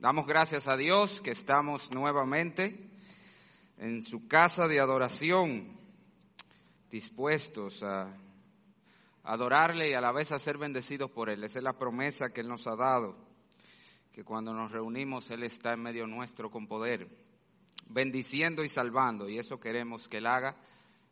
Damos 0.00 0.26
gracias 0.26 0.66
a 0.66 0.78
Dios 0.78 1.20
que 1.20 1.30
estamos 1.30 1.90
nuevamente 1.90 2.88
en 3.76 4.00
su 4.00 4.26
casa 4.26 4.66
de 4.66 4.80
adoración, 4.80 5.76
dispuestos 6.90 7.82
a 7.82 8.16
adorarle 9.24 9.90
y 9.90 9.92
a 9.92 10.00
la 10.00 10.10
vez 10.10 10.32
a 10.32 10.38
ser 10.38 10.56
bendecidos 10.56 11.10
por 11.10 11.28
Él. 11.28 11.44
Esa 11.44 11.58
es 11.58 11.62
la 11.62 11.76
promesa 11.76 12.32
que 12.32 12.40
Él 12.40 12.48
nos 12.48 12.66
ha 12.66 12.76
dado, 12.76 13.14
que 14.10 14.24
cuando 14.24 14.54
nos 14.54 14.72
reunimos 14.72 15.30
Él 15.30 15.42
está 15.42 15.74
en 15.74 15.82
medio 15.82 16.06
nuestro 16.06 16.50
con 16.50 16.66
poder, 16.66 17.06
bendiciendo 17.90 18.64
y 18.64 18.70
salvando, 18.70 19.28
y 19.28 19.36
eso 19.36 19.60
queremos 19.60 20.08
que 20.08 20.16
Él 20.16 20.28
haga 20.28 20.56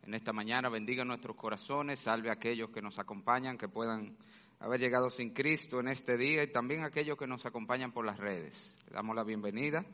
en 0.05 0.14
esta 0.14 0.32
mañana. 0.32 0.70
Bendiga 0.70 1.05
nuestros 1.05 1.36
corazones, 1.36 2.00
salve 2.00 2.30
a 2.30 2.32
aquellos 2.32 2.70
que 2.70 2.80
nos 2.80 2.98
acompañan, 2.98 3.59
que 3.59 3.68
puedan 3.68 4.16
haber 4.61 4.80
llegado 4.80 5.11
sin 5.11 5.30
Cristo 5.30 5.80
en 5.80 5.88
este 5.88 6.16
día 6.16 6.43
y 6.43 6.48
también 6.48 6.82
aquellos 6.82 7.16
que 7.16 7.27
nos 7.27 7.46
acompañan 7.46 7.93
por 7.93 8.04
las 8.04 8.18
redes. 8.18 8.77
Le 8.87 8.95
damos 8.95 9.15
la 9.15 9.24
bienvenida. 9.24 9.84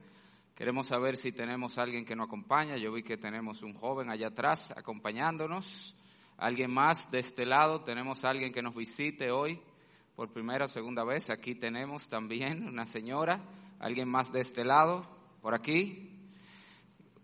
Queremos 0.55 0.87
saber 0.87 1.16
si 1.16 1.33
tenemos 1.33 1.79
alguien 1.79 2.05
que 2.05 2.16
nos 2.16 2.29
acompaña. 2.29 2.77
Yo 2.77 2.93
vi 2.93 3.02
que 3.02 3.16
tenemos 3.16 3.62
un 3.62 3.74
joven 3.74 4.09
allá 4.09 4.29
atrás 4.29 4.73
acompañándonos. 4.77 5.97
Alguien 6.38 6.71
más 6.71 7.11
de 7.11 7.19
este 7.19 7.45
lado. 7.45 7.83
Tenemos 7.83 8.24
alguien 8.24 8.52
que 8.52 8.62
nos 8.62 8.74
visite 8.74 9.30
hoy 9.30 9.61
por 10.16 10.33
primera 10.33 10.66
o 10.66 10.69
segunda 10.69 11.05
vez. 11.05 11.29
Aquí 11.30 11.55
tenemos 11.55 12.09
también 12.09 12.66
una 12.66 12.87
señora. 12.87 13.41
Alguien 13.80 14.09
más 14.09 14.33
de 14.33 14.41
este 14.41 14.65
lado. 14.65 15.07
Por 15.43 15.55
aquí. 15.55 16.30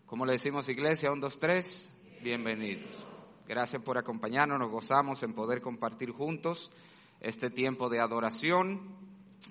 ¿Cómo 0.06 0.26
le 0.26 0.32
decimos 0.32 0.68
iglesia? 0.68 1.12
Un, 1.12 1.20
dos, 1.20 1.38
tres. 1.38 1.92
Bienvenidos. 2.20 3.06
Gracias 3.48 3.80
por 3.80 3.96
acompañarnos. 3.96 4.58
Nos 4.58 4.70
gozamos 4.70 5.22
en 5.22 5.32
poder 5.32 5.62
compartir 5.62 6.10
juntos 6.10 6.72
este 7.20 7.50
tiempo 7.50 7.88
de 7.88 8.00
adoración 8.00 8.80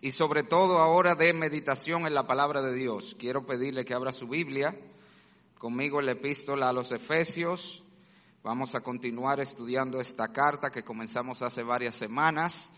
y 0.01 0.11
sobre 0.11 0.43
todo 0.43 0.79
ahora 0.79 1.15
de 1.15 1.33
meditación 1.33 2.07
en 2.07 2.13
la 2.13 2.27
palabra 2.27 2.61
de 2.61 2.73
Dios. 2.73 3.15
Quiero 3.19 3.45
pedirle 3.45 3.85
que 3.85 3.93
abra 3.93 4.11
su 4.11 4.27
Biblia 4.27 4.75
conmigo 5.57 6.01
la 6.01 6.11
epístola 6.11 6.69
a 6.69 6.73
los 6.73 6.91
Efesios. 6.91 7.83
Vamos 8.43 8.75
a 8.75 8.81
continuar 8.81 9.39
estudiando 9.39 9.99
esta 9.99 10.31
carta 10.31 10.71
que 10.71 10.83
comenzamos 10.83 11.41
hace 11.41 11.63
varias 11.63 11.95
semanas. 11.95 12.71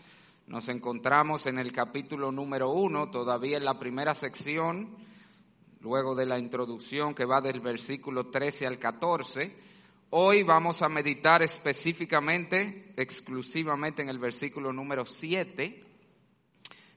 Nos 0.48 0.68
encontramos 0.68 1.46
en 1.46 1.58
el 1.58 1.72
capítulo 1.72 2.32
número 2.32 2.70
uno, 2.70 3.10
todavía 3.10 3.56
en 3.56 3.64
la 3.64 3.78
primera 3.78 4.14
sección, 4.14 4.96
luego 5.80 6.16
de 6.16 6.26
la 6.26 6.38
introducción 6.38 7.14
que 7.14 7.24
va 7.24 7.40
del 7.40 7.60
versículo 7.60 8.30
13 8.30 8.66
al 8.66 8.78
14 8.78 9.71
Hoy 10.14 10.42
vamos 10.42 10.82
a 10.82 10.90
meditar 10.90 11.42
específicamente, 11.42 12.92
exclusivamente 12.98 14.02
en 14.02 14.10
el 14.10 14.18
versículo 14.18 14.70
número 14.70 15.06
7, 15.06 15.82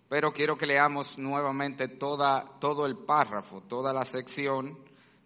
pero 0.09 0.33
quiero 0.33 0.57
que 0.57 0.66
leamos 0.66 1.17
nuevamente 1.17 1.88
toda, 1.88 2.44
todo 2.59 2.85
el 2.85 2.97
párrafo, 2.97 3.61
toda 3.61 3.94
la 3.94 4.03
sección, 4.03 4.77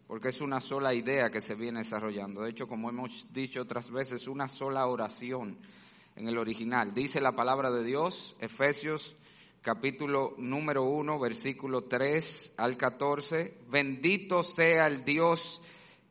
porque 0.06 0.30
es 0.30 0.40
una 0.40 0.62
sola 0.62 0.94
idea 0.94 1.32
que 1.32 1.42
se 1.42 1.56
viene 1.56 1.80
desarrollando. 1.80 2.44
De 2.44 2.52
hecho, 2.52 2.68
como 2.68 2.92
hemos 2.92 3.26
dicho 3.34 3.64
otras 3.64 3.90
veces, 3.90 4.28
una 4.28 4.48
sola 4.48 4.86
oración 4.86 5.58
en 6.16 6.28
el 6.28 6.38
original. 6.38 6.94
Dice 6.94 7.20
la 7.20 7.32
palabra 7.32 7.72
de 7.72 7.84
Dios, 7.84 8.36
Efesios 8.40 9.16
capítulo 9.64 10.36
número 10.38 10.84
1, 10.84 11.18
versículo 11.18 11.86
3 11.86 12.54
al 12.58 12.78
14, 12.78 13.62
bendito 13.68 14.44
sea 14.44 14.86
el 14.86 15.04
Dios 15.04 15.64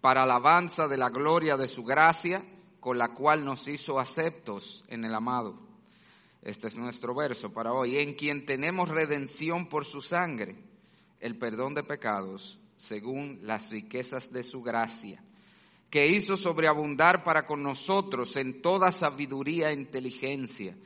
para 0.00 0.22
alabanza 0.22 0.88
de 0.88 0.96
la 0.96 1.10
gloria 1.10 1.56
de 1.56 1.68
su 1.68 1.84
gracia, 1.84 2.44
con 2.80 2.98
la 2.98 3.08
cual 3.08 3.44
nos 3.44 3.66
hizo 3.66 3.98
aceptos 3.98 4.84
en 4.88 5.04
el 5.04 5.14
amado. 5.14 5.58
Este 6.42 6.68
es 6.68 6.76
nuestro 6.76 7.14
verso 7.14 7.52
para 7.52 7.72
hoy, 7.72 7.98
en 7.98 8.14
quien 8.14 8.46
tenemos 8.46 8.88
redención 8.88 9.68
por 9.68 9.84
su 9.84 10.00
sangre, 10.00 10.56
el 11.20 11.36
perdón 11.36 11.74
de 11.74 11.82
pecados, 11.82 12.60
según 12.76 13.40
las 13.42 13.70
riquezas 13.70 14.32
de 14.32 14.44
su 14.44 14.62
gracia, 14.62 15.22
que 15.90 16.06
hizo 16.06 16.36
sobreabundar 16.36 17.24
para 17.24 17.44
con 17.44 17.62
nosotros 17.62 18.36
en 18.36 18.62
toda 18.62 18.92
sabiduría 18.92 19.70
e 19.70 19.74
inteligencia, 19.74 20.76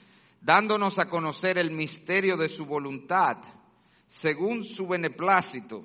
dándonos 0.41 0.99
a 0.99 1.11
conocer 1.11 1.59
el 1.59 1.71
misterio 1.71 2.39
de 2.39 2.49
su 2.49 2.65
voluntad, 2.65 3.37
según 4.07 4.65
su 4.65 4.89
beneplácito 4.89 5.85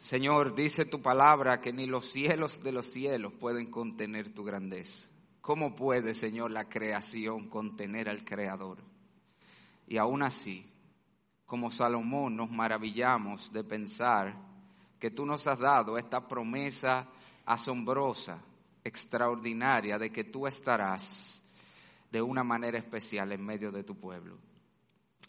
Señor, 0.00 0.54
dice 0.54 0.86
tu 0.86 1.02
palabra 1.02 1.60
que 1.60 1.74
ni 1.74 1.86
los 1.86 2.10
cielos 2.10 2.62
de 2.62 2.72
los 2.72 2.86
cielos 2.86 3.34
pueden 3.34 3.70
contener 3.70 4.32
tu 4.32 4.42
grandeza. 4.42 5.08
¿Cómo 5.42 5.76
puede, 5.76 6.14
Señor, 6.14 6.50
la 6.50 6.68
creación 6.68 7.48
contener 7.48 8.08
al 8.08 8.24
Creador? 8.24 8.78
Y 9.86 9.98
aún 9.98 10.22
así, 10.22 10.66
como 11.44 11.70
Salomón, 11.70 12.34
nos 12.34 12.50
maravillamos 12.50 13.52
de 13.52 13.62
pensar 13.62 14.34
que 14.98 15.10
tú 15.10 15.26
nos 15.26 15.46
has 15.46 15.58
dado 15.58 15.98
esta 15.98 16.26
promesa 16.26 17.06
asombrosa, 17.44 18.42
extraordinaria, 18.82 19.98
de 19.98 20.10
que 20.10 20.24
tú 20.24 20.46
estarás 20.46 21.42
de 22.10 22.22
una 22.22 22.42
manera 22.42 22.78
especial 22.78 23.32
en 23.32 23.44
medio 23.44 23.70
de 23.70 23.84
tu 23.84 23.96
pueblo. 23.96 24.38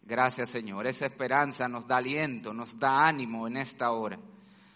Gracias, 0.03 0.49
Señor. 0.49 0.87
Esa 0.87 1.07
esperanza 1.07 1.67
nos 1.67 1.85
da 1.85 1.97
aliento, 1.97 2.53
nos 2.53 2.79
da 2.79 3.05
ánimo 3.07 3.47
en 3.47 3.57
esta 3.57 3.91
hora 3.91 4.17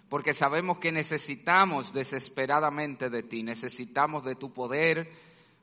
porque 0.09 0.33
sabemos 0.33 0.77
que 0.77 0.91
necesitamos 0.91 1.93
desesperadamente 1.93 3.09
de 3.09 3.23
ti, 3.23 3.43
necesitamos 3.43 4.23
de 4.23 4.35
tu 4.35 4.53
poder 4.53 5.11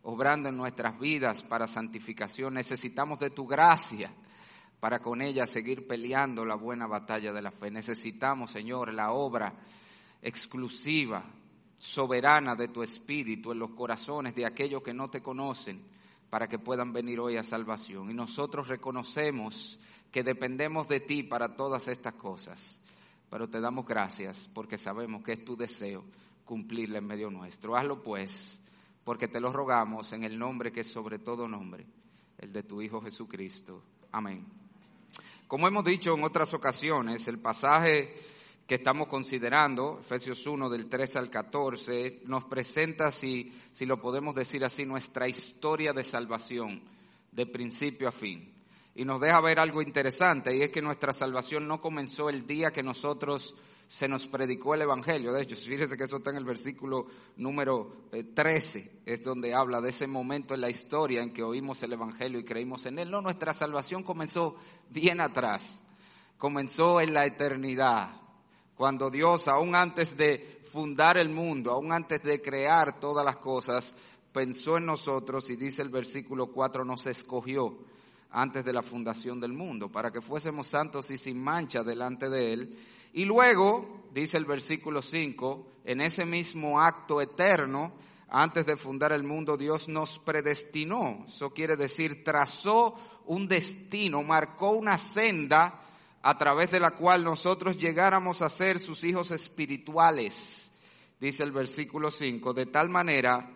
obrando 0.02 0.48
en 0.48 0.56
nuestras 0.56 0.98
vidas 0.98 1.42
para 1.42 1.68
santificación, 1.68 2.54
necesitamos 2.54 3.20
de 3.20 3.30
tu 3.30 3.46
gracia 3.46 4.12
para 4.80 4.98
con 4.98 5.22
ella 5.22 5.46
seguir 5.46 5.86
peleando 5.86 6.44
la 6.44 6.56
buena 6.56 6.88
batalla 6.88 7.32
de 7.32 7.40
la 7.40 7.52
fe. 7.52 7.70
Necesitamos, 7.70 8.50
Señor, 8.50 8.92
la 8.92 9.12
obra 9.12 9.54
exclusiva, 10.20 11.24
soberana 11.76 12.56
de 12.56 12.66
tu 12.66 12.82
Espíritu 12.82 13.52
en 13.52 13.60
los 13.60 13.70
corazones 13.70 14.34
de 14.34 14.44
aquellos 14.44 14.82
que 14.82 14.92
no 14.92 15.08
te 15.08 15.22
conocen 15.22 15.80
para 16.30 16.48
que 16.48 16.58
puedan 16.58 16.92
venir 16.92 17.20
hoy 17.20 17.36
a 17.36 17.44
salvación. 17.44 18.10
Y 18.10 18.14
nosotros 18.14 18.66
reconocemos 18.66 19.78
que 20.10 20.24
dependemos 20.24 20.88
de 20.88 20.98
ti 20.98 21.22
para 21.22 21.54
todas 21.54 21.86
estas 21.86 22.14
cosas 22.14 22.81
pero 23.32 23.48
te 23.48 23.62
damos 23.62 23.86
gracias 23.86 24.46
porque 24.52 24.76
sabemos 24.76 25.22
que 25.22 25.32
es 25.32 25.42
tu 25.42 25.56
deseo 25.56 26.04
cumplirla 26.44 26.98
en 26.98 27.06
medio 27.06 27.30
nuestro. 27.30 27.74
Hazlo 27.74 28.02
pues, 28.02 28.60
porque 29.04 29.26
te 29.26 29.40
lo 29.40 29.50
rogamos 29.50 30.12
en 30.12 30.24
el 30.24 30.38
nombre 30.38 30.70
que 30.70 30.80
es 30.80 30.92
sobre 30.92 31.18
todo 31.18 31.48
nombre, 31.48 31.86
el 32.36 32.52
de 32.52 32.62
tu 32.62 32.82
Hijo 32.82 33.00
Jesucristo. 33.00 33.82
Amén. 34.10 34.44
Como 35.48 35.66
hemos 35.66 35.82
dicho 35.82 36.12
en 36.12 36.24
otras 36.24 36.52
ocasiones, 36.52 37.26
el 37.26 37.38
pasaje 37.38 38.14
que 38.66 38.74
estamos 38.74 39.08
considerando, 39.08 40.00
Efesios 40.00 40.46
1 40.46 40.68
del 40.68 40.90
3 40.90 41.16
al 41.16 41.30
14, 41.30 42.24
nos 42.26 42.44
presenta, 42.44 43.10
si, 43.10 43.50
si 43.72 43.86
lo 43.86 43.98
podemos 43.98 44.34
decir 44.34 44.62
así, 44.62 44.84
nuestra 44.84 45.26
historia 45.26 45.94
de 45.94 46.04
salvación, 46.04 46.82
de 47.30 47.46
principio 47.46 48.08
a 48.08 48.12
fin. 48.12 48.51
Y 48.94 49.04
nos 49.04 49.20
deja 49.20 49.40
ver 49.40 49.58
algo 49.58 49.80
interesante, 49.80 50.54
y 50.54 50.62
es 50.62 50.70
que 50.70 50.82
nuestra 50.82 51.12
salvación 51.12 51.66
no 51.66 51.80
comenzó 51.80 52.28
el 52.28 52.46
día 52.46 52.72
que 52.72 52.82
nosotros 52.82 53.54
se 53.86 54.08
nos 54.08 54.26
predicó 54.26 54.74
el 54.74 54.82
Evangelio. 54.82 55.32
De 55.32 55.42
hecho, 55.42 55.56
fíjese 55.70 55.96
que 55.96 56.04
eso 56.04 56.16
está 56.16 56.30
en 56.30 56.36
el 56.36 56.44
versículo 56.44 57.06
número 57.36 58.08
13, 58.34 58.78
eh, 58.78 59.02
es 59.06 59.22
donde 59.22 59.54
habla 59.54 59.80
de 59.80 59.90
ese 59.90 60.06
momento 60.06 60.54
en 60.54 60.62
la 60.62 60.70
historia 60.70 61.22
en 61.22 61.32
que 61.32 61.42
oímos 61.42 61.82
el 61.82 61.92
Evangelio 61.92 62.40
y 62.40 62.44
creímos 62.44 62.86
en 62.86 62.98
él. 62.98 63.10
No, 63.10 63.20
nuestra 63.20 63.52
salvación 63.52 64.02
comenzó 64.02 64.56
bien 64.88 65.20
atrás, 65.20 65.82
comenzó 66.38 67.00
en 67.00 67.14
la 67.14 67.26
eternidad, 67.26 68.18
cuando 68.74 69.10
Dios, 69.10 69.46
aún 69.48 69.74
antes 69.74 70.16
de 70.16 70.60
fundar 70.72 71.18
el 71.18 71.28
mundo, 71.28 71.70
aún 71.70 71.92
antes 71.92 72.22
de 72.22 72.40
crear 72.40 72.98
todas 72.98 73.24
las 73.24 73.36
cosas, 73.36 73.94
pensó 74.32 74.78
en 74.78 74.86
nosotros 74.86 75.50
y 75.50 75.56
dice 75.56 75.82
el 75.82 75.90
versículo 75.90 76.46
4, 76.48 76.84
nos 76.84 77.06
escogió 77.06 77.78
antes 78.32 78.64
de 78.64 78.72
la 78.72 78.82
fundación 78.82 79.40
del 79.40 79.52
mundo, 79.52 79.90
para 79.90 80.10
que 80.10 80.20
fuésemos 80.20 80.66
santos 80.66 81.10
y 81.10 81.18
sin 81.18 81.42
mancha 81.42 81.84
delante 81.84 82.28
de 82.28 82.52
Él 82.52 82.76
y 83.12 83.24
luego, 83.24 84.06
dice 84.12 84.38
el 84.38 84.46
versículo 84.46 85.02
5, 85.02 85.66
en 85.84 86.00
ese 86.00 86.24
mismo 86.24 86.80
acto 86.80 87.20
eterno, 87.20 87.92
antes 88.28 88.64
de 88.64 88.76
fundar 88.76 89.12
el 89.12 89.22
mundo, 89.22 89.58
Dios 89.58 89.88
nos 89.88 90.18
predestinó. 90.18 91.24
Eso 91.28 91.52
quiere 91.52 91.76
decir, 91.76 92.24
trazó 92.24 92.94
un 93.26 93.48
destino, 93.48 94.22
marcó 94.22 94.70
una 94.70 94.96
senda 94.96 95.78
a 96.22 96.38
través 96.38 96.70
de 96.70 96.80
la 96.80 96.92
cual 96.92 97.22
nosotros 97.22 97.76
llegáramos 97.76 98.40
a 98.40 98.48
ser 98.48 98.78
sus 98.78 99.04
hijos 99.04 99.30
espirituales, 99.30 100.72
dice 101.20 101.42
el 101.42 101.50
versículo 101.50 102.10
5, 102.10 102.54
de 102.54 102.66
tal 102.66 102.88
manera 102.88 103.50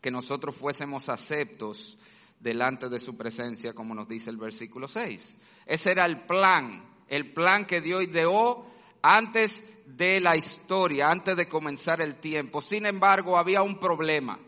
que 0.00 0.10
nosotros 0.10 0.54
fuésemos 0.54 1.08
aceptos 1.08 1.98
delante 2.42 2.88
de 2.88 2.98
su 2.98 3.16
presencia, 3.16 3.72
como 3.72 3.94
nos 3.94 4.08
dice 4.08 4.28
el 4.28 4.36
versículo 4.36 4.88
6. 4.88 5.36
Ese 5.64 5.90
era 5.92 6.04
el 6.04 6.18
plan, 6.18 6.84
el 7.08 7.32
plan 7.32 7.64
que 7.64 7.80
Dios 7.80 8.02
ideó 8.02 8.66
antes 9.00 9.78
de 9.86 10.20
la 10.20 10.36
historia, 10.36 11.08
antes 11.10 11.36
de 11.36 11.48
comenzar 11.48 12.00
el 12.00 12.16
tiempo. 12.16 12.60
Sin 12.60 12.84
embargo, 12.84 13.38
había 13.38 13.62
un 13.62 13.78
problema, 13.78 14.40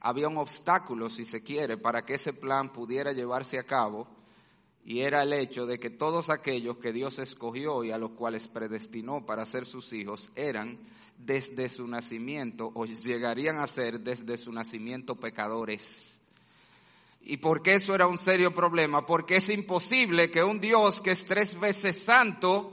había 0.00 0.28
un 0.28 0.38
obstáculo, 0.38 1.08
si 1.08 1.24
se 1.24 1.42
quiere, 1.42 1.76
para 1.76 2.04
que 2.04 2.14
ese 2.14 2.32
plan 2.32 2.72
pudiera 2.72 3.12
llevarse 3.12 3.58
a 3.58 3.64
cabo, 3.64 4.08
y 4.84 5.00
era 5.00 5.22
el 5.22 5.32
hecho 5.32 5.66
de 5.66 5.78
que 5.78 5.90
todos 5.90 6.30
aquellos 6.30 6.76
que 6.78 6.92
Dios 6.92 7.18
escogió 7.18 7.84
y 7.84 7.90
a 7.90 7.98
los 7.98 8.10
cuales 8.10 8.48
predestinó 8.48 9.24
para 9.24 9.46
ser 9.46 9.64
sus 9.64 9.92
hijos 9.94 10.30
eran 10.34 10.78
desde 11.16 11.70
su 11.70 11.86
nacimiento 11.86 12.70
o 12.74 12.84
llegarían 12.84 13.58
a 13.58 13.66
ser 13.66 14.00
desde 14.00 14.36
su 14.36 14.52
nacimiento 14.52 15.16
pecadores. 15.16 16.23
¿Y 17.26 17.38
por 17.38 17.62
qué 17.62 17.76
eso 17.76 17.94
era 17.94 18.06
un 18.06 18.18
serio 18.18 18.52
problema? 18.52 19.06
Porque 19.06 19.36
es 19.36 19.48
imposible 19.48 20.30
que 20.30 20.44
un 20.44 20.60
Dios 20.60 21.00
que 21.00 21.10
es 21.10 21.24
tres 21.24 21.58
veces 21.58 22.02
santo 22.02 22.70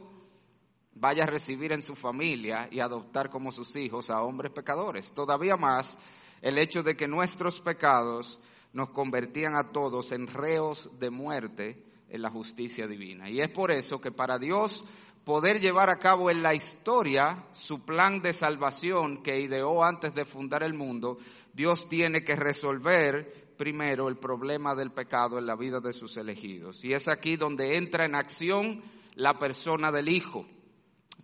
vaya 0.93 1.23
a 1.23 1.27
recibir 1.27 1.71
en 1.71 1.81
su 1.81 1.95
familia 1.95 2.67
y 2.69 2.81
adoptar 2.81 3.29
como 3.29 3.53
sus 3.53 3.75
hijos 3.77 4.09
a 4.09 4.21
hombres 4.21 4.51
pecadores. 4.51 5.13
Todavía 5.13 5.55
más 5.55 5.97
el 6.41 6.57
hecho 6.57 6.83
de 6.83 6.97
que 6.97 7.07
nuestros 7.07 7.61
pecados 7.61 8.41
nos 8.73 8.89
convertían 8.89 9.55
a 9.55 9.71
todos 9.71 10.11
en 10.11 10.27
reos 10.27 10.91
de 10.99 11.09
muerte 11.09 11.85
en 12.09 12.21
la 12.21 12.29
justicia 12.29 12.87
divina. 12.87 13.29
Y 13.29 13.39
es 13.39 13.49
por 13.49 13.71
eso 13.71 14.01
que 14.01 14.11
para 14.11 14.37
Dios 14.37 14.83
poder 15.23 15.59
llevar 15.61 15.89
a 15.89 15.99
cabo 15.99 16.29
en 16.29 16.43
la 16.43 16.53
historia 16.53 17.45
su 17.53 17.85
plan 17.85 18.21
de 18.21 18.33
salvación 18.33 19.23
que 19.23 19.39
ideó 19.39 19.83
antes 19.83 20.13
de 20.13 20.25
fundar 20.25 20.61
el 20.61 20.73
mundo, 20.73 21.17
Dios 21.53 21.87
tiene 21.89 22.23
que 22.23 22.35
resolver 22.35 23.40
primero 23.61 24.09
el 24.09 24.17
problema 24.17 24.73
del 24.73 24.89
pecado 24.89 25.37
en 25.37 25.45
la 25.45 25.55
vida 25.55 25.79
de 25.79 25.93
sus 25.93 26.17
elegidos. 26.17 26.83
Y 26.83 26.93
es 26.93 27.07
aquí 27.07 27.35
donde 27.35 27.77
entra 27.77 28.05
en 28.05 28.15
acción 28.15 28.81
la 29.13 29.37
persona 29.37 29.91
del 29.91 30.09
Hijo. 30.09 30.47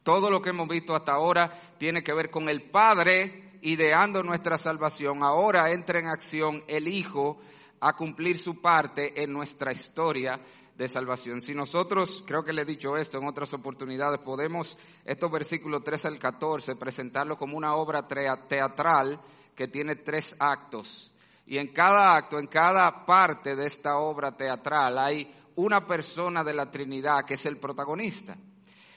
Todo 0.04 0.30
lo 0.30 0.39
que 0.39 0.51
hemos 0.51 0.68
visto 0.68 0.95
hasta 0.95 1.13
ahora 1.13 1.50
tiene 1.80 2.04
que 2.04 2.13
ver 2.13 2.30
con 2.30 2.48
el 2.48 2.62
Padre 2.62 3.57
ideando 3.63 4.22
nuestra 4.22 4.60
salvación. 4.60 5.24
Ahora 5.24 5.72
entra 5.72 5.98
en 5.98 6.10
acción 6.10 6.63
el 6.68 6.88
Hijo 6.88 7.39
a 7.80 7.94
cumplir 7.94 8.38
su 8.38 8.62
parte 8.62 9.24
en 9.24 9.33
nuestra 9.33 9.72
historia 9.72 10.40
de 10.75 10.88
salvación. 10.88 11.42
Si 11.42 11.56
nosotros, 11.56 12.24
creo 12.28 12.44
que 12.44 12.54
le 12.54 12.62
he 12.62 12.66
dicho 12.66 12.98
esto 12.98 13.18
en 13.18 13.28
otras 13.28 13.51
oportunidades, 13.54 14.19
podemos 14.19 14.78
estos 15.06 15.31
versículos 15.31 15.83
3 15.83 16.06
al 16.06 16.19
14 16.19 16.75
presentarlo 16.75 17.36
como 17.36 17.57
una 17.57 17.74
obra 17.74 18.07
teatral 18.07 19.19
que 19.56 19.68
tiene 19.68 19.95
tres 19.95 20.36
actos. 20.38 21.16
Y 21.48 21.58
en 21.58 21.70
cada 21.70 22.16
acto, 22.16 22.40
en 22.40 22.48
cada 22.48 23.06
parte 23.06 23.56
de 23.56 23.66
esta 23.66 23.98
obra 23.98 24.36
teatral 24.36 24.98
hay 24.98 25.34
una 25.56 25.88
persona 25.88 26.44
de 26.44 26.54
la 26.54 26.70
Trinidad 26.70 27.26
que 27.26 27.36
es 27.36 27.46
el 27.46 27.58
protagonista. 27.58 28.38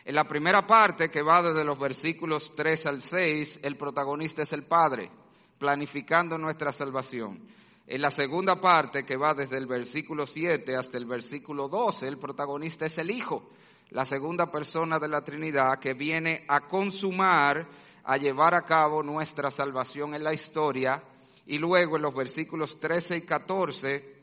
En 0.04 0.14
la 0.14 0.24
primera 0.24 0.66
parte, 0.66 1.10
que 1.10 1.22
va 1.22 1.42
desde 1.42 1.64
los 1.64 1.78
versículos 1.78 2.54
3 2.56 2.86
al 2.86 3.02
6, 3.02 3.60
el 3.62 3.76
protagonista 3.76 4.42
es 4.42 4.52
el 4.52 4.64
Padre, 4.64 5.10
planificando 5.58 6.36
nuestra 6.38 6.72
salvación. 6.72 7.40
En 7.86 8.02
la 8.02 8.10
segunda 8.10 8.60
parte, 8.60 9.04
que 9.04 9.16
va 9.16 9.34
desde 9.34 9.56
el 9.56 9.66
versículo 9.66 10.26
7 10.26 10.74
hasta 10.74 10.96
el 10.98 11.06
versículo 11.06 11.68
12, 11.68 12.08
el 12.08 12.18
protagonista 12.18 12.86
es 12.86 12.98
el 12.98 13.10
Hijo, 13.10 13.50
la 13.90 14.04
segunda 14.04 14.50
persona 14.50 14.98
de 14.98 15.08
la 15.08 15.22
Trinidad 15.22 15.78
que 15.78 15.94
viene 15.94 16.44
a 16.48 16.60
consumar, 16.60 17.68
a 18.04 18.16
llevar 18.16 18.54
a 18.54 18.62
cabo 18.62 19.02
nuestra 19.02 19.50
salvación 19.50 20.14
en 20.14 20.24
la 20.24 20.32
historia. 20.32 21.02
Y 21.50 21.58
luego 21.58 21.96
en 21.96 22.02
los 22.02 22.14
versículos 22.14 22.78
13 22.78 23.16
y 23.16 23.20
14 23.22 24.14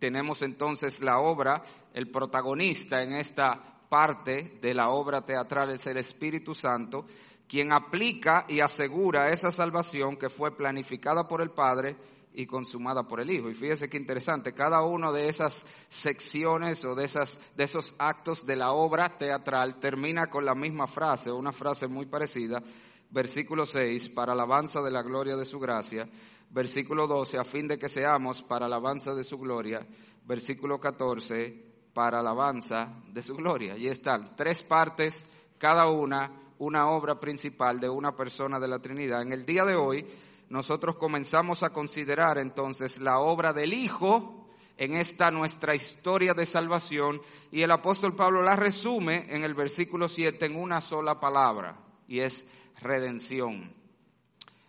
tenemos 0.00 0.42
entonces 0.42 1.00
la 1.00 1.20
obra, 1.20 1.62
el 1.94 2.10
protagonista 2.10 3.04
en 3.04 3.12
esta 3.12 3.78
parte 3.88 4.58
de 4.60 4.74
la 4.74 4.88
obra 4.88 5.24
teatral 5.24 5.70
es 5.70 5.86
el 5.86 5.98
Espíritu 5.98 6.56
Santo, 6.56 7.06
quien 7.46 7.70
aplica 7.70 8.46
y 8.48 8.58
asegura 8.58 9.30
esa 9.30 9.52
salvación 9.52 10.16
que 10.16 10.28
fue 10.28 10.56
planificada 10.56 11.28
por 11.28 11.40
el 11.40 11.50
Padre 11.50 11.94
y 12.34 12.46
consumada 12.46 13.04
por 13.04 13.20
el 13.20 13.30
Hijo. 13.30 13.48
Y 13.48 13.54
fíjese 13.54 13.88
qué 13.88 13.96
interesante, 13.96 14.52
cada 14.52 14.82
una 14.82 15.12
de 15.12 15.28
esas 15.28 15.64
secciones 15.86 16.84
o 16.84 16.96
de, 16.96 17.04
esas, 17.04 17.38
de 17.56 17.62
esos 17.62 17.94
actos 17.98 18.44
de 18.44 18.56
la 18.56 18.72
obra 18.72 19.18
teatral 19.18 19.78
termina 19.78 20.26
con 20.26 20.44
la 20.44 20.56
misma 20.56 20.88
frase, 20.88 21.30
una 21.30 21.52
frase 21.52 21.86
muy 21.86 22.06
parecida, 22.06 22.60
versículo 23.12 23.64
6, 23.64 24.08
para 24.08 24.32
alabanza 24.32 24.82
de 24.82 24.90
la 24.90 25.02
gloria 25.02 25.36
de 25.36 25.46
su 25.46 25.60
gracia, 25.60 26.08
versículo 26.50 27.06
12, 27.06 27.38
a 27.38 27.44
fin 27.44 27.68
de 27.68 27.78
que 27.78 27.88
seamos 27.88 28.42
para 28.42 28.66
alabanza 28.66 29.14
de 29.14 29.22
su 29.22 29.38
gloria, 29.38 29.86
versículo 30.24 30.80
14, 30.80 31.72
para 31.92 32.18
alabanza 32.18 33.00
de 33.12 33.22
su 33.22 33.36
gloria. 33.36 33.76
Y 33.76 33.86
están 33.86 34.34
tres 34.34 34.62
partes, 34.62 35.26
cada 35.58 35.86
una 35.88 36.42
una 36.62 36.88
obra 36.88 37.18
principal 37.18 37.80
de 37.80 37.88
una 37.88 38.14
persona 38.14 38.60
de 38.60 38.68
la 38.68 38.78
Trinidad. 38.78 39.22
En 39.22 39.32
el 39.32 39.44
día 39.44 39.64
de 39.64 39.74
hoy 39.74 40.06
nosotros 40.48 40.94
comenzamos 40.94 41.64
a 41.64 41.70
considerar 41.70 42.38
entonces 42.38 43.00
la 43.00 43.18
obra 43.18 43.52
del 43.52 43.74
Hijo 43.74 44.46
en 44.76 44.94
esta 44.94 45.32
nuestra 45.32 45.74
historia 45.74 46.34
de 46.34 46.46
salvación 46.46 47.20
y 47.50 47.62
el 47.62 47.70
apóstol 47.72 48.14
Pablo 48.14 48.42
la 48.42 48.54
resume 48.54 49.26
en 49.28 49.42
el 49.42 49.54
versículo 49.54 50.08
7 50.08 50.46
en 50.46 50.54
una 50.54 50.80
sola 50.80 51.18
palabra 51.18 51.80
y 52.06 52.20
es 52.20 52.46
redención. 52.80 53.72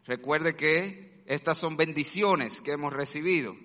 Recuerde 0.06 0.56
que 0.56 1.24
estas 1.26 1.58
son 1.58 1.78
bendiciones 1.78 2.62
que 2.62 2.72
hemos 2.72 2.94
recibido. 2.94 3.56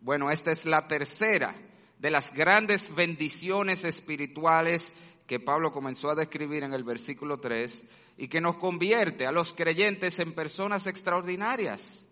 Bueno, 0.00 0.30
esta 0.30 0.50
es 0.50 0.66
la 0.66 0.88
tercera 0.88 1.54
de 1.98 2.10
las 2.10 2.32
grandes 2.32 2.94
bendiciones 2.94 3.84
espirituales 3.84 4.94
que 5.26 5.40
Pablo 5.40 5.72
comenzó 5.72 6.10
a 6.10 6.14
describir 6.14 6.64
en 6.64 6.72
el 6.72 6.84
versículo 6.84 7.38
3 7.38 7.84
y 8.18 8.28
que 8.28 8.40
nos 8.40 8.56
convierte 8.56 9.26
a 9.26 9.32
los 9.32 9.52
creyentes 9.52 10.18
en 10.18 10.32
personas 10.32 10.86
extraordinarias. 10.86 12.08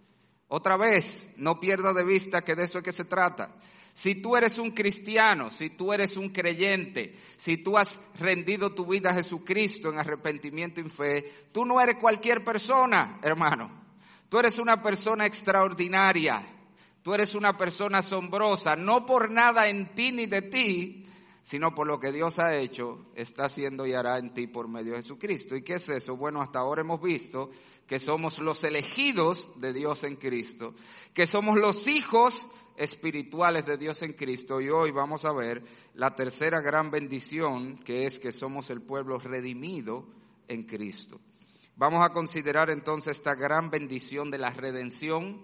Otra 0.48 0.76
vez, 0.76 1.30
no 1.36 1.60
pierda 1.60 1.92
de 1.92 2.04
vista 2.04 2.42
que 2.42 2.54
de 2.54 2.64
eso 2.64 2.78
es 2.78 2.84
que 2.84 2.92
se 2.92 3.04
trata. 3.04 3.54
Si 3.98 4.14
tú 4.14 4.36
eres 4.36 4.58
un 4.58 4.70
cristiano, 4.70 5.50
si 5.50 5.70
tú 5.70 5.92
eres 5.92 6.16
un 6.16 6.28
creyente, 6.28 7.12
si 7.36 7.56
tú 7.56 7.76
has 7.76 7.98
rendido 8.20 8.72
tu 8.72 8.86
vida 8.86 9.10
a 9.10 9.14
Jesucristo 9.14 9.88
en 9.88 9.98
arrepentimiento 9.98 10.80
y 10.80 10.84
fe, 10.84 11.48
tú 11.50 11.66
no 11.66 11.80
eres 11.80 11.96
cualquier 11.96 12.44
persona, 12.44 13.18
hermano. 13.24 13.68
Tú 14.28 14.38
eres 14.38 14.60
una 14.60 14.80
persona 14.80 15.26
extraordinaria. 15.26 16.40
Tú 17.02 17.12
eres 17.12 17.34
una 17.34 17.56
persona 17.56 17.98
asombrosa, 17.98 18.76
no 18.76 19.04
por 19.04 19.32
nada 19.32 19.66
en 19.66 19.92
ti 19.96 20.12
ni 20.12 20.26
de 20.26 20.42
ti, 20.42 21.04
sino 21.42 21.74
por 21.74 21.88
lo 21.88 21.98
que 21.98 22.12
Dios 22.12 22.38
ha 22.38 22.56
hecho, 22.56 23.06
está 23.16 23.46
haciendo 23.46 23.84
y 23.84 23.94
hará 23.94 24.18
en 24.18 24.32
ti 24.32 24.46
por 24.46 24.68
medio 24.68 24.92
de 24.92 24.98
Jesucristo. 24.98 25.56
¿Y 25.56 25.62
qué 25.62 25.74
es 25.74 25.88
eso? 25.88 26.16
Bueno, 26.16 26.40
hasta 26.40 26.60
ahora 26.60 26.82
hemos 26.82 27.02
visto 27.02 27.50
que 27.84 27.98
somos 27.98 28.38
los 28.38 28.62
elegidos 28.62 29.58
de 29.58 29.72
Dios 29.72 30.04
en 30.04 30.14
Cristo, 30.14 30.72
que 31.12 31.26
somos 31.26 31.58
los 31.58 31.88
hijos 31.88 32.46
espirituales 32.78 33.66
de 33.66 33.76
Dios 33.76 34.02
en 34.02 34.12
Cristo 34.12 34.60
y 34.60 34.70
hoy 34.70 34.92
vamos 34.92 35.24
a 35.24 35.32
ver 35.32 35.62
la 35.94 36.14
tercera 36.14 36.60
gran 36.60 36.90
bendición 36.90 37.76
que 37.78 38.04
es 38.04 38.18
que 38.18 38.32
somos 38.32 38.70
el 38.70 38.80
pueblo 38.80 39.18
redimido 39.18 40.06
en 40.46 40.62
Cristo. 40.62 41.20
Vamos 41.76 42.04
a 42.04 42.10
considerar 42.10 42.70
entonces 42.70 43.18
esta 43.18 43.34
gran 43.34 43.70
bendición 43.70 44.30
de 44.30 44.38
la 44.38 44.50
redención, 44.50 45.42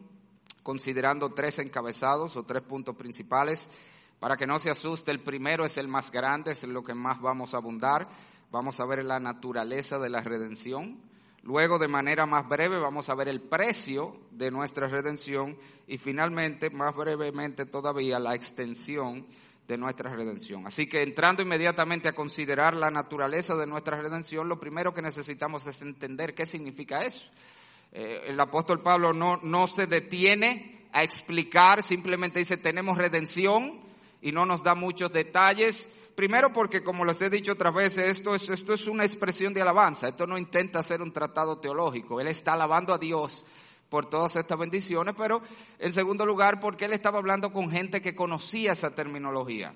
considerando 0.62 1.32
tres 1.32 1.58
encabezados 1.58 2.36
o 2.36 2.44
tres 2.44 2.62
puntos 2.62 2.96
principales. 2.96 3.70
Para 4.18 4.36
que 4.36 4.46
no 4.46 4.58
se 4.58 4.70
asuste, 4.70 5.10
el 5.10 5.20
primero 5.20 5.64
es 5.64 5.76
el 5.76 5.86
más 5.86 6.10
grande, 6.10 6.52
es 6.52 6.64
lo 6.64 6.82
que 6.82 6.94
más 6.94 7.20
vamos 7.20 7.54
a 7.54 7.58
abundar. 7.58 8.08
Vamos 8.50 8.80
a 8.80 8.86
ver 8.86 9.04
la 9.04 9.20
naturaleza 9.20 9.98
de 9.98 10.08
la 10.08 10.22
redención. 10.22 11.00
Luego, 11.44 11.78
de 11.78 11.88
manera 11.88 12.24
más 12.24 12.48
breve, 12.48 12.78
vamos 12.78 13.10
a 13.10 13.14
ver 13.14 13.28
el 13.28 13.42
precio 13.42 14.16
de 14.30 14.50
nuestra 14.50 14.88
redención 14.88 15.58
y 15.86 15.98
finalmente, 15.98 16.70
más 16.70 16.96
brevemente 16.96 17.66
todavía, 17.66 18.18
la 18.18 18.34
extensión 18.34 19.26
de 19.68 19.76
nuestra 19.76 20.14
redención. 20.14 20.66
Así 20.66 20.88
que 20.88 21.02
entrando 21.02 21.42
inmediatamente 21.42 22.08
a 22.08 22.14
considerar 22.14 22.74
la 22.74 22.90
naturaleza 22.90 23.56
de 23.56 23.66
nuestra 23.66 24.00
redención, 24.00 24.48
lo 24.48 24.58
primero 24.58 24.94
que 24.94 25.02
necesitamos 25.02 25.66
es 25.66 25.82
entender 25.82 26.34
qué 26.34 26.46
significa 26.46 27.04
eso. 27.04 27.26
Eh, 27.92 28.22
el 28.28 28.40
apóstol 28.40 28.80
Pablo 28.80 29.12
no, 29.12 29.38
no 29.42 29.66
se 29.66 29.86
detiene 29.86 30.88
a 30.92 31.02
explicar, 31.02 31.82
simplemente 31.82 32.38
dice 32.38 32.56
tenemos 32.56 32.96
redención 32.96 33.83
y 34.24 34.32
no 34.32 34.44
nos 34.44 34.64
da 34.64 34.74
muchos 34.74 35.12
detalles 35.12 35.88
Primero 36.14 36.52
porque, 36.52 36.84
como 36.84 37.04
les 37.04 37.20
he 37.22 37.30
dicho 37.30 37.52
otras 37.52 37.74
veces, 37.74 38.18
esto 38.18 38.36
es, 38.36 38.48
esto 38.48 38.72
es 38.72 38.86
una 38.86 39.04
expresión 39.04 39.52
de 39.52 39.62
alabanza. 39.62 40.08
Esto 40.08 40.28
no 40.28 40.38
intenta 40.38 40.80
ser 40.82 41.02
un 41.02 41.12
tratado 41.12 41.58
teológico. 41.58 42.20
Él 42.20 42.28
está 42.28 42.52
alabando 42.52 42.94
a 42.94 42.98
Dios 42.98 43.44
por 43.88 44.06
todas 44.06 44.36
estas 44.36 44.58
bendiciones, 44.58 45.14
pero 45.16 45.42
en 45.78 45.92
segundo 45.92 46.24
lugar 46.24 46.60
porque 46.60 46.84
él 46.84 46.92
estaba 46.92 47.18
hablando 47.18 47.52
con 47.52 47.68
gente 47.68 48.00
que 48.00 48.14
conocía 48.14 48.72
esa 48.72 48.94
terminología. 48.94 49.74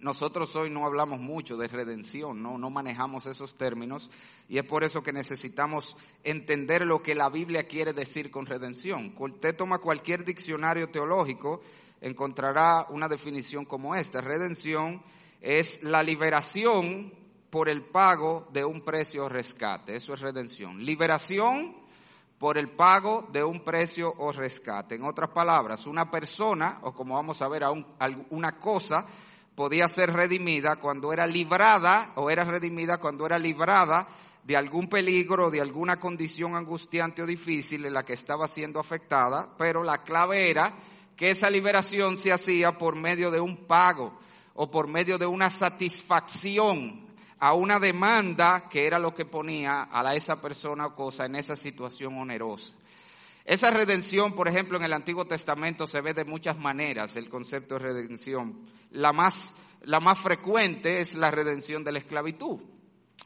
Nosotros 0.00 0.54
hoy 0.54 0.70
no 0.70 0.86
hablamos 0.86 1.18
mucho 1.18 1.56
de 1.56 1.66
redención, 1.66 2.42
no, 2.42 2.58
no 2.58 2.68
manejamos 2.68 3.26
esos 3.26 3.54
términos 3.54 4.10
y 4.48 4.58
es 4.58 4.64
por 4.64 4.84
eso 4.84 5.02
que 5.02 5.12
necesitamos 5.12 5.96
entender 6.24 6.84
lo 6.84 7.02
que 7.02 7.14
la 7.14 7.30
Biblia 7.30 7.66
quiere 7.66 7.92
decir 7.92 8.30
con 8.30 8.46
redención. 8.46 9.14
Usted 9.16 9.56
toma 9.56 9.78
cualquier 9.78 10.24
diccionario 10.24 10.90
teológico, 10.90 11.62
encontrará 12.04 12.86
una 12.90 13.08
definición 13.08 13.64
como 13.64 13.94
esta. 13.94 14.20
Redención 14.20 15.02
es 15.40 15.82
la 15.82 16.02
liberación 16.02 17.12
por 17.48 17.68
el 17.68 17.82
pago 17.82 18.46
de 18.52 18.64
un 18.64 18.82
precio 18.82 19.24
o 19.24 19.28
rescate. 19.28 19.96
Eso 19.96 20.12
es 20.12 20.20
redención. 20.20 20.84
Liberación 20.84 21.74
por 22.38 22.58
el 22.58 22.68
pago 22.68 23.26
de 23.32 23.42
un 23.42 23.64
precio 23.64 24.12
o 24.18 24.32
rescate. 24.32 24.96
En 24.96 25.04
otras 25.04 25.30
palabras, 25.30 25.86
una 25.86 26.10
persona, 26.10 26.78
o 26.82 26.92
como 26.92 27.14
vamos 27.14 27.40
a 27.40 27.48
ver, 27.48 27.62
una 28.28 28.58
cosa, 28.58 29.06
podía 29.54 29.88
ser 29.88 30.12
redimida 30.12 30.76
cuando 30.76 31.10
era 31.10 31.26
librada, 31.26 32.12
o 32.16 32.28
era 32.28 32.44
redimida 32.44 32.98
cuando 32.98 33.24
era 33.24 33.38
librada 33.38 34.06
de 34.42 34.58
algún 34.58 34.90
peligro, 34.90 35.50
de 35.50 35.62
alguna 35.62 35.98
condición 35.98 36.54
angustiante 36.54 37.22
o 37.22 37.26
difícil 37.26 37.86
en 37.86 37.94
la 37.94 38.04
que 38.04 38.12
estaba 38.12 38.46
siendo 38.46 38.78
afectada, 38.78 39.56
pero 39.56 39.82
la 39.82 40.02
clave 40.02 40.50
era 40.50 40.74
que 41.16 41.30
esa 41.30 41.50
liberación 41.50 42.16
se 42.16 42.32
hacía 42.32 42.76
por 42.76 42.96
medio 42.96 43.30
de 43.30 43.40
un 43.40 43.66
pago 43.66 44.18
o 44.54 44.70
por 44.70 44.88
medio 44.88 45.18
de 45.18 45.26
una 45.26 45.50
satisfacción 45.50 47.04
a 47.38 47.54
una 47.54 47.78
demanda 47.78 48.68
que 48.68 48.86
era 48.86 48.98
lo 48.98 49.14
que 49.14 49.24
ponía 49.24 49.88
a 49.90 50.14
esa 50.14 50.40
persona 50.40 50.86
o 50.86 50.94
cosa 50.94 51.26
en 51.26 51.36
esa 51.36 51.56
situación 51.56 52.16
onerosa. 52.18 52.74
Esa 53.44 53.70
redención, 53.70 54.34
por 54.34 54.48
ejemplo, 54.48 54.78
en 54.78 54.84
el 54.84 54.92
Antiguo 54.94 55.26
Testamento 55.26 55.86
se 55.86 56.00
ve 56.00 56.14
de 56.14 56.24
muchas 56.24 56.58
maneras 56.58 57.16
el 57.16 57.28
concepto 57.28 57.74
de 57.74 57.80
redención. 57.80 58.58
La 58.90 59.12
más, 59.12 59.56
la 59.82 60.00
más 60.00 60.18
frecuente 60.18 61.00
es 61.00 61.14
la 61.14 61.30
redención 61.30 61.84
de 61.84 61.92
la 61.92 61.98
esclavitud. 61.98 62.62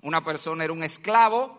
Una 0.03 0.25
persona 0.25 0.65
era 0.65 0.73
un 0.73 0.83
esclavo 0.83 1.58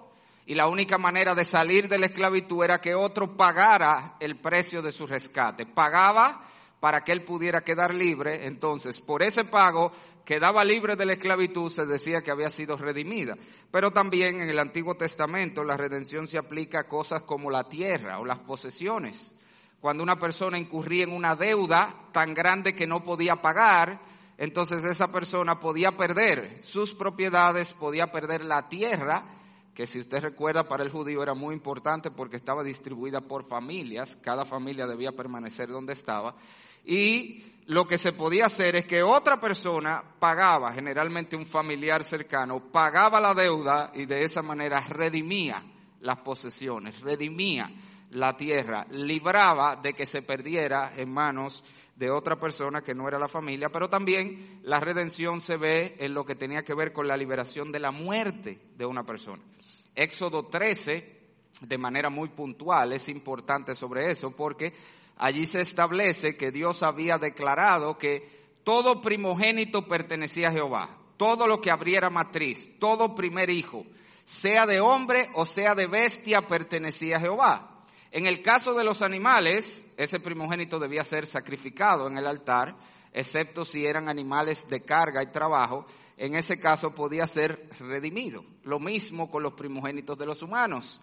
y 0.49 0.55
la 0.55 0.67
única 0.67 0.97
manera 0.97 1.35
de 1.35 1.45
salir 1.45 1.87
de 1.87 1.99
la 1.99 2.07
esclavitud 2.07 2.63
era 2.63 2.81
que 2.81 2.95
otro 2.95 3.37
pagara 3.37 4.15
el 4.19 4.35
precio 4.35 4.81
de 4.81 4.91
su 4.91 5.05
rescate. 5.05 5.67
Pagaba 5.67 6.43
para 6.79 7.03
que 7.03 7.11
él 7.11 7.21
pudiera 7.21 7.61
quedar 7.61 7.93
libre, 7.93 8.47
entonces 8.47 8.99
por 8.99 9.21
ese 9.21 9.43
pago 9.43 9.91
quedaba 10.25 10.65
libre 10.65 10.95
de 10.95 11.05
la 11.05 11.13
esclavitud, 11.13 11.71
se 11.71 11.85
decía 11.85 12.23
que 12.23 12.31
había 12.31 12.49
sido 12.49 12.77
redimida. 12.77 13.37
Pero 13.69 13.91
también 13.91 14.41
en 14.41 14.49
el 14.49 14.57
Antiguo 14.57 14.95
Testamento 14.95 15.63
la 15.63 15.77
redención 15.77 16.27
se 16.27 16.39
aplica 16.39 16.79
a 16.79 16.87
cosas 16.87 17.21
como 17.21 17.51
la 17.51 17.69
tierra 17.69 18.17
o 18.17 18.25
las 18.25 18.39
posesiones. 18.39 19.35
Cuando 19.79 20.01
una 20.01 20.17
persona 20.17 20.57
incurría 20.57 21.03
en 21.03 21.13
una 21.13 21.35
deuda 21.35 22.07
tan 22.11 22.33
grande 22.33 22.73
que 22.73 22.87
no 22.87 23.03
podía 23.03 23.35
pagar, 23.35 24.01
entonces 24.39 24.83
esa 24.83 25.11
persona 25.11 25.59
podía 25.59 25.95
perder 25.95 26.57
sus 26.63 26.95
propiedades, 26.95 27.73
podía 27.73 28.11
perder 28.11 28.43
la 28.43 28.67
tierra, 28.67 29.35
que 29.73 29.87
si 29.87 29.99
usted 29.99 30.21
recuerda 30.21 30.67
para 30.67 30.83
el 30.83 30.89
judío 30.89 31.23
era 31.23 31.33
muy 31.33 31.53
importante 31.53 32.11
porque 32.11 32.35
estaba 32.35 32.63
distribuida 32.63 33.21
por 33.21 33.45
familias, 33.45 34.15
cada 34.17 34.45
familia 34.45 34.87
debía 34.87 35.11
permanecer 35.11 35.69
donde 35.69 35.93
estaba, 35.93 36.35
y 36.85 37.43
lo 37.67 37.87
que 37.87 37.97
se 37.97 38.13
podía 38.13 38.47
hacer 38.47 38.75
es 38.75 38.85
que 38.85 39.03
otra 39.03 39.39
persona 39.39 40.03
pagaba, 40.19 40.73
generalmente 40.73 41.35
un 41.35 41.45
familiar 41.45 42.03
cercano, 42.03 42.71
pagaba 42.71 43.21
la 43.21 43.33
deuda 43.33 43.91
y 43.93 44.05
de 44.05 44.23
esa 44.23 44.41
manera 44.41 44.81
redimía 44.89 45.63
las 46.01 46.17
posesiones, 46.17 47.01
redimía 47.01 47.71
la 48.11 48.35
tierra, 48.35 48.87
libraba 48.89 49.75
de 49.75 49.93
que 49.93 50.05
se 50.05 50.23
perdiera 50.23 50.93
en 50.95 51.11
manos 51.11 51.63
de 51.99 52.09
otra 52.09 52.39
persona 52.39 52.81
que 52.81 52.95
no 52.95 53.09
era 53.09 53.19
la 53.19 53.27
familia, 53.27 53.69
pero 53.69 53.89
también 53.89 54.61
la 54.63 54.79
redención 54.79 55.41
se 55.41 55.57
ve 55.57 55.97
en 55.99 56.13
lo 56.13 56.25
que 56.25 56.33
tenía 56.33 56.63
que 56.63 56.73
ver 56.73 56.93
con 56.93 57.09
la 57.09 57.17
liberación 57.17 57.73
de 57.73 57.79
la 57.79 57.91
muerte 57.91 58.57
de 58.77 58.85
una 58.85 59.05
persona. 59.05 59.43
Éxodo 59.95 60.45
13, 60.45 61.19
de 61.59 61.77
manera 61.77 62.09
muy 62.09 62.29
puntual, 62.29 62.93
es 62.93 63.09
importante 63.09 63.75
sobre 63.75 64.09
eso 64.09 64.31
porque 64.31 64.71
allí 65.17 65.45
se 65.45 65.59
establece 65.59 66.37
que 66.37 66.51
Dios 66.51 66.83
había 66.83 67.17
declarado 67.17 67.97
que 67.97 68.25
todo 68.63 69.01
primogénito 69.01 69.85
pertenecía 69.85 70.47
a 70.47 70.53
Jehová, 70.53 70.89
todo 71.17 71.47
lo 71.47 71.59
que 71.59 71.69
abriera 71.69 72.09
matriz, 72.09 72.79
todo 72.79 73.13
primer 73.13 73.49
hijo, 73.49 73.85
sea 74.23 74.65
de 74.65 74.79
hombre 74.79 75.29
o 75.33 75.45
sea 75.45 75.75
de 75.75 75.87
bestia, 75.87 76.47
pertenecía 76.47 77.17
a 77.17 77.19
Jehová. 77.19 77.68
En 78.11 78.25
el 78.25 78.41
caso 78.41 78.73
de 78.73 78.83
los 78.83 79.01
animales, 79.01 79.91
ese 79.97 80.19
primogénito 80.19 80.79
debía 80.79 81.03
ser 81.03 81.25
sacrificado 81.25 82.07
en 82.07 82.17
el 82.17 82.25
altar, 82.25 82.75
excepto 83.13 83.63
si 83.63 83.85
eran 83.85 84.09
animales 84.09 84.67
de 84.67 84.81
carga 84.81 85.21
y 85.21 85.31
trabajo, 85.31 85.85
en 86.17 86.35
ese 86.35 86.59
caso 86.59 86.93
podía 86.93 87.27
ser 87.27 87.69
redimido. 87.79 88.43
Lo 88.63 88.79
mismo 88.79 89.29
con 89.29 89.43
los 89.43 89.53
primogénitos 89.53 90.17
de 90.17 90.25
los 90.25 90.41
humanos 90.41 91.01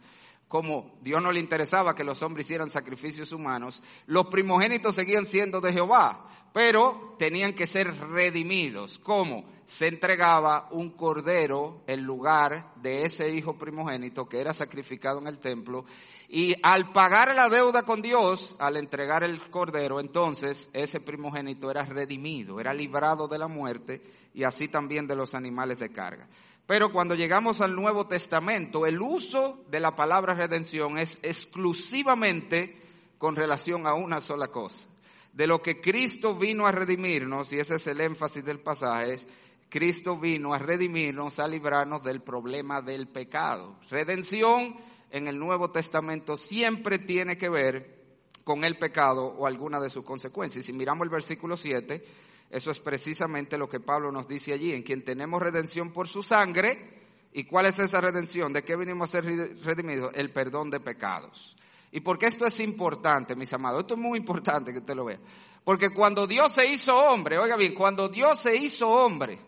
como 0.49 0.97
Dios 1.03 1.21
no 1.21 1.33
le 1.33 1.41
interesaba 1.41 1.95
que 1.95 2.05
los 2.05 2.23
hombres 2.23 2.47
hicieran 2.47 2.71
sacrificios 2.71 3.33
humanos, 3.33 3.83
los 4.07 4.27
primogénitos 4.27 4.95
seguían 4.95 5.27
siendo 5.27 5.61
de 5.61 5.73
Jehová, 5.73 6.29
pero 6.53 7.17
tenían 7.19 7.53
que 7.53 7.67
ser 7.67 7.93
redimidos. 8.11 8.99
¿Cómo? 8.99 9.45
Se 9.65 9.89
entregaba 9.89 10.69
un 10.71 10.91
cordero 10.91 11.83
en 11.89 12.05
lugar 12.05 12.73
de 12.77 13.05
ese 13.05 13.35
hijo 13.35 13.59
primogénito 13.59 14.29
que 14.29 14.41
era 14.41 14.53
sacrificado 14.53 15.19
en 15.19 15.27
el 15.27 15.39
templo 15.41 15.85
y 16.29 16.55
al 16.63 16.93
pagar 16.93 17.35
la 17.35 17.49
deuda 17.49 17.83
con 17.83 18.01
Dios, 18.01 18.55
al 18.61 18.77
entregar 18.77 19.25
el 19.25 19.41
cordero, 19.51 19.99
entonces 19.99 20.71
ese 20.73 21.01
primogénito 21.01 21.71
era 21.71 21.85
redimido, 21.85 22.61
era 22.61 22.73
librado 22.73 23.27
de 23.27 23.39
la 23.39 23.49
muerte 23.49 24.01
y 24.33 24.45
así 24.45 24.69
también 24.69 25.09
de 25.09 25.17
los 25.17 25.35
animales 25.35 25.79
de 25.81 25.91
carga. 25.91 26.29
Pero 26.67 26.91
cuando 26.91 27.15
llegamos 27.15 27.61
al 27.61 27.77
Nuevo 27.77 28.09
Testamento, 28.09 28.87
el 28.87 29.01
uso 29.01 29.65
de 29.71 29.79
la 29.79 29.95
palabra 29.95 30.35
redención 30.35 30.99
es 30.99 31.21
exclusivamente 31.23 32.77
con 33.19 33.37
relación 33.37 33.87
a 33.87 33.95
una 33.95 34.21
sola 34.21 34.49
cosa. 34.49 34.85
De 35.33 35.47
lo 35.47 35.63
que 35.63 35.81
Cristo 35.81 36.35
vino 36.35 36.67
a 36.67 36.73
redimirnos, 36.73 37.53
y 37.53 37.59
ese 37.59 37.77
es 37.77 37.87
el 37.87 38.01
énfasis 38.01 38.45
del 38.45 38.59
pasaje, 38.59 39.13
es 39.13 39.27
Cristo 39.69 40.19
vino 40.19 40.55
a 40.55 40.59
redimirnos, 40.59 41.39
a 41.39 41.47
librarnos 41.47 42.03
del 42.03 42.21
problema 42.21 42.83
del 42.83 43.07
pecado. 43.07 43.79
Redención 43.89 44.77
en 45.11 45.29
el 45.29 45.39
Nuevo 45.39 45.71
Testamento 45.71 46.37
siempre 46.37 46.99
tiene 46.99 47.39
que 47.39 47.49
ver 47.49 47.97
con 48.43 48.65
el 48.65 48.77
pecado 48.79 49.27
o 49.27 49.47
alguna 49.47 49.79
de 49.81 49.91
sus 49.91 50.05
consecuencias. 50.05 50.65
Si 50.65 50.73
miramos 50.73 51.05
el 51.05 51.11
versículo 51.11 51.57
7, 51.57 52.05
eso 52.51 52.71
es 52.71 52.79
precisamente 52.79 53.59
lo 53.59 53.69
que 53.69 53.81
Pablo 53.81 54.13
nos 54.13 54.29
dice 54.29 54.53
allí, 54.53 54.73
en 54.73 54.83
quien 54.83 55.05
tenemos 55.05 55.43
redención 55.43 55.93
por 55.93 56.09
su 56.09 56.23
sangre. 56.23 56.95
¿Y 57.33 57.45
cuál 57.45 57.67
es 57.67 57.79
esa 57.79 58.01
redención? 58.01 58.53
¿De 58.53 58.63
qué 58.63 58.77
venimos 58.77 59.09
a 59.09 59.21
ser 59.21 59.25
redimidos? 59.65 60.13
El 60.15 60.31
perdón 60.31 60.71
de 60.71 60.81
pecados. 60.81 61.57
¿Y 61.93 62.01
por 62.01 62.19
qué 62.19 62.27
esto 62.27 62.47
es 62.47 62.61
importante, 62.61 63.37
mis 63.37 63.53
amados? 63.53 63.83
Esto 63.83 63.95
es 63.95 64.01
muy 64.01 64.19
importante 64.19 64.73
que 64.73 64.79
usted 64.79 64.95
lo 64.95 65.05
vea. 65.05 65.19
Porque 65.65 65.91
cuando 65.91 66.27
Dios 66.27 66.53
se 66.53 66.67
hizo 66.67 66.97
hombre, 66.97 67.39
oiga 67.39 67.57
bien, 67.57 67.75
cuando 67.75 68.09
Dios 68.09 68.41
se 68.41 68.57
hizo 68.57 68.89
hombre 68.89 69.39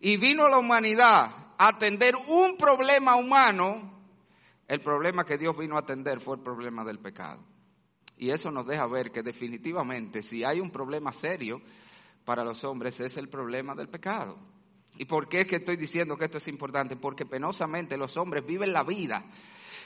y 0.00 0.16
vino 0.16 0.46
a 0.46 0.48
la 0.48 0.58
humanidad 0.58 1.24
a 1.58 1.68
atender 1.68 2.14
un 2.28 2.56
problema 2.56 3.16
humano, 3.16 3.98
el 4.66 4.80
problema 4.80 5.24
que 5.24 5.38
Dios 5.38 5.56
vino 5.56 5.76
a 5.76 5.80
atender 5.80 6.20
fue 6.20 6.36
el 6.36 6.42
problema 6.42 6.84
del 6.84 6.98
pecado. 6.98 7.42
Y 8.16 8.30
eso 8.30 8.50
nos 8.50 8.66
deja 8.66 8.86
ver 8.86 9.10
que 9.12 9.22
definitivamente 9.22 10.22
si 10.22 10.42
hay 10.42 10.60
un 10.60 10.70
problema 10.70 11.12
serio, 11.12 11.62
para 12.28 12.44
los 12.44 12.62
hombres 12.64 13.00
es 13.00 13.16
el 13.16 13.30
problema 13.30 13.74
del 13.74 13.88
pecado. 13.88 14.36
¿Y 14.98 15.06
por 15.06 15.30
qué 15.30 15.40
es 15.40 15.46
que 15.46 15.56
estoy 15.56 15.78
diciendo 15.78 16.18
que 16.18 16.26
esto 16.26 16.36
es 16.36 16.46
importante? 16.48 16.94
Porque 16.94 17.24
penosamente 17.24 17.96
los 17.96 18.18
hombres 18.18 18.44
viven 18.44 18.70
la 18.70 18.84
vida 18.84 19.24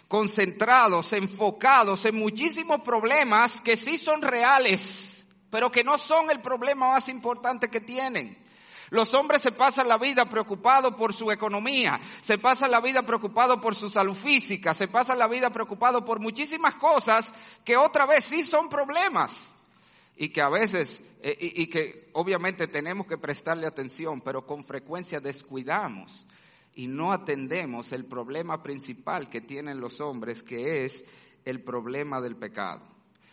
concentrados, 0.08 1.12
enfocados 1.12 2.04
en 2.04 2.16
muchísimos 2.16 2.80
problemas 2.80 3.60
que 3.60 3.76
sí 3.76 3.96
son 3.96 4.22
reales, 4.22 5.28
pero 5.50 5.70
que 5.70 5.84
no 5.84 5.96
son 5.96 6.32
el 6.32 6.40
problema 6.40 6.88
más 6.88 7.08
importante 7.08 7.68
que 7.68 7.80
tienen. 7.80 8.36
Los 8.90 9.14
hombres 9.14 9.40
se 9.40 9.52
pasan 9.52 9.86
la 9.86 9.96
vida 9.96 10.28
preocupados 10.28 10.96
por 10.96 11.14
su 11.14 11.30
economía, 11.30 12.00
se 12.20 12.38
pasan 12.38 12.72
la 12.72 12.80
vida 12.80 13.02
preocupados 13.02 13.60
por 13.60 13.76
su 13.76 13.88
salud 13.88 14.16
física, 14.16 14.74
se 14.74 14.88
pasan 14.88 15.20
la 15.20 15.28
vida 15.28 15.50
preocupados 15.50 16.02
por 16.02 16.18
muchísimas 16.18 16.74
cosas 16.74 17.34
que 17.64 17.76
otra 17.76 18.04
vez 18.04 18.24
sí 18.24 18.42
son 18.42 18.68
problemas 18.68 19.52
y 20.16 20.28
que 20.28 20.40
a 20.40 20.48
veces, 20.48 21.02
eh, 21.20 21.36
y, 21.40 21.66
que 21.68 22.10
obviamente 22.12 22.66
tenemos 22.66 23.06
que 23.06 23.18
prestarle 23.18 23.66
atención, 23.66 24.20
pero 24.20 24.46
con 24.46 24.62
frecuencia 24.62 25.20
descuidamos 25.20 26.26
y 26.74 26.86
no 26.86 27.12
atendemos 27.12 27.92
el 27.92 28.04
problema 28.04 28.62
principal 28.62 29.28
que 29.28 29.40
tienen 29.40 29.80
los 29.80 30.00
hombres, 30.00 30.42
que 30.42 30.84
es 30.84 31.06
el 31.44 31.62
problema 31.62 32.20
del 32.20 32.36
pecado. 32.36 32.82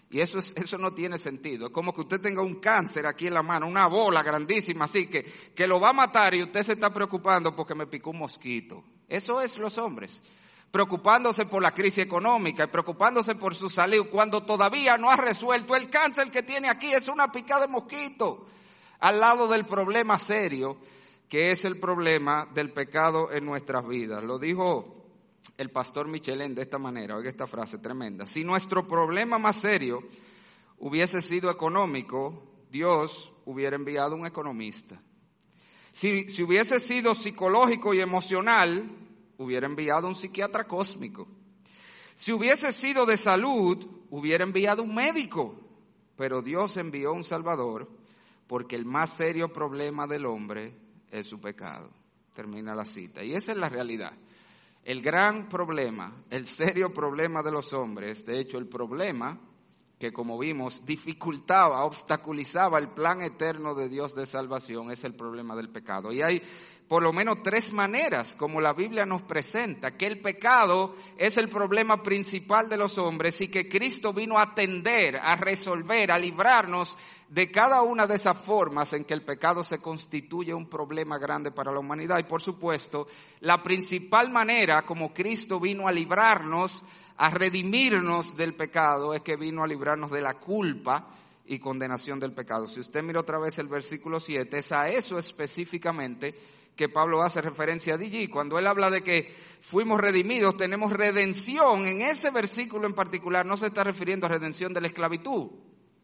Y 0.10 0.22
eso, 0.22 0.40
es, 0.40 0.54
eso 0.56 0.78
no 0.78 0.94
tiene 0.94 1.20
sentido. 1.20 1.68
Es 1.68 1.74
como 1.74 1.94
que 1.94 2.02
usted 2.02 2.20
tenga 2.20 2.42
un 2.42 2.56
cáncer 2.56 3.06
aquí 3.06 3.28
en 3.28 3.36
la 3.36 3.44
mano, 3.44 3.68
una 3.68 3.88
bola 3.88 4.24
grandísima 4.24 4.86
así 4.86 5.08
que, 5.08 5.24
que 5.54 5.68
lo 5.68 5.80
va 5.80 5.90
a 5.90 5.94
matar 5.94 6.34
y 6.34 6.44
usted 6.44 6.64
se 6.64 6.74
está 6.74 6.92
preocupando 6.92 7.56
porque 7.56 7.76
me 7.76 7.88
picó 7.88 8.10
un 8.10 8.20
mosquito. 8.20 8.84
Eso 9.08 9.42
es 9.42 9.58
los 9.58 9.78
hombres 9.78 10.22
preocupándose 10.72 11.46
por 11.46 11.64
la 11.64 11.74
crisis 11.74 12.00
económica 12.00 12.66
y 12.66 12.68
preocupándose 12.68 13.36
por 13.36 13.56
su 13.56 13.70
salud, 13.70 14.08
cuando 14.10 14.44
todavía 14.44 14.98
no 14.98 15.10
ha 15.10 15.16
resuelto 15.16 15.76
el 15.76 15.90
cáncer 15.90 16.30
que 16.30 16.44
tiene 16.44 16.70
aquí, 16.70 16.94
es 16.94 17.08
una 17.08 17.32
picada 17.32 17.62
de 17.62 17.68
mosquito, 17.68 18.46
al 19.00 19.20
lado 19.20 19.48
del 19.48 19.66
problema 19.66 20.20
serio, 20.20 20.78
que 21.28 21.52
es 21.52 21.66
el 21.66 21.80
problema 21.80 22.48
del 22.54 22.72
pecado 22.72 23.32
en 23.32 23.46
nuestras 23.46 23.88
vidas. 23.88 24.24
Lo 24.24 24.38
dijo 24.38 24.96
el 25.58 25.72
pastor 25.72 26.08
Michelén 26.08 26.54
de 26.54 26.62
esta 26.62 26.78
manera, 26.78 27.16
oiga 27.16 27.30
esta 27.30 27.48
frase 27.48 27.80
tremenda, 27.80 28.28
si 28.28 28.44
nuestro 28.44 28.88
problema 28.88 29.40
más 29.40 29.56
serio 29.56 30.04
hubiese 30.78 31.22
sido 31.22 31.50
económico, 31.50 32.44
Dios 32.70 33.32
hubiera 33.46 33.76
enviado 33.76 34.16
un 34.16 34.28
economista. 34.28 35.02
Si, 35.92 36.24
si 36.24 36.44
hubiese 36.44 36.80
sido 36.80 37.16
psicológico 37.16 37.94
y 37.94 38.00
emocional, 38.00 38.88
hubiera 39.40 39.66
enviado 39.66 40.08
un 40.08 40.16
psiquiatra 40.16 40.68
cósmico. 40.68 41.28
Si 42.14 42.32
hubiese 42.32 42.72
sido 42.72 43.06
de 43.06 43.18
salud, 43.18 43.84
hubiera 44.12 44.44
enviado 44.44 44.84
un 44.84 44.94
médico. 44.94 45.56
Pero 46.16 46.42
Dios 46.42 46.76
envió 46.78 47.14
un 47.14 47.24
Salvador 47.24 47.90
porque 48.46 48.76
el 48.76 48.86
más 48.86 49.12
serio 49.12 49.52
problema 49.54 50.06
del 50.06 50.26
hombre 50.26 50.76
es 51.10 51.28
su 51.28 51.40
pecado. 51.40 51.90
Termina 52.34 52.76
la 52.76 52.86
cita. 52.86 53.24
Y 53.24 53.34
esa 53.34 53.54
es 53.54 53.58
la 53.58 53.70
realidad. 53.70 54.12
El 54.84 55.02
gran 55.02 55.48
problema, 55.48 56.24
el 56.30 56.46
serio 56.46 56.94
problema 56.94 57.42
de 57.42 57.52
los 57.52 57.72
hombres, 57.74 58.26
de 58.26 58.40
hecho 58.40 58.58
el 58.58 58.68
problema 58.68 59.40
que 60.00 60.14
como 60.14 60.40
vimos 60.40 60.86
dificultaba, 60.86 61.84
obstaculizaba 61.84 62.80
el 62.80 62.88
plan 62.90 63.22
eterno 63.22 63.76
de 63.76 63.90
Dios 63.90 64.16
de 64.16 64.26
salvación, 64.26 64.92
es 64.92 65.04
el 65.04 65.14
problema 65.14 65.58
del 65.58 65.70
pecado. 65.70 66.14
Y 66.14 66.22
hay 66.22 66.42
por 66.90 67.04
lo 67.04 67.14
menos 67.14 67.44
tres 67.44 67.72
maneras 67.72 68.34
como 68.34 68.60
la 68.60 68.74
Biblia 68.74 69.06
nos 69.06 69.22
presenta 69.22 69.96
que 69.96 70.08
el 70.08 70.20
pecado 70.20 70.96
es 71.18 71.38
el 71.38 71.48
problema 71.48 72.02
principal 72.02 72.68
de 72.68 72.78
los 72.78 72.98
hombres 72.98 73.40
y 73.42 73.48
que 73.48 73.70
Cristo 73.70 74.12
vino 74.12 74.40
a 74.40 74.42
atender, 74.42 75.18
a 75.18 75.36
resolver, 75.36 76.12
a 76.12 76.18
librarnos 76.18 76.98
de 77.30 77.52
cada 77.52 77.84
una 77.84 78.08
de 78.08 78.16
esas 78.16 78.36
formas 78.36 78.92
en 78.94 79.06
que 79.06 79.14
el 79.14 79.22
pecado 79.22 79.62
se 79.62 79.78
constituye 79.78 80.52
un 80.52 80.68
problema 80.68 81.20
grande 81.20 81.52
para 81.52 81.72
la 81.72 81.78
humanidad. 81.78 82.18
Y 82.18 82.24
por 82.24 82.42
supuesto, 82.42 83.08
la 83.42 83.62
principal 83.62 84.32
manera 84.32 84.82
como 84.82 85.14
Cristo 85.14 85.60
vino 85.60 85.88
a 85.88 85.92
librarnos, 85.92 86.84
a 87.18 87.30
redimirnos 87.30 88.36
del 88.36 88.56
pecado, 88.56 89.14
es 89.14 89.22
que 89.22 89.36
vino 89.36 89.64
a 89.64 89.68
librarnos 89.68 90.10
de 90.10 90.22
la 90.22 90.40
culpa 90.40 91.08
y 91.46 91.60
condenación 91.60 92.20
del 92.20 92.34
pecado. 92.34 92.66
Si 92.66 92.80
usted 92.80 93.04
mira 93.04 93.20
otra 93.20 93.38
vez 93.38 93.60
el 93.60 93.68
versículo 93.68 94.20
7, 94.20 94.58
es 94.58 94.72
a 94.72 94.90
eso 94.90 95.20
específicamente 95.20 96.34
que 96.80 96.88
Pablo 96.88 97.22
hace 97.22 97.42
referencia 97.42 97.96
allí. 97.96 98.30
Cuando 98.30 98.58
él 98.58 98.66
habla 98.66 98.90
de 98.90 99.04
que 99.04 99.30
fuimos 99.60 100.00
redimidos, 100.00 100.56
tenemos 100.56 100.94
redención, 100.94 101.86
en 101.86 102.00
ese 102.00 102.32
versículo 102.32 102.88
en 102.88 102.94
particular 102.94 103.46
no 103.46 103.58
se 103.58 103.68
está 103.68 103.84
refiriendo 103.84 104.26
a 104.26 104.30
redención 104.30 104.74
de 104.74 104.80
la 104.80 104.88
esclavitud, 104.88 105.52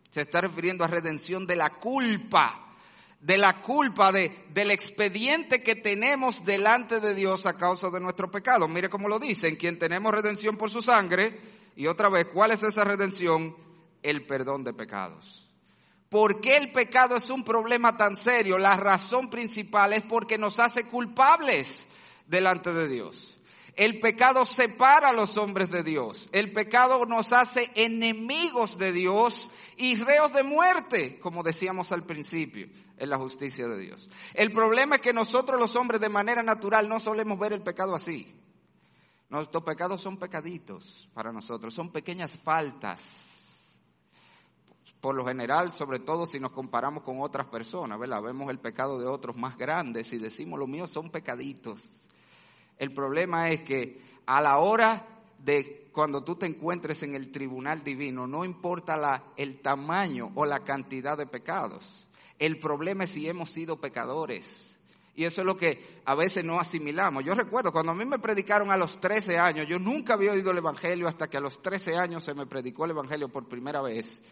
se 0.10 0.20
está 0.20 0.42
refiriendo 0.42 0.84
a 0.84 0.88
redención 0.88 1.48
de 1.48 1.56
la 1.56 1.70
culpa, 1.80 2.76
de 3.22 3.38
la 3.38 3.62
culpa 3.62 4.12
de, 4.12 4.30
del 4.54 4.70
expediente 4.70 5.64
que 5.64 5.78
tenemos 5.78 6.44
delante 6.44 7.00
de 7.00 7.16
Dios 7.16 7.46
a 7.46 7.54
causa 7.54 7.90
de 7.90 8.02
nuestro 8.02 8.30
pecado. 8.30 8.68
Mire 8.68 8.90
cómo 8.90 9.08
lo 9.08 9.18
dice, 9.18 9.48
en 9.48 9.56
quien 9.56 9.80
tenemos 9.80 10.14
redención 10.14 10.58
por 10.58 10.70
su 10.70 10.82
sangre, 10.82 11.40
y 11.78 11.88
otra 11.88 12.10
vez, 12.10 12.26
¿cuál 12.26 12.52
es 12.52 12.64
esa 12.64 12.84
redención? 12.84 13.56
El 14.04 14.26
perdón 14.26 14.66
de 14.66 14.74
pecados. 14.74 15.45
¿Por 16.10 16.40
qué 16.40 16.58
el 16.58 16.72
pecado 16.72 17.16
es 17.16 17.30
un 17.30 17.44
problema 17.44 17.98
tan 17.98 18.16
serio? 18.16 18.58
La 18.58 18.76
razón 18.76 19.30
principal 19.30 19.94
es 19.94 20.04
porque 20.04 20.38
nos 20.38 20.60
hace 20.60 20.86
culpables 20.86 21.90
delante 22.28 22.74
de 22.74 22.88
Dios. 22.88 23.36
El 23.76 24.00
pecado 24.00 24.46
separa 24.46 25.10
a 25.10 25.14
los 25.14 25.38
hombres 25.38 25.70
de 25.70 25.84
Dios. 25.84 26.30
El 26.32 26.54
pecado 26.54 27.06
nos 27.06 27.34
hace 27.34 27.70
enemigos 27.76 28.78
de 28.78 28.94
Dios 28.94 29.52
y 29.76 29.96
reos 29.96 30.32
de 30.32 30.44
muerte, 30.44 31.20
como 31.20 31.44
decíamos 31.44 31.92
al 31.92 32.04
principio, 32.04 32.70
en 32.98 33.10
la 33.10 33.18
justicia 33.18 33.68
de 33.68 33.78
Dios. 33.78 34.10
El 34.34 34.54
problema 34.54 34.96
es 34.96 35.02
que 35.02 35.12
nosotros 35.12 35.60
los 35.60 35.76
hombres 35.76 36.00
de 36.00 36.08
manera 36.08 36.42
natural 36.42 36.88
no 36.88 37.02
solemos 37.02 37.38
ver 37.38 37.52
el 37.52 37.62
pecado 37.62 37.94
así. 37.94 38.34
Nuestros 39.28 39.64
pecados 39.64 40.02
son 40.02 40.18
pecaditos 40.18 41.10
para 41.14 41.34
nosotros, 41.34 41.74
son 41.74 41.92
pequeñas 41.92 42.38
faltas 42.38 43.35
por 45.06 45.14
lo 45.14 45.24
general, 45.24 45.72
sobre 45.72 46.00
todo 46.00 46.26
si 46.26 46.40
nos 46.40 46.50
comparamos 46.50 47.04
con 47.04 47.22
otras 47.22 47.46
personas, 47.46 48.00
¿verdad? 48.00 48.24
Vemos 48.24 48.50
el 48.50 48.58
pecado 48.58 48.98
de 48.98 49.06
otros 49.06 49.38
más 49.38 49.56
grandes 49.56 50.12
y 50.14 50.18
decimos, 50.18 50.58
los 50.58 50.68
míos 50.68 50.90
son 50.90 51.12
pecaditos. 51.12 52.08
El 52.80 52.92
problema 52.92 53.52
es 53.52 53.62
que 53.62 54.02
a 54.26 54.42
la 54.42 54.58
hora 54.58 55.06
de 55.38 55.90
cuando 55.92 56.24
tú 56.24 56.38
te 56.38 56.48
encuentres 56.48 57.04
en 57.04 57.14
el 57.14 57.30
tribunal 57.32 57.84
divino, 57.84 58.26
no 58.26 58.46
importa 58.46 58.98
la, 58.98 59.26
el 59.38 59.60
tamaño 59.60 60.32
o 60.34 60.44
la 60.44 60.62
cantidad 60.62 61.16
de 61.16 61.28
pecados. 61.28 62.08
El 62.40 62.58
problema 62.58 63.04
es 63.04 63.12
si 63.12 63.30
hemos 63.30 63.52
sido 63.52 63.80
pecadores. 63.80 64.80
Y 65.16 65.26
eso 65.26 65.42
es 65.42 65.46
lo 65.46 65.56
que 65.56 66.02
a 66.06 66.16
veces 66.16 66.44
no 66.44 66.60
asimilamos. 66.60 67.24
Yo 67.24 67.36
recuerdo 67.36 67.72
cuando 67.72 67.92
a 67.92 67.96
mí 67.96 68.06
me 68.06 68.18
predicaron 68.18 68.72
a 68.72 68.78
los 68.78 69.00
13 69.00 69.38
años, 69.38 69.68
yo 69.68 69.78
nunca 69.78 70.16
había 70.16 70.32
oído 70.32 70.50
el 70.50 70.58
Evangelio 70.58 71.08
hasta 71.08 71.30
que 71.30 71.38
a 71.38 71.42
los 71.42 71.62
13 71.62 71.96
años 71.96 72.24
se 72.24 72.34
me 72.34 72.48
predicó 72.48 72.86
el 72.86 72.92
Evangelio 72.92 73.30
por 73.30 73.48
primera 73.48 73.84
vez. 73.84 74.24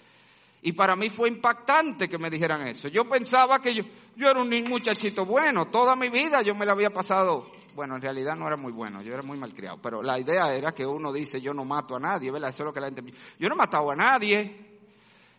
Y 0.65 0.71
para 0.71 0.95
mí 0.95 1.09
fue 1.09 1.27
impactante 1.27 2.07
que 2.07 2.17
me 2.17 2.29
dijeran 2.29 2.65
eso. 2.65 2.87
Yo 2.87 3.07
pensaba 3.07 3.61
que 3.61 3.73
yo, 3.75 3.83
yo 4.15 4.29
era 4.29 4.41
un 4.41 4.49
muchachito 4.69 5.25
bueno. 5.25 5.65
Toda 5.65 5.95
mi 5.97 6.09
vida 6.09 6.41
yo 6.41 6.55
me 6.55 6.65
la 6.65 6.71
había 6.71 6.89
pasado. 6.89 7.45
Bueno, 7.75 7.97
en 7.97 8.01
realidad 8.01 8.37
no 8.37 8.47
era 8.47 8.55
muy 8.55 8.71
bueno. 8.71 9.01
Yo 9.01 9.13
era 9.13 9.23
muy 9.23 9.37
malcriado. 9.37 9.81
Pero 9.81 10.01
la 10.01 10.17
idea 10.17 10.55
era 10.55 10.73
que 10.73 10.85
uno 10.85 11.11
dice 11.11 11.41
yo 11.41 11.53
no 11.53 11.65
mato 11.65 11.97
a 11.97 11.99
nadie, 11.99 12.31
¿verdad? 12.31 12.49
Eso 12.49 12.63
es 12.63 12.67
lo 12.67 12.73
que 12.73 12.79
la 12.79 12.85
gente... 12.87 13.03
Yo 13.37 13.49
no 13.49 13.57
mataba 13.57 13.91
a 13.91 13.95
nadie. 13.97 14.73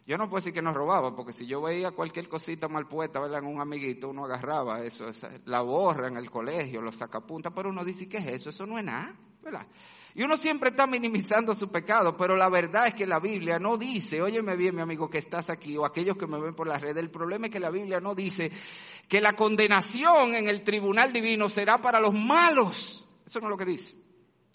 Yo 0.07 0.19
no 0.19 0.29
puedo 0.29 0.41
decir 0.41 0.53
que 0.53 0.61
no 0.61 0.75
robaba, 0.75 1.17
porque 1.17 1.33
si 1.33 1.47
yo 1.47 1.63
veía 1.63 1.93
cualquier 1.93 2.29
cosita 2.29 2.69
mal 2.69 2.87
puesta, 2.87 3.19
¿verdad? 3.21 3.39
En 3.39 3.47
un 3.47 3.63
amiguito, 3.63 4.11
uno 4.11 4.27
agarraba 4.27 4.85
eso, 4.85 5.07
la 5.47 5.63
borra 5.63 6.09
en 6.09 6.19
el 6.19 6.31
colegio, 6.31 6.83
los 6.83 6.97
sacapuntas, 6.97 7.55
pero 7.57 7.71
uno 7.71 7.83
dice, 7.83 8.07
¿qué 8.07 8.19
es 8.19 8.27
eso? 8.27 8.51
Eso 8.51 8.67
no 8.67 8.79
es 8.79 8.85
nada, 8.85 9.17
¿verdad? 9.43 9.67
Y 10.17 10.23
uno 10.23 10.37
siempre 10.37 10.71
está 10.71 10.87
minimizando 10.87 11.57
su 11.57 11.73
pecado, 11.73 12.17
pero 12.17 12.37
la 12.37 12.49
verdad 12.49 12.87
es 12.87 12.95
que 12.95 13.05
la 13.05 13.19
Biblia 13.19 13.59
no 13.59 13.77
dice, 13.77 14.23
óyeme 14.23 14.55
bien 14.55 14.77
mi 14.77 14.81
amigo 14.81 15.11
que 15.11 15.19
estás 15.19 15.51
aquí 15.51 15.77
o 15.77 15.85
aquellos 15.85 16.17
que 16.17 16.29
me 16.29 16.39
ven 16.39 16.55
por 16.55 16.69
la 16.69 16.79
red, 16.79 16.97
el 16.97 17.11
problema 17.11 17.47
es 17.47 17.53
que 17.53 17.59
la 17.59 17.71
Biblia 17.71 17.99
no 17.99 18.15
dice 18.15 18.53
que 19.09 19.21
la 19.21 19.33
condenación 19.33 20.37
en 20.37 20.49
el 20.49 20.63
tribunal 20.63 21.13
divino 21.13 21.49
será 21.49 21.81
para 21.81 21.99
los 21.99 22.15
malos. 22.15 23.05
Eso 23.27 23.41
no 23.41 23.49
es 23.49 23.51
lo 23.51 23.57
que 23.57 23.65
dice. 23.65 23.97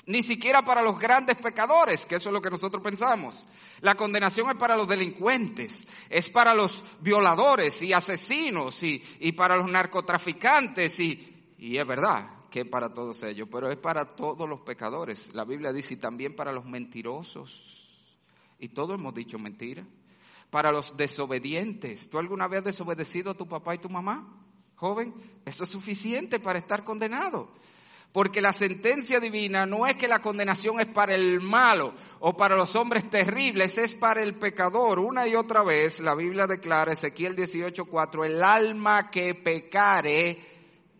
Ni 0.06 0.24
siquiera 0.24 0.64
para 0.64 0.82
los 0.82 0.98
grandes 0.98 1.36
pecadores, 1.36 2.06
que 2.06 2.16
eso 2.16 2.30
es 2.30 2.34
lo 2.34 2.42
que 2.42 2.50
nosotros 2.50 2.82
pensamos. 2.82 3.46
La 3.82 3.96
condenación 3.96 4.50
es 4.50 4.56
para 4.56 4.78
los 4.78 4.88
delincuentes, 4.88 5.86
es 6.10 6.30
para 6.30 6.54
los 6.54 6.86
violadores 7.02 7.82
y 7.82 7.92
asesinos 7.92 8.82
y, 8.82 9.04
y 9.20 9.34
para 9.34 9.58
los 9.58 9.68
narcotraficantes 9.68 11.02
y, 11.02 11.54
y 11.58 11.78
es 11.78 11.86
verdad, 11.86 12.39
que 12.50 12.66
para 12.66 12.94
todos 12.94 13.24
ellos, 13.24 13.48
pero 13.52 13.70
es 13.70 13.78
para 13.78 14.06
todos 14.06 14.48
los 14.50 14.62
pecadores. 14.62 15.34
La 15.34 15.46
Biblia 15.46 15.72
dice 15.72 15.94
y 15.94 15.98
también 15.98 16.36
para 16.36 16.52
los 16.52 16.66
mentirosos. 16.66 18.18
Y 18.60 18.70
todos 18.70 18.96
hemos 18.96 19.14
dicho 19.14 19.40
mentira. 19.40 19.86
Para 20.50 20.72
los 20.72 20.98
desobedientes. 20.98 22.10
¿Tú 22.10 22.18
alguna 22.18 22.48
vez 22.48 22.60
has 22.60 22.66
desobedecido 22.66 23.32
a 23.32 23.38
tu 23.38 23.48
papá 23.48 23.76
y 23.76 23.78
tu 23.78 23.90
mamá? 23.90 24.28
Joven, 24.76 25.14
eso 25.46 25.64
es 25.64 25.70
suficiente 25.70 26.40
para 26.40 26.58
estar 26.58 26.84
condenado. 26.84 27.52
Porque 28.12 28.42
la 28.42 28.54
sentencia 28.54 29.20
divina 29.20 29.68
no 29.68 29.86
es 29.86 29.96
que 29.96 30.08
la 30.08 30.20
condenación 30.20 30.80
es 30.80 30.88
para 30.88 31.14
el 31.14 31.42
malo 31.42 31.94
o 32.20 32.36
para 32.36 32.56
los 32.56 32.76
hombres 32.76 33.08
terribles, 33.08 33.78
es 33.78 33.94
para 33.94 34.24
el 34.24 34.34
pecador. 34.34 34.98
Una 34.98 35.28
y 35.28 35.36
otra 35.36 35.62
vez 35.62 36.00
la 36.00 36.16
Biblia 36.16 36.48
declara, 36.48 36.94
Ezequiel 36.94 37.36
18:4, 37.36 38.26
el 38.26 38.44
alma 38.44 39.12
que 39.12 39.36
pecare 39.36 40.59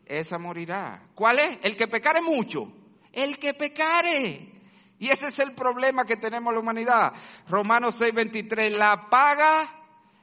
esa 0.10 0.38
morirá. 0.38 1.02
¿Cuál 1.16 1.40
es? 1.40 1.60
El 1.62 1.78
que 1.78 1.88
pecare 1.88 2.22
mucho. 2.22 2.72
El 3.14 3.38
que 3.40 3.54
pecare. 3.54 4.52
Y 5.00 5.08
ese 5.08 5.28
es 5.28 5.40
el 5.40 5.54
problema 5.54 6.06
que 6.06 6.18
tenemos 6.18 6.54
la 6.54 6.60
humanidad. 6.60 7.14
Romanos 7.48 8.02
6:23, 8.02 8.72
la 8.72 9.10
paga 9.10 9.70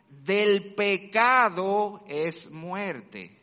del 0.08 0.74
pecado 0.74 2.04
es 2.08 2.50
muerte. 2.50 3.35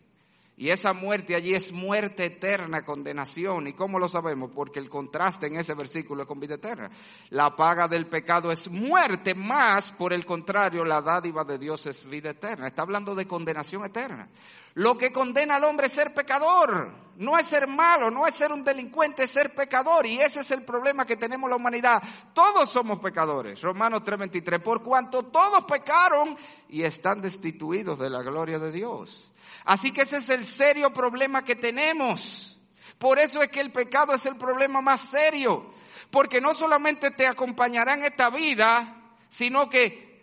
Y 0.56 0.70
esa 0.70 0.94
muerte 0.94 1.36
allí 1.36 1.56
es 1.56 1.72
muerte 1.72 2.26
eterna, 2.26 2.84
condenación. 2.84 3.68
¿Y 3.68 3.74
cómo 3.74 3.98
lo 3.98 4.08
sabemos? 4.08 4.52
Porque 4.54 4.80
el 4.80 4.88
contraste 4.88 5.48
en 5.48 5.56
ese 5.56 5.74
versículo 5.74 6.22
es 6.22 6.28
con 6.28 6.39
vida 6.39 6.56
eterna. 6.56 6.92
La 7.32 7.56
paga 7.56 7.88
del 7.88 8.06
pecado 8.06 8.52
es 8.52 8.70
muerte, 8.70 9.34
más 9.34 9.92
por 9.92 10.13
el 10.13 10.26
contrario, 10.26 10.86
la 10.86 11.02
dádiva 11.02 11.44
de 11.44 11.58
Dios 11.58 11.88
es 11.88 12.08
vida 12.08 12.30
eterna. 12.30 12.68
Está 12.68 12.84
hablando 12.84 13.16
de 13.16 13.26
condenación 13.26 13.84
eterna. 13.84 14.30
Lo 14.76 14.96
que 14.96 15.12
condena 15.12 15.56
al 15.56 15.63
hombre 15.63 15.88
es 15.88 15.94
ser 15.94 16.13
pecador. 16.13 17.04
No 17.16 17.38
es 17.38 17.46
ser 17.46 17.68
malo, 17.68 18.10
no 18.10 18.26
es 18.26 18.34
ser 18.34 18.52
un 18.52 18.63
delincuente, 18.63 19.24
es 19.24 19.32
ser 19.32 19.54
pecador. 19.54 20.06
Y 20.06 20.20
ese 20.20 20.42
es 20.42 20.52
el 20.52 20.63
problema 20.63 21.06
que 21.06 21.16
tenemos 21.16 21.50
la 21.50 21.56
humanidad. 21.56 22.02
Todos 22.34 22.72
somos 22.72 23.00
pecadores. 23.00 23.62
Romanos 23.62 24.02
3:23. 24.04 24.60
Por 24.60 24.82
cuanto 24.82 25.24
todos 25.24 25.63
pecaron 25.66 26.36
y 26.70 26.82
están 26.82 27.22
destituidos 27.22 28.00
de 28.00 28.10
la 28.10 28.24
gloria 28.24 28.58
de 28.58 28.72
Dios. 28.72 29.32
Así 29.65 29.91
que 29.91 30.02
ese 30.02 30.17
es 30.17 30.30
el 30.30 30.45
serio 30.45 30.93
problema 30.93 31.43
que 31.43 31.56
tenemos. 31.56 32.60
Por 32.97 33.19
eso 33.19 33.41
es 33.41 33.49
que 33.49 33.62
el 33.62 33.71
pecado 33.71 34.13
es 34.13 34.26
el 34.26 34.36
problema 34.36 34.82
más 34.82 35.02
serio. 35.02 35.69
Porque 36.12 36.39
no 36.39 36.54
solamente 36.54 37.12
te 37.12 37.26
acompañará 37.26 37.95
en 37.95 38.04
esta 38.04 38.30
vida, 38.30 39.15
sino 39.28 39.67
que 39.67 40.13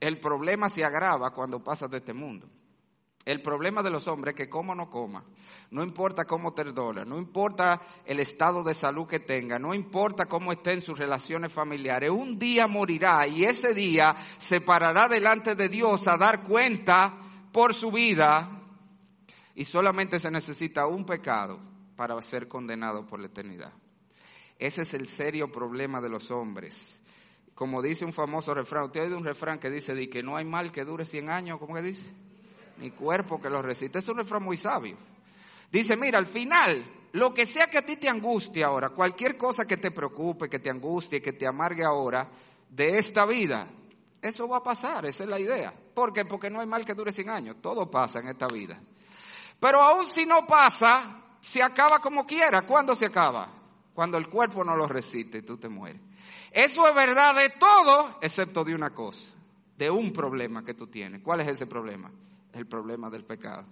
el 0.00 0.18
problema 0.18 0.68
se 0.68 0.84
agrava 0.84 1.32
cuando 1.32 1.62
pasas 1.62 1.90
de 1.90 1.98
este 1.98 2.12
mundo. 2.12 2.48
El 3.24 3.40
problema 3.40 3.82
de 3.82 3.90
los 3.90 4.08
hombres 4.08 4.32
es 4.32 4.36
que 4.36 4.50
coma 4.50 4.72
o 4.72 4.76
no 4.76 4.90
coma, 4.90 5.24
no 5.70 5.84
importa 5.84 6.24
cómo 6.24 6.52
te 6.52 6.64
dola, 6.64 7.04
no 7.04 7.18
importa 7.18 7.80
el 8.04 8.18
estado 8.18 8.64
de 8.64 8.74
salud 8.74 9.06
que 9.06 9.20
tenga, 9.20 9.60
no 9.60 9.74
importa 9.74 10.26
cómo 10.26 10.50
esté 10.50 10.72
en 10.72 10.82
sus 10.82 10.98
relaciones 10.98 11.52
familiares, 11.52 12.10
un 12.10 12.36
día 12.36 12.66
morirá 12.66 13.24
y 13.28 13.44
ese 13.44 13.74
día 13.74 14.16
se 14.38 14.60
parará 14.60 15.06
delante 15.06 15.54
de 15.54 15.68
Dios 15.68 16.08
a 16.08 16.16
dar 16.16 16.42
cuenta 16.42 17.16
por 17.52 17.74
su 17.74 17.92
vida 17.92 18.61
y 19.54 19.64
solamente 19.64 20.18
se 20.18 20.30
necesita 20.30 20.86
un 20.86 21.04
pecado 21.04 21.60
para 21.96 22.20
ser 22.22 22.48
condenado 22.48 23.06
por 23.06 23.20
la 23.20 23.26
eternidad. 23.26 23.72
Ese 24.58 24.82
es 24.82 24.94
el 24.94 25.08
serio 25.08 25.50
problema 25.50 26.00
de 26.00 26.08
los 26.08 26.30
hombres. 26.30 27.02
Como 27.54 27.82
dice 27.82 28.04
un 28.04 28.12
famoso 28.12 28.54
refrán, 28.54 28.84
usted 28.84 29.02
oído 29.02 29.18
un 29.18 29.24
refrán 29.24 29.58
que 29.58 29.70
dice 29.70 29.94
de 29.94 30.08
que 30.08 30.22
no 30.22 30.36
hay 30.36 30.44
mal 30.44 30.72
que 30.72 30.84
dure 30.84 31.04
100 31.04 31.28
años, 31.28 31.58
¿cómo 31.58 31.74
que 31.74 31.82
dice? 31.82 32.06
Ni 32.78 32.90
cuerpo 32.90 33.40
que 33.40 33.50
lo 33.50 33.60
resiste. 33.60 33.98
Es 33.98 34.08
un 34.08 34.16
refrán 34.16 34.42
muy 34.42 34.56
sabio. 34.56 34.96
Dice, 35.70 35.96
mira, 35.96 36.18
al 36.18 36.26
final, 36.26 36.82
lo 37.12 37.32
que 37.34 37.46
sea 37.46 37.68
que 37.68 37.78
a 37.78 37.86
ti 37.86 37.96
te 37.96 38.08
angustie 38.08 38.64
ahora, 38.64 38.90
cualquier 38.90 39.36
cosa 39.36 39.66
que 39.66 39.76
te 39.76 39.90
preocupe, 39.90 40.48
que 40.48 40.58
te 40.58 40.70
angustie, 40.70 41.20
que 41.20 41.32
te 41.32 41.46
amargue 41.46 41.84
ahora 41.84 42.28
de 42.68 42.98
esta 42.98 43.26
vida, 43.26 43.66
eso 44.20 44.48
va 44.48 44.58
a 44.58 44.62
pasar, 44.62 45.06
esa 45.06 45.24
es 45.24 45.30
la 45.30 45.40
idea. 45.40 45.74
¿Por 45.94 46.12
qué? 46.12 46.24
Porque 46.24 46.50
no 46.50 46.60
hay 46.60 46.66
mal 46.66 46.84
que 46.84 46.94
dure 46.94 47.12
100 47.12 47.30
años, 47.30 47.56
todo 47.60 47.90
pasa 47.90 48.20
en 48.20 48.28
esta 48.28 48.46
vida. 48.48 48.80
Pero 49.62 49.80
aún 49.80 50.08
si 50.08 50.26
no 50.26 50.44
pasa, 50.44 51.22
se 51.40 51.62
acaba 51.62 52.00
como 52.00 52.26
quiera. 52.26 52.62
¿Cuándo 52.62 52.96
se 52.96 53.06
acaba? 53.06 53.48
Cuando 53.94 54.18
el 54.18 54.28
cuerpo 54.28 54.64
no 54.64 54.74
lo 54.74 54.88
resiste 54.88 55.38
y 55.38 55.42
tú 55.42 55.56
te 55.56 55.68
mueres. 55.68 56.02
Eso 56.50 56.88
es 56.88 56.92
verdad 56.96 57.32
de 57.36 57.48
todo, 57.50 58.18
excepto 58.20 58.64
de 58.64 58.74
una 58.74 58.90
cosa, 58.90 59.30
de 59.78 59.88
un 59.88 60.12
problema 60.12 60.64
que 60.64 60.74
tú 60.74 60.88
tienes. 60.88 61.22
¿Cuál 61.22 61.42
es 61.42 61.46
ese 61.46 61.68
problema? 61.68 62.10
El 62.52 62.66
problema 62.66 63.08
del 63.08 63.24
pecado. 63.24 63.64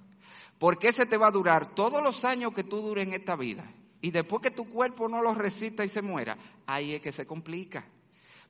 Porque 0.61 0.87
ese 0.87 1.07
te 1.07 1.17
va 1.17 1.27
a 1.27 1.33
durar 1.33 1.75
todos 1.75 2.01
los 2.01 2.25
años 2.25 2.53
que 2.55 2.63
tú 2.63 2.81
dures 2.81 3.09
en 3.09 3.15
esta 3.15 3.35
vida. 3.35 3.69
Y 4.01 4.13
después 4.13 4.43
que 4.43 4.53
tu 4.53 4.69
cuerpo 4.71 5.09
no 5.09 5.21
lo 5.23 5.35
resista 5.35 5.85
y 5.85 5.89
se 5.89 6.03
muera, 6.03 6.39
ahí 6.69 6.95
es 6.95 7.03
que 7.03 7.11
se 7.11 7.27
complica. 7.27 7.85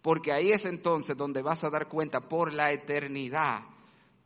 Porque 0.03 0.31
ahí 0.31 0.53
es 0.53 0.66
entonces 0.66 1.16
donde 1.16 1.40
vas 1.40 1.64
a 1.64 1.70
dar 1.70 1.88
cuenta 1.88 2.20
por 2.20 2.53
la 2.53 2.70
eternidad 2.70 3.62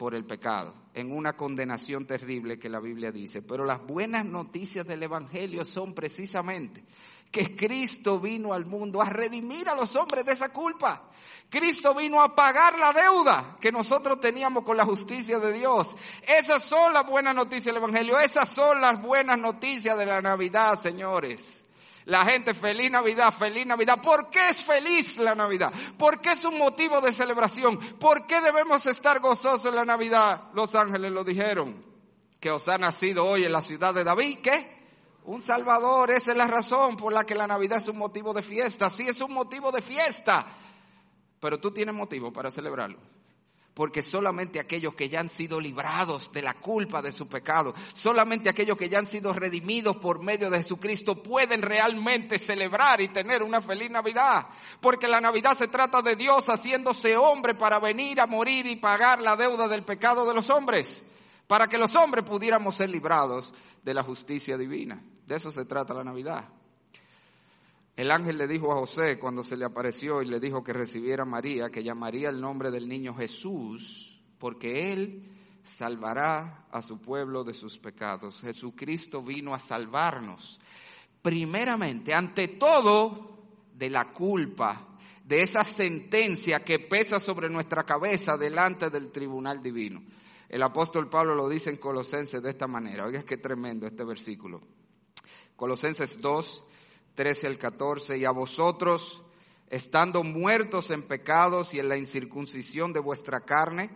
por 0.04 0.14
el 0.14 0.26
pecado, 0.26 0.74
en 0.92 1.10
una 1.10 1.34
condenación 1.34 2.06
terrible 2.06 2.58
que 2.58 2.68
la 2.68 2.78
Biblia 2.78 3.10
dice. 3.10 3.40
Pero 3.40 3.64
las 3.64 3.82
buenas 3.86 4.26
noticias 4.26 4.86
del 4.86 5.02
Evangelio 5.02 5.64
son 5.64 5.94
precisamente 5.94 6.84
que 7.30 7.56
Cristo 7.56 8.20
vino 8.20 8.52
al 8.52 8.66
mundo 8.66 9.00
a 9.00 9.08
redimir 9.08 9.66
a 9.66 9.74
los 9.74 9.96
hombres 9.96 10.26
de 10.26 10.32
esa 10.32 10.50
culpa. 10.50 11.08
Cristo 11.48 11.94
vino 11.94 12.20
a 12.20 12.34
pagar 12.34 12.78
la 12.78 12.92
deuda 12.92 13.56
que 13.58 13.72
nosotros 13.72 14.20
teníamos 14.20 14.62
con 14.62 14.76
la 14.76 14.84
justicia 14.84 15.38
de 15.38 15.54
Dios. 15.54 15.96
Esas 16.20 16.62
son 16.66 16.92
las 16.92 17.06
buenas 17.06 17.34
noticias 17.34 17.64
del 17.64 17.76
Evangelio. 17.76 18.18
Esas 18.18 18.50
son 18.50 18.82
las 18.82 19.00
buenas 19.00 19.38
noticias 19.38 19.96
de 19.96 20.04
la 20.04 20.20
Navidad, 20.20 20.78
señores. 20.78 21.63
La 22.06 22.24
gente, 22.26 22.52
feliz 22.52 22.90
Navidad, 22.90 23.32
feliz 23.32 23.64
Navidad. 23.64 24.00
¿Por 24.02 24.28
qué 24.28 24.50
es 24.50 24.62
feliz 24.62 25.16
la 25.16 25.34
Navidad? 25.34 25.72
¿Por 25.96 26.20
qué 26.20 26.32
es 26.32 26.44
un 26.44 26.58
motivo 26.58 27.00
de 27.00 27.12
celebración? 27.12 27.78
¿Por 27.98 28.26
qué 28.26 28.42
debemos 28.42 28.84
estar 28.86 29.20
gozosos 29.20 29.66
en 29.66 29.76
la 29.76 29.86
Navidad? 29.86 30.50
Los 30.52 30.74
ángeles 30.74 31.12
lo 31.12 31.24
dijeron. 31.24 31.82
Que 32.38 32.50
os 32.50 32.68
ha 32.68 32.76
nacido 32.76 33.24
hoy 33.24 33.44
en 33.44 33.52
la 33.52 33.62
ciudad 33.62 33.94
de 33.94 34.04
David. 34.04 34.40
¿Qué? 34.42 34.84
Un 35.24 35.40
Salvador. 35.40 36.10
Esa 36.10 36.32
es 36.32 36.36
la 36.36 36.46
razón 36.46 36.94
por 36.96 37.10
la 37.10 37.24
que 37.24 37.34
la 37.34 37.46
Navidad 37.46 37.78
es 37.78 37.88
un 37.88 37.96
motivo 37.96 38.34
de 38.34 38.42
fiesta. 38.42 38.90
Sí, 38.90 39.08
es 39.08 39.22
un 39.22 39.32
motivo 39.32 39.72
de 39.72 39.80
fiesta. 39.80 40.44
Pero 41.40 41.58
tú 41.58 41.70
tienes 41.70 41.94
motivo 41.94 42.30
para 42.30 42.50
celebrarlo 42.50 43.13
porque 43.74 44.02
solamente 44.02 44.60
aquellos 44.60 44.94
que 44.94 45.08
ya 45.08 45.18
han 45.20 45.28
sido 45.28 45.60
librados 45.60 46.32
de 46.32 46.42
la 46.42 46.54
culpa 46.54 47.02
de 47.02 47.10
su 47.10 47.28
pecado, 47.28 47.74
solamente 47.92 48.48
aquellos 48.48 48.78
que 48.78 48.88
ya 48.88 48.98
han 48.98 49.06
sido 49.06 49.32
redimidos 49.32 49.96
por 49.96 50.22
medio 50.22 50.48
de 50.48 50.58
Jesucristo 50.58 51.20
pueden 51.22 51.60
realmente 51.60 52.38
celebrar 52.38 53.00
y 53.00 53.08
tener 53.08 53.42
una 53.42 53.60
feliz 53.60 53.90
Navidad, 53.90 54.46
porque 54.80 55.08
la 55.08 55.20
Navidad 55.20 55.58
se 55.58 55.68
trata 55.68 56.02
de 56.02 56.14
Dios 56.14 56.48
haciéndose 56.48 57.16
hombre 57.16 57.54
para 57.54 57.80
venir 57.80 58.20
a 58.20 58.26
morir 58.26 58.66
y 58.66 58.76
pagar 58.76 59.20
la 59.20 59.36
deuda 59.36 59.66
del 59.66 59.82
pecado 59.82 60.24
de 60.24 60.34
los 60.34 60.50
hombres, 60.50 61.06
para 61.48 61.66
que 61.68 61.78
los 61.78 61.96
hombres 61.96 62.24
pudiéramos 62.24 62.76
ser 62.76 62.90
librados 62.90 63.52
de 63.82 63.92
la 63.92 64.04
justicia 64.04 64.56
divina. 64.56 65.02
De 65.26 65.34
eso 65.34 65.50
se 65.50 65.64
trata 65.64 65.94
la 65.94 66.04
Navidad. 66.04 66.44
El 67.96 68.10
ángel 68.10 68.38
le 68.38 68.48
dijo 68.48 68.72
a 68.72 68.76
José 68.76 69.18
cuando 69.18 69.44
se 69.44 69.56
le 69.56 69.64
apareció 69.64 70.20
y 70.20 70.26
le 70.26 70.40
dijo 70.40 70.64
que 70.64 70.72
recibiera 70.72 71.22
a 71.22 71.26
María, 71.26 71.70
que 71.70 71.84
llamaría 71.84 72.28
el 72.28 72.40
nombre 72.40 72.72
del 72.72 72.88
niño 72.88 73.14
Jesús, 73.14 74.20
porque 74.38 74.92
él 74.92 75.30
salvará 75.62 76.66
a 76.70 76.82
su 76.82 77.00
pueblo 77.00 77.44
de 77.44 77.54
sus 77.54 77.78
pecados. 77.78 78.40
Jesucristo 78.40 79.22
vino 79.22 79.54
a 79.54 79.60
salvarnos, 79.60 80.60
primeramente, 81.22 82.12
ante 82.12 82.48
todo, 82.48 83.32
de 83.72 83.90
la 83.90 84.12
culpa, 84.12 84.96
de 85.24 85.42
esa 85.42 85.64
sentencia 85.64 86.64
que 86.64 86.80
pesa 86.80 87.18
sobre 87.18 87.48
nuestra 87.48 87.84
cabeza 87.84 88.36
delante 88.36 88.90
del 88.90 89.10
tribunal 89.10 89.60
divino. 89.60 90.02
El 90.48 90.62
apóstol 90.62 91.08
Pablo 91.08 91.34
lo 91.34 91.48
dice 91.48 91.70
en 91.70 91.76
Colosenses 91.76 92.42
de 92.42 92.50
esta 92.50 92.66
manera. 92.66 93.06
Oiga, 93.06 93.22
qué 93.22 93.36
tremendo 93.36 93.86
este 93.86 94.04
versículo. 94.04 94.60
Colosenses 95.56 96.20
2, 96.20 96.64
13 97.14 97.46
al 97.46 97.58
14, 97.58 98.18
y 98.18 98.24
a 98.24 98.30
vosotros, 98.30 99.22
estando 99.68 100.24
muertos 100.24 100.90
en 100.90 101.02
pecados 101.02 101.74
y 101.74 101.78
en 101.78 101.88
la 101.88 101.96
incircuncisión 101.96 102.92
de 102.92 103.00
vuestra 103.00 103.40
carne, 103.40 103.90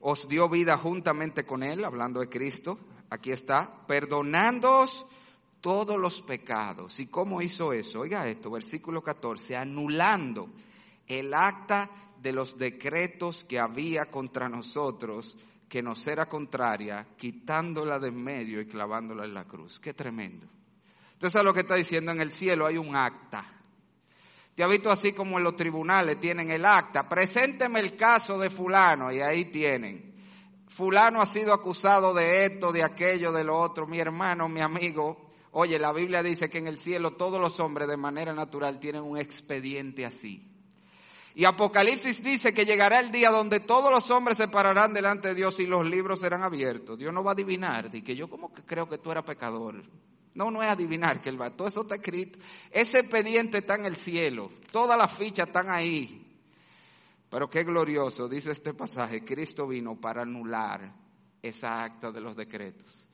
os 0.00 0.28
dio 0.28 0.48
vida 0.48 0.76
juntamente 0.76 1.44
con 1.44 1.62
él, 1.62 1.84
hablando 1.84 2.20
de 2.20 2.28
Cristo, 2.28 2.78
aquí 3.10 3.30
está, 3.30 3.86
perdonándoos 3.86 5.06
todos 5.60 5.98
los 5.98 6.20
pecados. 6.22 6.98
¿Y 6.98 7.06
cómo 7.06 7.40
hizo 7.40 7.72
eso? 7.72 8.00
Oiga 8.00 8.26
esto, 8.28 8.50
versículo 8.50 9.02
14, 9.02 9.56
anulando 9.56 10.48
el 11.06 11.32
acta 11.32 11.88
de 12.20 12.32
los 12.32 12.58
decretos 12.58 13.44
que 13.44 13.58
había 13.58 14.10
contra 14.10 14.48
nosotros, 14.48 15.36
que 15.68 15.82
nos 15.82 16.06
era 16.06 16.28
contraria, 16.28 17.06
quitándola 17.16 17.98
de 17.98 18.08
en 18.08 18.22
medio 18.22 18.60
y 18.60 18.66
clavándola 18.66 19.24
en 19.24 19.34
la 19.34 19.46
cruz. 19.46 19.80
Qué 19.80 19.94
tremendo. 19.94 20.46
Entonces 21.22 21.38
es 21.38 21.44
lo 21.44 21.54
que 21.54 21.60
está 21.60 21.76
diciendo 21.76 22.10
en 22.10 22.20
el 22.20 22.32
cielo 22.32 22.66
hay 22.66 22.76
un 22.76 22.96
acta. 22.96 23.44
Te 24.56 24.64
ha 24.64 24.66
visto 24.66 24.90
así 24.90 25.12
como 25.12 25.38
en 25.38 25.44
los 25.44 25.54
tribunales 25.54 26.18
tienen 26.18 26.50
el 26.50 26.64
acta. 26.64 27.08
Presénteme 27.08 27.78
el 27.78 27.94
caso 27.94 28.40
de 28.40 28.50
fulano 28.50 29.12
y 29.12 29.20
ahí 29.20 29.44
tienen. 29.44 30.16
Fulano 30.66 31.22
ha 31.22 31.26
sido 31.26 31.52
acusado 31.52 32.12
de 32.12 32.46
esto, 32.46 32.72
de 32.72 32.82
aquello, 32.82 33.30
de 33.30 33.44
lo 33.44 33.56
otro. 33.56 33.86
Mi 33.86 34.00
hermano, 34.00 34.48
mi 34.48 34.62
amigo. 34.62 35.30
Oye, 35.52 35.78
la 35.78 35.92
Biblia 35.92 36.24
dice 36.24 36.50
que 36.50 36.58
en 36.58 36.66
el 36.66 36.76
cielo 36.76 37.12
todos 37.12 37.40
los 37.40 37.60
hombres 37.60 37.86
de 37.86 37.96
manera 37.96 38.32
natural 38.32 38.80
tienen 38.80 39.04
un 39.04 39.16
expediente 39.16 40.04
así. 40.04 40.50
Y 41.36 41.44
Apocalipsis 41.44 42.24
dice 42.24 42.52
que 42.52 42.64
llegará 42.64 42.98
el 42.98 43.12
día 43.12 43.30
donde 43.30 43.60
todos 43.60 43.92
los 43.92 44.10
hombres 44.10 44.38
se 44.38 44.48
pararán 44.48 44.92
delante 44.92 45.28
de 45.28 45.34
Dios 45.36 45.60
y 45.60 45.66
los 45.66 45.86
libros 45.86 46.18
serán 46.18 46.42
abiertos. 46.42 46.98
Dios 46.98 47.14
no 47.14 47.22
va 47.22 47.30
a 47.30 47.34
adivinar. 47.34 47.92
De 47.92 48.02
que 48.02 48.16
yo 48.16 48.28
como 48.28 48.52
que 48.52 48.64
creo 48.64 48.88
que 48.88 48.98
tú 48.98 49.12
eras 49.12 49.22
pecador. 49.22 49.84
No, 50.34 50.50
no 50.50 50.62
es 50.62 50.68
adivinar 50.68 51.20
que 51.20 51.28
el. 51.28 51.38
Todo 51.52 51.68
eso 51.68 51.82
está 51.82 51.96
escrito. 51.96 52.38
Ese 52.70 53.00
expediente 53.00 53.58
está 53.58 53.74
en 53.74 53.84
el 53.84 53.96
cielo. 53.96 54.50
Todas 54.70 54.96
las 54.96 55.12
fichas 55.12 55.48
están 55.48 55.70
ahí. 55.70 56.18
Pero 57.28 57.48
qué 57.48 57.64
glorioso, 57.64 58.28
dice 58.28 58.52
este 58.52 58.74
pasaje. 58.74 59.24
Cristo 59.24 59.66
vino 59.66 60.00
para 60.00 60.22
anular 60.22 60.94
esa 61.42 61.82
acta 61.82 62.12
de 62.12 62.20
los 62.20 62.36
decretos. 62.36 63.08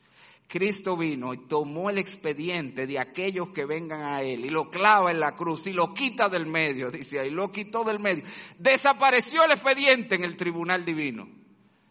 Cristo 0.49 0.97
vino 0.97 1.35
y 1.35 1.47
tomó 1.47 1.91
el 1.91 1.99
expediente 1.99 2.87
de 2.87 2.99
aquellos 2.99 3.51
que 3.51 3.67
vengan 3.67 4.01
a 4.01 4.23
Él 4.23 4.47
y 4.47 4.49
lo 4.49 4.71
clava 4.71 5.11
en 5.11 5.21
la 5.21 5.37
cruz 5.37 5.67
y 5.67 5.75
lo 5.75 5.93
quita 5.93 6.31
del 6.31 6.47
medio, 6.47 6.91
dice 6.91 7.21
ahí, 7.21 7.29
lo 7.31 7.53
quitó 7.53 7.85
del 7.85 8.01
medio. 8.01 8.25
Desapareció 8.59 9.45
el 9.45 9.51
expediente 9.51 10.15
en 10.15 10.25
el 10.25 10.39
tribunal 10.39 10.87
divino. 10.87 11.29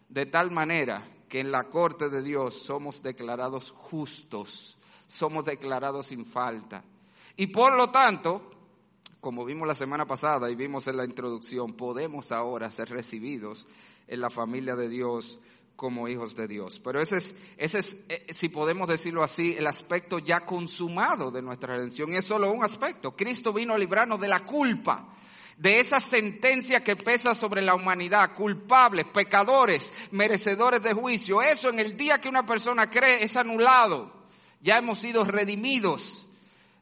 De 0.08 0.26
tal 0.26 0.50
manera 0.50 1.06
que 1.28 1.38
en 1.38 1.52
la 1.52 1.64
corte 1.64 2.08
de 2.08 2.20
Dios 2.22 2.54
somos 2.54 3.02
declarados 3.02 3.70
justos, 3.70 4.77
somos 5.08 5.44
declarados 5.44 6.06
sin 6.06 6.24
falta. 6.24 6.84
Y 7.36 7.48
por 7.48 7.74
lo 7.74 7.90
tanto, 7.90 8.50
como 9.20 9.44
vimos 9.44 9.66
la 9.66 9.74
semana 9.74 10.06
pasada 10.06 10.48
y 10.50 10.54
vimos 10.54 10.86
en 10.86 10.98
la 10.98 11.04
introducción, 11.04 11.74
podemos 11.74 12.30
ahora 12.30 12.70
ser 12.70 12.90
recibidos 12.90 13.66
en 14.06 14.20
la 14.20 14.30
familia 14.30 14.76
de 14.76 14.88
Dios 14.88 15.40
como 15.74 16.08
hijos 16.08 16.36
de 16.36 16.48
Dios. 16.48 16.80
Pero 16.80 17.00
ese 17.00 17.18
es, 17.18 17.36
ese 17.56 17.78
es, 17.78 17.96
eh, 18.08 18.26
si 18.34 18.48
podemos 18.48 18.88
decirlo 18.88 19.22
así, 19.22 19.54
el 19.56 19.66
aspecto 19.66 20.18
ya 20.18 20.44
consumado 20.44 21.30
de 21.30 21.40
nuestra 21.40 21.76
redención. 21.76 22.12
Y 22.12 22.16
es 22.16 22.24
solo 22.24 22.50
un 22.50 22.64
aspecto. 22.64 23.16
Cristo 23.16 23.52
vino 23.52 23.74
a 23.74 23.78
librarnos 23.78 24.20
de 24.20 24.28
la 24.28 24.40
culpa, 24.40 25.08
de 25.56 25.78
esa 25.78 26.00
sentencia 26.00 26.82
que 26.82 26.96
pesa 26.96 27.34
sobre 27.34 27.62
la 27.62 27.76
humanidad, 27.76 28.34
culpables, 28.34 29.06
pecadores, 29.06 29.92
merecedores 30.10 30.82
de 30.82 30.92
juicio. 30.92 31.40
Eso 31.40 31.68
en 31.68 31.78
el 31.78 31.96
día 31.96 32.20
que 32.20 32.28
una 32.28 32.44
persona 32.44 32.90
cree 32.90 33.22
es 33.22 33.36
anulado. 33.36 34.17
Ya 34.60 34.78
hemos 34.78 34.98
sido 34.98 35.24
redimidos 35.24 36.28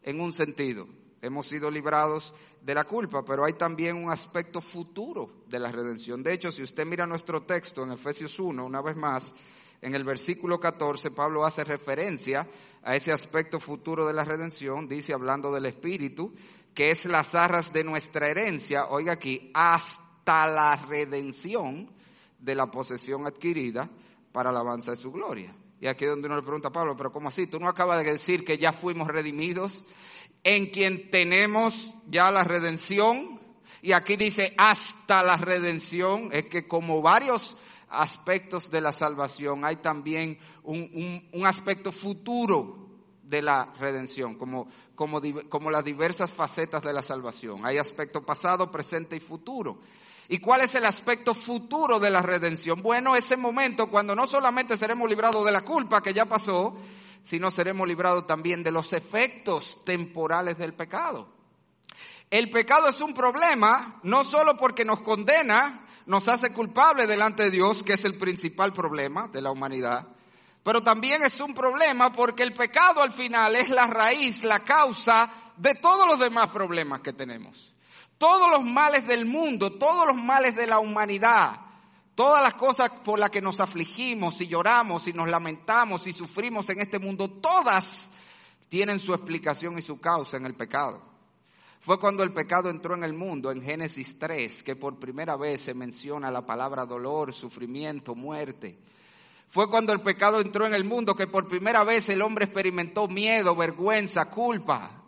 en 0.02 0.20
un 0.20 0.32
sentido. 0.32 0.88
Hemos 1.20 1.48
sido 1.48 1.70
librados 1.70 2.34
de 2.62 2.74
la 2.74 2.84
culpa, 2.84 3.24
pero 3.24 3.44
hay 3.44 3.54
también 3.54 3.96
un 3.96 4.10
aspecto 4.10 4.60
futuro 4.60 5.44
de 5.48 5.58
la 5.58 5.72
redención. 5.72 6.22
De 6.22 6.32
hecho, 6.32 6.52
si 6.52 6.62
usted 6.62 6.86
mira 6.86 7.06
nuestro 7.06 7.42
texto 7.42 7.82
en 7.82 7.92
Efesios 7.92 8.38
1, 8.38 8.64
una 8.64 8.82
vez 8.82 8.96
más, 8.96 9.34
en 9.82 9.94
el 9.94 10.04
versículo 10.04 10.58
14, 10.58 11.10
Pablo 11.10 11.44
hace 11.44 11.64
referencia 11.64 12.48
a 12.82 12.96
ese 12.96 13.12
aspecto 13.12 13.60
futuro 13.60 14.06
de 14.06 14.14
la 14.14 14.24
redención, 14.24 14.88
dice 14.88 15.12
hablando 15.12 15.52
del 15.52 15.66
Espíritu, 15.66 16.32
que 16.74 16.90
es 16.90 17.06
las 17.06 17.34
arras 17.34 17.72
de 17.72 17.84
nuestra 17.84 18.28
herencia, 18.28 18.86
oiga 18.88 19.12
aquí, 19.12 19.50
hasta 19.54 20.46
la 20.46 20.76
redención 20.76 21.90
de 22.38 22.54
la 22.54 22.70
posesión 22.70 23.26
adquirida 23.26 23.90
para 24.32 24.52
la 24.52 24.60
alabanza 24.60 24.92
de 24.92 24.96
su 24.96 25.10
gloria. 25.10 25.54
Y 25.80 25.86
aquí 25.86 26.04
es 26.04 26.10
donde 26.10 26.26
uno 26.26 26.36
le 26.36 26.42
pregunta 26.42 26.68
a 26.68 26.72
Pablo, 26.72 26.96
pero 26.96 27.12
¿cómo 27.12 27.28
así? 27.28 27.46
¿Tú 27.46 27.60
no 27.60 27.68
acabas 27.68 28.02
de 28.02 28.12
decir 28.12 28.44
que 28.44 28.58
ya 28.58 28.72
fuimos 28.72 29.08
redimidos? 29.08 29.84
en 30.46 30.66
quien 30.66 31.10
tenemos 31.10 31.92
ya 32.06 32.30
la 32.30 32.44
redención. 32.44 33.40
Y 33.82 33.92
aquí 33.92 34.14
dice 34.14 34.54
hasta 34.56 35.24
la 35.24 35.36
redención, 35.36 36.28
es 36.30 36.44
que 36.44 36.68
como 36.68 37.02
varios 37.02 37.56
aspectos 37.88 38.70
de 38.70 38.80
la 38.80 38.92
salvación, 38.92 39.64
hay 39.64 39.76
también 39.76 40.38
un, 40.62 41.28
un, 41.32 41.46
aspecto 41.46 41.90
futuro 41.90 42.88
de 43.24 43.42
la 43.42 43.74
redención, 43.80 44.36
como, 44.36 44.68
como, 44.94 45.20
como 45.48 45.70
las 45.72 45.84
diversas 45.84 46.30
facetas 46.30 46.82
de 46.82 46.92
la 46.92 47.02
salvación. 47.02 47.66
Hay 47.66 47.78
aspecto 47.78 48.24
pasado, 48.24 48.70
presente 48.70 49.16
y 49.16 49.20
futuro. 49.20 49.80
¿Y 50.28 50.38
cuál 50.38 50.62
es 50.62 50.74
el 50.74 50.84
aspecto 50.84 51.34
futuro 51.34 52.00
de 52.00 52.10
la 52.10 52.22
redención? 52.22 52.82
Bueno, 52.82 53.14
ese 53.14 53.36
momento 53.36 53.88
cuando 53.88 54.16
no 54.16 54.26
solamente 54.26 54.76
seremos 54.76 55.08
librados 55.08 55.44
de 55.44 55.52
la 55.52 55.60
culpa 55.60 56.02
que 56.02 56.12
ya 56.12 56.24
pasó, 56.24 56.76
sino 57.22 57.50
seremos 57.50 57.86
librados 57.86 58.26
también 58.26 58.62
de 58.62 58.72
los 58.72 58.92
efectos 58.92 59.84
temporales 59.84 60.58
del 60.58 60.74
pecado. 60.74 61.28
El 62.28 62.50
pecado 62.50 62.88
es 62.88 63.00
un 63.00 63.14
problema 63.14 64.00
no 64.02 64.24
solo 64.24 64.56
porque 64.56 64.84
nos 64.84 65.00
condena, 65.00 65.84
nos 66.06 66.26
hace 66.28 66.52
culpable 66.52 67.06
delante 67.06 67.44
de 67.44 67.50
Dios, 67.52 67.84
que 67.84 67.92
es 67.92 68.04
el 68.04 68.18
principal 68.18 68.72
problema 68.72 69.28
de 69.28 69.42
la 69.42 69.52
humanidad, 69.52 70.08
pero 70.64 70.82
también 70.82 71.22
es 71.22 71.38
un 71.38 71.54
problema 71.54 72.10
porque 72.10 72.42
el 72.42 72.52
pecado 72.52 73.00
al 73.00 73.12
final 73.12 73.54
es 73.54 73.68
la 73.68 73.86
raíz, 73.86 74.42
la 74.42 74.58
causa 74.60 75.30
de 75.56 75.76
todos 75.76 76.08
los 76.08 76.18
demás 76.18 76.50
problemas 76.50 77.00
que 77.00 77.12
tenemos. 77.12 77.75
Todos 78.18 78.50
los 78.50 78.64
males 78.64 79.06
del 79.06 79.26
mundo, 79.26 79.72
todos 79.72 80.06
los 80.06 80.16
males 80.16 80.56
de 80.56 80.66
la 80.66 80.78
humanidad 80.78 81.66
Todas 82.16 82.42
las 82.42 82.54
cosas 82.54 82.90
por 83.04 83.18
las 83.18 83.28
que 83.28 83.42
nos 83.42 83.60
afligimos 83.60 84.40
y 84.40 84.46
lloramos 84.46 85.06
y 85.06 85.12
nos 85.12 85.28
lamentamos 85.28 86.06
y 86.06 86.14
sufrimos 86.14 86.66
en 86.70 86.80
este 86.80 86.98
mundo, 86.98 87.28
todas 87.28 88.10
tienen 88.68 89.00
su 89.00 89.12
explicación 89.12 89.78
y 89.78 89.82
su 89.82 90.00
causa 90.00 90.38
en 90.38 90.46
el 90.46 90.54
pecado. 90.54 91.02
Fue 91.78 92.00
cuando 92.00 92.22
el 92.22 92.32
pecado 92.32 92.70
entró 92.70 92.94
en 92.94 93.04
el 93.04 93.12
mundo, 93.12 93.50
en 93.50 93.60
Génesis 93.60 94.18
3, 94.18 94.62
que 94.62 94.76
por 94.76 94.98
primera 94.98 95.36
vez 95.36 95.60
se 95.60 95.74
menciona 95.74 96.30
la 96.30 96.46
palabra 96.46 96.86
dolor, 96.86 97.34
sufrimiento, 97.34 98.14
muerte. 98.14 98.78
Fue 99.46 99.68
cuando 99.68 99.92
el 99.92 100.00
pecado 100.00 100.40
entró 100.40 100.66
en 100.66 100.72
el 100.72 100.84
mundo 100.84 101.14
que 101.14 101.26
por 101.26 101.46
primera 101.46 101.84
vez 101.84 102.08
el 102.08 102.22
hombre 102.22 102.46
experimentó 102.46 103.08
miedo, 103.08 103.54
vergüenza, 103.54 104.30
culpa. 104.30 105.05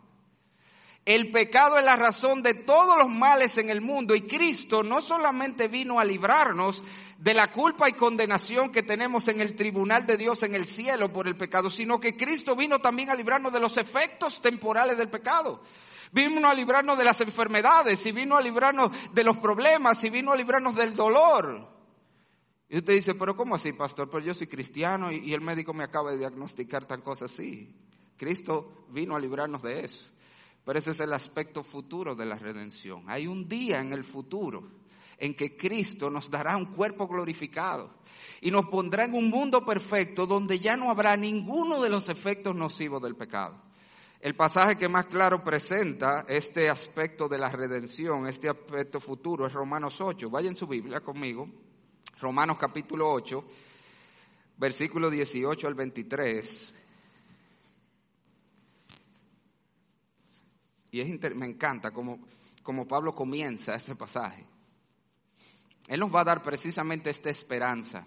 El 1.08 1.30
pecado 1.30 1.78
es 1.78 1.84
la 1.86 1.96
razón 1.96 2.42
de 2.42 2.52
todos 2.52 2.98
los 2.98 3.08
males 3.08 3.56
en 3.56 3.70
el 3.70 3.80
mundo 3.80 4.14
y 4.14 4.20
Cristo 4.20 4.82
no 4.82 5.00
solamente 5.00 5.66
vino 5.66 5.98
a 5.98 6.04
librarnos 6.04 6.84
de 7.16 7.32
la 7.32 7.50
culpa 7.50 7.88
y 7.88 7.94
condenación 7.94 8.70
que 8.70 8.82
tenemos 8.82 9.26
en 9.28 9.40
el 9.40 9.56
tribunal 9.56 10.06
de 10.06 10.18
Dios 10.18 10.42
en 10.42 10.54
el 10.54 10.66
cielo 10.66 11.10
por 11.10 11.26
el 11.26 11.34
pecado, 11.34 11.70
sino 11.70 11.98
que 11.98 12.14
Cristo 12.14 12.54
vino 12.54 12.78
también 12.80 13.08
a 13.08 13.14
librarnos 13.14 13.54
de 13.54 13.58
los 13.58 13.78
efectos 13.78 14.42
temporales 14.42 14.98
del 14.98 15.08
pecado. 15.08 15.62
Vino 16.12 16.46
a 16.46 16.52
librarnos 16.52 16.98
de 16.98 17.04
las 17.06 17.22
enfermedades 17.22 18.04
y 18.04 18.12
vino 18.12 18.36
a 18.36 18.42
librarnos 18.42 18.90
de 19.14 19.24
los 19.24 19.38
problemas 19.38 20.04
y 20.04 20.10
vino 20.10 20.32
a 20.32 20.36
librarnos 20.36 20.74
del 20.74 20.94
dolor. 20.94 21.74
Y 22.68 22.76
usted 22.76 22.92
dice, 22.92 23.14
pero 23.14 23.34
¿cómo 23.34 23.54
así, 23.54 23.72
pastor? 23.72 24.10
Pero 24.10 24.26
yo 24.26 24.34
soy 24.34 24.46
cristiano 24.46 25.10
y, 25.10 25.32
el 25.32 25.40
médico 25.40 25.72
me 25.72 25.84
acaba 25.84 26.10
de 26.10 26.18
diagnosticar 26.18 26.84
tan 26.84 27.00
cosas 27.00 27.32
así. 27.32 27.74
Cristo 28.14 28.84
vino 28.90 29.16
a 29.16 29.18
librarnos 29.18 29.62
de 29.62 29.86
eso. 29.86 30.17
Pero 30.68 30.80
ese 30.80 30.90
es 30.90 31.00
el 31.00 31.14
aspecto 31.14 31.62
futuro 31.62 32.14
de 32.14 32.26
la 32.26 32.34
redención. 32.34 33.02
Hay 33.06 33.26
un 33.26 33.48
día 33.48 33.80
en 33.80 33.90
el 33.94 34.04
futuro 34.04 34.70
en 35.16 35.34
que 35.34 35.56
Cristo 35.56 36.10
nos 36.10 36.30
dará 36.30 36.58
un 36.58 36.66
cuerpo 36.66 37.08
glorificado 37.08 37.90
y 38.42 38.50
nos 38.50 38.66
pondrá 38.66 39.04
en 39.04 39.14
un 39.14 39.30
mundo 39.30 39.64
perfecto 39.64 40.26
donde 40.26 40.58
ya 40.58 40.76
no 40.76 40.90
habrá 40.90 41.16
ninguno 41.16 41.82
de 41.82 41.88
los 41.88 42.10
efectos 42.10 42.54
nocivos 42.54 43.00
del 43.00 43.16
pecado. 43.16 43.58
El 44.20 44.36
pasaje 44.36 44.76
que 44.76 44.90
más 44.90 45.06
claro 45.06 45.42
presenta 45.42 46.26
este 46.28 46.68
aspecto 46.68 47.30
de 47.30 47.38
la 47.38 47.50
redención, 47.50 48.26
este 48.26 48.50
aspecto 48.50 49.00
futuro, 49.00 49.46
es 49.46 49.54
Romanos 49.54 50.02
8. 50.02 50.28
Vayan 50.28 50.54
su 50.54 50.66
Biblia 50.66 51.00
conmigo. 51.00 51.48
Romanos 52.20 52.58
capítulo 52.60 53.10
8, 53.10 53.42
versículo 54.58 55.08
18 55.08 55.66
al 55.66 55.74
23. 55.74 56.87
Y 60.90 61.00
es 61.00 61.34
me 61.36 61.46
encanta 61.46 61.90
como, 61.90 62.20
como 62.62 62.86
Pablo 62.86 63.14
comienza 63.14 63.74
este 63.74 63.94
pasaje. 63.94 64.46
Él 65.88 66.00
nos 66.00 66.14
va 66.14 66.20
a 66.20 66.24
dar 66.24 66.42
precisamente 66.42 67.10
esta 67.10 67.30
esperanza. 67.30 68.06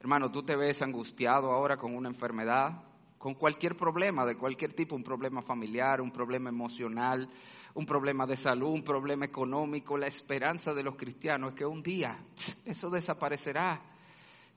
Hermano, 0.00 0.30
tú 0.30 0.42
te 0.42 0.56
ves 0.56 0.82
angustiado 0.82 1.52
ahora 1.52 1.76
con 1.76 1.94
una 1.94 2.08
enfermedad, 2.08 2.82
con 3.18 3.34
cualquier 3.34 3.76
problema, 3.76 4.24
de 4.24 4.36
cualquier 4.36 4.72
tipo, 4.72 4.94
un 4.94 5.02
problema 5.02 5.42
familiar, 5.42 6.00
un 6.00 6.10
problema 6.10 6.48
emocional, 6.48 7.28
un 7.74 7.84
problema 7.84 8.26
de 8.26 8.36
salud, 8.36 8.68
un 8.68 8.84
problema 8.84 9.24
económico. 9.24 9.98
La 9.98 10.06
esperanza 10.06 10.72
de 10.74 10.82
los 10.82 10.96
cristianos 10.96 11.50
es 11.50 11.56
que 11.56 11.66
un 11.66 11.82
día 11.82 12.18
eso 12.64 12.88
desaparecerá, 12.90 13.80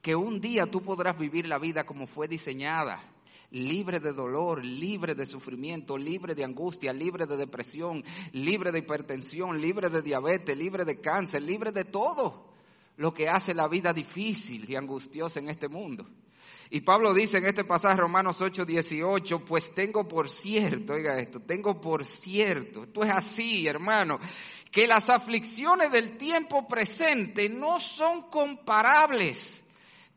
que 0.01 0.15
un 0.15 0.39
día 0.39 0.67
tú 0.67 0.81
podrás 0.81 1.17
vivir 1.17 1.47
la 1.47 1.57
vida 1.57 1.85
como 1.85 2.07
fue 2.07 2.27
diseñada 2.27 3.01
libre 3.51 3.99
de 3.99 4.13
dolor, 4.13 4.63
libre 4.63 5.15
de 5.15 5.25
sufrimiento, 5.25 5.97
libre 5.97 6.35
de 6.35 6.43
angustia, 6.43 6.93
libre 6.93 7.25
de 7.25 7.37
depresión, 7.37 8.03
libre 8.33 8.71
de 8.71 8.79
hipertensión, 8.79 9.59
libre 9.59 9.89
de 9.89 10.01
diabetes, 10.01 10.57
libre 10.57 10.85
de 10.85 10.99
cáncer, 10.99 11.41
libre 11.41 11.71
de 11.71 11.85
todo 11.85 12.53
lo 12.97 13.13
que 13.13 13.29
hace 13.29 13.53
la 13.53 13.67
vida 13.67 13.93
difícil 13.93 14.69
y 14.69 14.75
angustiosa 14.75 15.39
en 15.39 15.49
este 15.49 15.67
mundo. 15.69 16.07
Y 16.69 16.81
Pablo 16.81 17.13
dice 17.13 17.37
en 17.37 17.45
este 17.45 17.63
pasaje 17.63 17.99
Romanos 17.99 18.41
8, 18.41 18.65
18, 18.65 19.43
pues 19.43 19.73
tengo 19.73 20.07
por 20.07 20.29
cierto, 20.29 20.93
oiga 20.93 21.17
esto, 21.17 21.39
tengo 21.39 21.81
por 21.81 22.05
cierto, 22.05 22.83
esto 22.83 23.03
es 23.03 23.09
así, 23.09 23.67
hermano, 23.67 24.19
que 24.69 24.85
las 24.85 25.09
aflicciones 25.09 25.91
del 25.91 26.17
tiempo 26.17 26.67
presente 26.67 27.49
no 27.49 27.79
son 27.79 28.29
comparables 28.29 29.63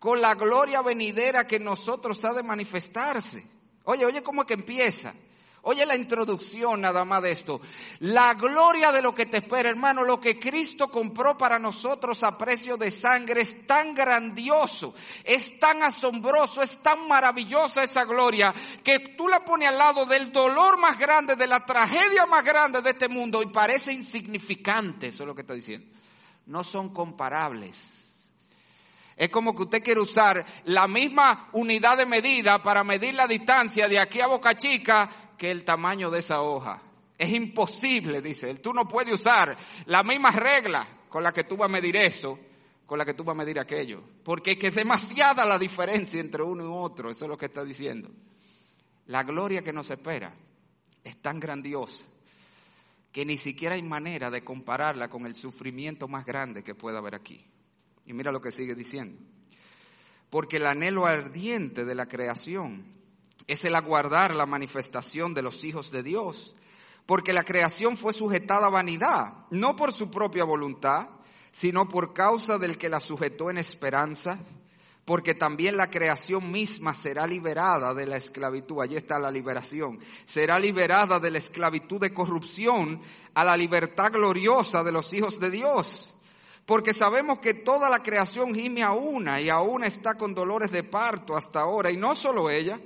con 0.02 0.20
la 0.20 0.34
gloria 0.34 0.82
venidera 0.82 1.46
que 1.46 1.60
nosotros 1.60 2.24
ha 2.24 2.32
de 2.32 2.42
manifestarse. 2.42 3.46
Oye, 3.84 4.04
oye 4.04 4.20
cómo 4.20 4.40
es 4.42 4.48
que 4.48 4.54
empieza. 4.54 5.14
Oye 5.60 5.86
la 5.86 5.94
introducción 5.94 6.80
nada 6.80 7.04
más 7.04 7.22
de 7.22 7.30
esto. 7.30 7.60
La 8.00 8.34
gloria 8.34 8.90
de 8.90 9.00
lo 9.00 9.14
que 9.14 9.26
te 9.26 9.36
espera, 9.36 9.70
hermano, 9.70 10.02
lo 10.02 10.18
que 10.18 10.40
Cristo 10.40 10.88
compró 10.90 11.38
para 11.38 11.60
nosotros 11.60 12.24
a 12.24 12.36
precio 12.36 12.76
de 12.76 12.90
sangre 12.90 13.42
es 13.42 13.64
tan 13.64 13.94
grandioso, 13.94 14.92
es 15.22 15.60
tan 15.60 15.84
asombroso, 15.84 16.62
es 16.62 16.82
tan 16.82 17.06
maravillosa 17.06 17.84
esa 17.84 18.04
gloria 18.04 18.52
que 18.82 19.14
tú 19.16 19.28
la 19.28 19.44
pones 19.44 19.68
al 19.68 19.78
lado 19.78 20.04
del 20.04 20.32
dolor 20.32 20.80
más 20.80 20.98
grande, 20.98 21.36
de 21.36 21.46
la 21.46 21.64
tragedia 21.64 22.26
más 22.26 22.44
grande 22.44 22.82
de 22.82 22.90
este 22.90 23.06
mundo 23.06 23.40
y 23.40 23.52
parece 23.52 23.92
insignificante, 23.92 25.06
eso 25.06 25.22
es 25.22 25.26
lo 25.28 25.34
que 25.36 25.42
está 25.42 25.54
diciendo. 25.54 25.86
No 26.46 26.64
son 26.64 26.92
comparables 26.92 28.01
Es 29.16 29.28
como 29.28 29.54
que 29.54 29.62
usted 29.62 29.82
quiere 29.82 30.00
usar 30.00 30.44
la 30.64 30.88
misma 30.88 31.48
unidad 31.52 31.98
de 31.98 32.06
medida 32.06 32.62
para 32.62 32.84
medir 32.84 33.14
la 33.14 33.26
distancia 33.26 33.88
de 33.88 33.98
aquí 33.98 34.20
a 34.20 34.26
Boca 34.26 34.56
Chica 34.56 35.08
que 35.36 35.50
el 35.50 35.64
tamaño 35.64 36.10
de 36.10 36.20
esa 36.20 36.40
hoja. 36.40 36.80
Es 37.18 37.30
imposible, 37.30 38.20
dice 38.20 38.50
él. 38.50 38.60
Tú 38.60 38.72
no 38.72 38.88
puedes 38.88 39.12
usar 39.12 39.56
la 39.86 40.02
misma 40.02 40.30
regla 40.30 40.86
con 41.08 41.22
la 41.22 41.32
que 41.32 41.44
tú 41.44 41.56
vas 41.56 41.68
a 41.68 41.72
medir 41.72 41.96
eso, 41.96 42.38
con 42.86 42.98
la 42.98 43.04
que 43.04 43.14
tú 43.14 43.22
vas 43.22 43.34
a 43.34 43.38
medir 43.38 43.58
aquello. 43.60 44.02
Porque 44.24 44.58
es 44.60 44.74
demasiada 44.74 45.44
la 45.44 45.58
diferencia 45.58 46.20
entre 46.20 46.42
uno 46.42 46.64
y 46.64 46.68
otro. 46.68 47.10
Eso 47.10 47.26
es 47.26 47.28
lo 47.28 47.38
que 47.38 47.46
está 47.46 47.64
diciendo. 47.64 48.10
La 49.06 49.22
gloria 49.22 49.62
que 49.62 49.72
nos 49.72 49.90
espera 49.90 50.34
es 51.04 51.20
tan 51.20 51.38
grandiosa 51.38 52.04
que 53.12 53.26
ni 53.26 53.36
siquiera 53.36 53.74
hay 53.74 53.82
manera 53.82 54.30
de 54.30 54.42
compararla 54.42 55.08
con 55.08 55.26
el 55.26 55.36
sufrimiento 55.36 56.08
más 56.08 56.24
grande 56.24 56.64
que 56.64 56.74
pueda 56.74 56.98
haber 56.98 57.14
aquí. 57.14 57.44
Y 58.06 58.12
mira 58.12 58.32
lo 58.32 58.40
que 58.40 58.52
sigue 58.52 58.74
diciendo. 58.74 59.20
Porque 60.30 60.56
el 60.56 60.66
anhelo 60.66 61.06
ardiente 61.06 61.84
de 61.84 61.94
la 61.94 62.06
creación 62.06 62.84
es 63.46 63.64
el 63.64 63.74
aguardar 63.74 64.34
la 64.34 64.46
manifestación 64.46 65.34
de 65.34 65.42
los 65.42 65.64
hijos 65.64 65.90
de 65.90 66.02
Dios. 66.02 66.54
Porque 67.06 67.32
la 67.32 67.44
creación 67.44 67.96
fue 67.96 68.12
sujetada 68.12 68.66
a 68.66 68.70
vanidad, 68.70 69.34
no 69.50 69.76
por 69.76 69.92
su 69.92 70.10
propia 70.10 70.44
voluntad, 70.44 71.08
sino 71.50 71.88
por 71.88 72.14
causa 72.14 72.58
del 72.58 72.78
que 72.78 72.88
la 72.88 73.00
sujetó 73.00 73.50
en 73.50 73.58
esperanza. 73.58 74.38
Porque 75.04 75.34
también 75.34 75.76
la 75.76 75.90
creación 75.90 76.50
misma 76.50 76.94
será 76.94 77.26
liberada 77.26 77.92
de 77.92 78.06
la 78.06 78.16
esclavitud. 78.16 78.80
Allí 78.80 78.96
está 78.96 79.18
la 79.18 79.32
liberación. 79.32 79.98
Será 80.24 80.60
liberada 80.60 81.18
de 81.18 81.32
la 81.32 81.38
esclavitud 81.38 82.00
de 82.00 82.14
corrupción 82.14 83.00
a 83.34 83.44
la 83.44 83.56
libertad 83.56 84.12
gloriosa 84.12 84.84
de 84.84 84.92
los 84.92 85.12
hijos 85.12 85.40
de 85.40 85.50
Dios. 85.50 86.14
Porque 86.66 86.94
sabemos 86.94 87.38
que 87.38 87.54
toda 87.54 87.90
la 87.90 88.02
creación 88.02 88.54
gime 88.54 88.82
a 88.82 88.92
una 88.92 89.40
y 89.40 89.48
aún 89.48 89.82
está 89.82 90.14
con 90.14 90.34
dolores 90.34 90.70
de 90.70 90.84
parto 90.84 91.36
hasta 91.36 91.60
ahora. 91.60 91.90
Y 91.90 91.96
no 91.96 92.14
solo 92.14 92.50
ella, 92.50 92.80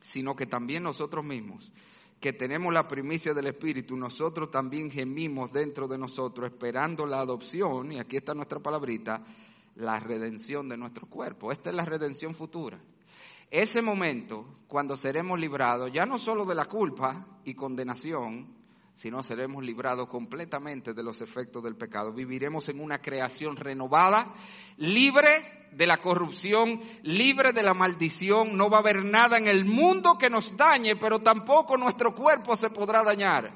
sino 0.00 0.34
que 0.34 0.46
también 0.46 0.82
nosotros 0.82 1.24
mismos, 1.24 1.72
que 2.20 2.32
tenemos 2.32 2.72
la 2.72 2.88
primicia 2.88 3.34
del 3.34 3.48
Espíritu, 3.48 3.96
nosotros 3.96 4.50
también 4.50 4.90
gemimos 4.90 5.52
dentro 5.52 5.86
de 5.88 5.98
nosotros 5.98 6.50
esperando 6.50 7.06
la 7.06 7.20
adopción, 7.20 7.92
y 7.92 7.98
aquí 7.98 8.16
está 8.16 8.34
nuestra 8.34 8.60
palabrita, 8.60 9.22
la 9.76 9.98
redención 10.00 10.68
de 10.68 10.76
nuestro 10.76 11.06
cuerpo. 11.06 11.52
Esta 11.52 11.70
es 11.70 11.76
la 11.76 11.84
redención 11.84 12.34
futura. 12.34 12.78
Ese 13.50 13.82
momento, 13.82 14.46
cuando 14.66 14.96
seremos 14.96 15.38
librados, 15.38 15.92
ya 15.92 16.06
no 16.06 16.18
solo 16.18 16.44
de 16.46 16.54
la 16.54 16.64
culpa 16.64 17.26
y 17.44 17.54
condenación, 17.54 18.61
sino 18.94 19.22
seremos 19.22 19.64
librados 19.64 20.08
completamente 20.08 20.94
de 20.94 21.02
los 21.02 21.20
efectos 21.22 21.62
del 21.62 21.76
pecado. 21.76 22.12
Viviremos 22.12 22.68
en 22.68 22.80
una 22.80 23.00
creación 23.00 23.56
renovada, 23.56 24.34
libre 24.76 25.30
de 25.72 25.86
la 25.86 25.96
corrupción, 25.96 26.80
libre 27.02 27.52
de 27.52 27.62
la 27.62 27.74
maldición. 27.74 28.56
No 28.56 28.68
va 28.68 28.78
a 28.78 28.80
haber 28.80 29.04
nada 29.04 29.38
en 29.38 29.48
el 29.48 29.64
mundo 29.64 30.18
que 30.18 30.30
nos 30.30 30.56
dañe, 30.56 30.96
pero 30.96 31.20
tampoco 31.20 31.76
nuestro 31.76 32.14
cuerpo 32.14 32.54
se 32.56 32.70
podrá 32.70 33.02
dañar. 33.02 33.50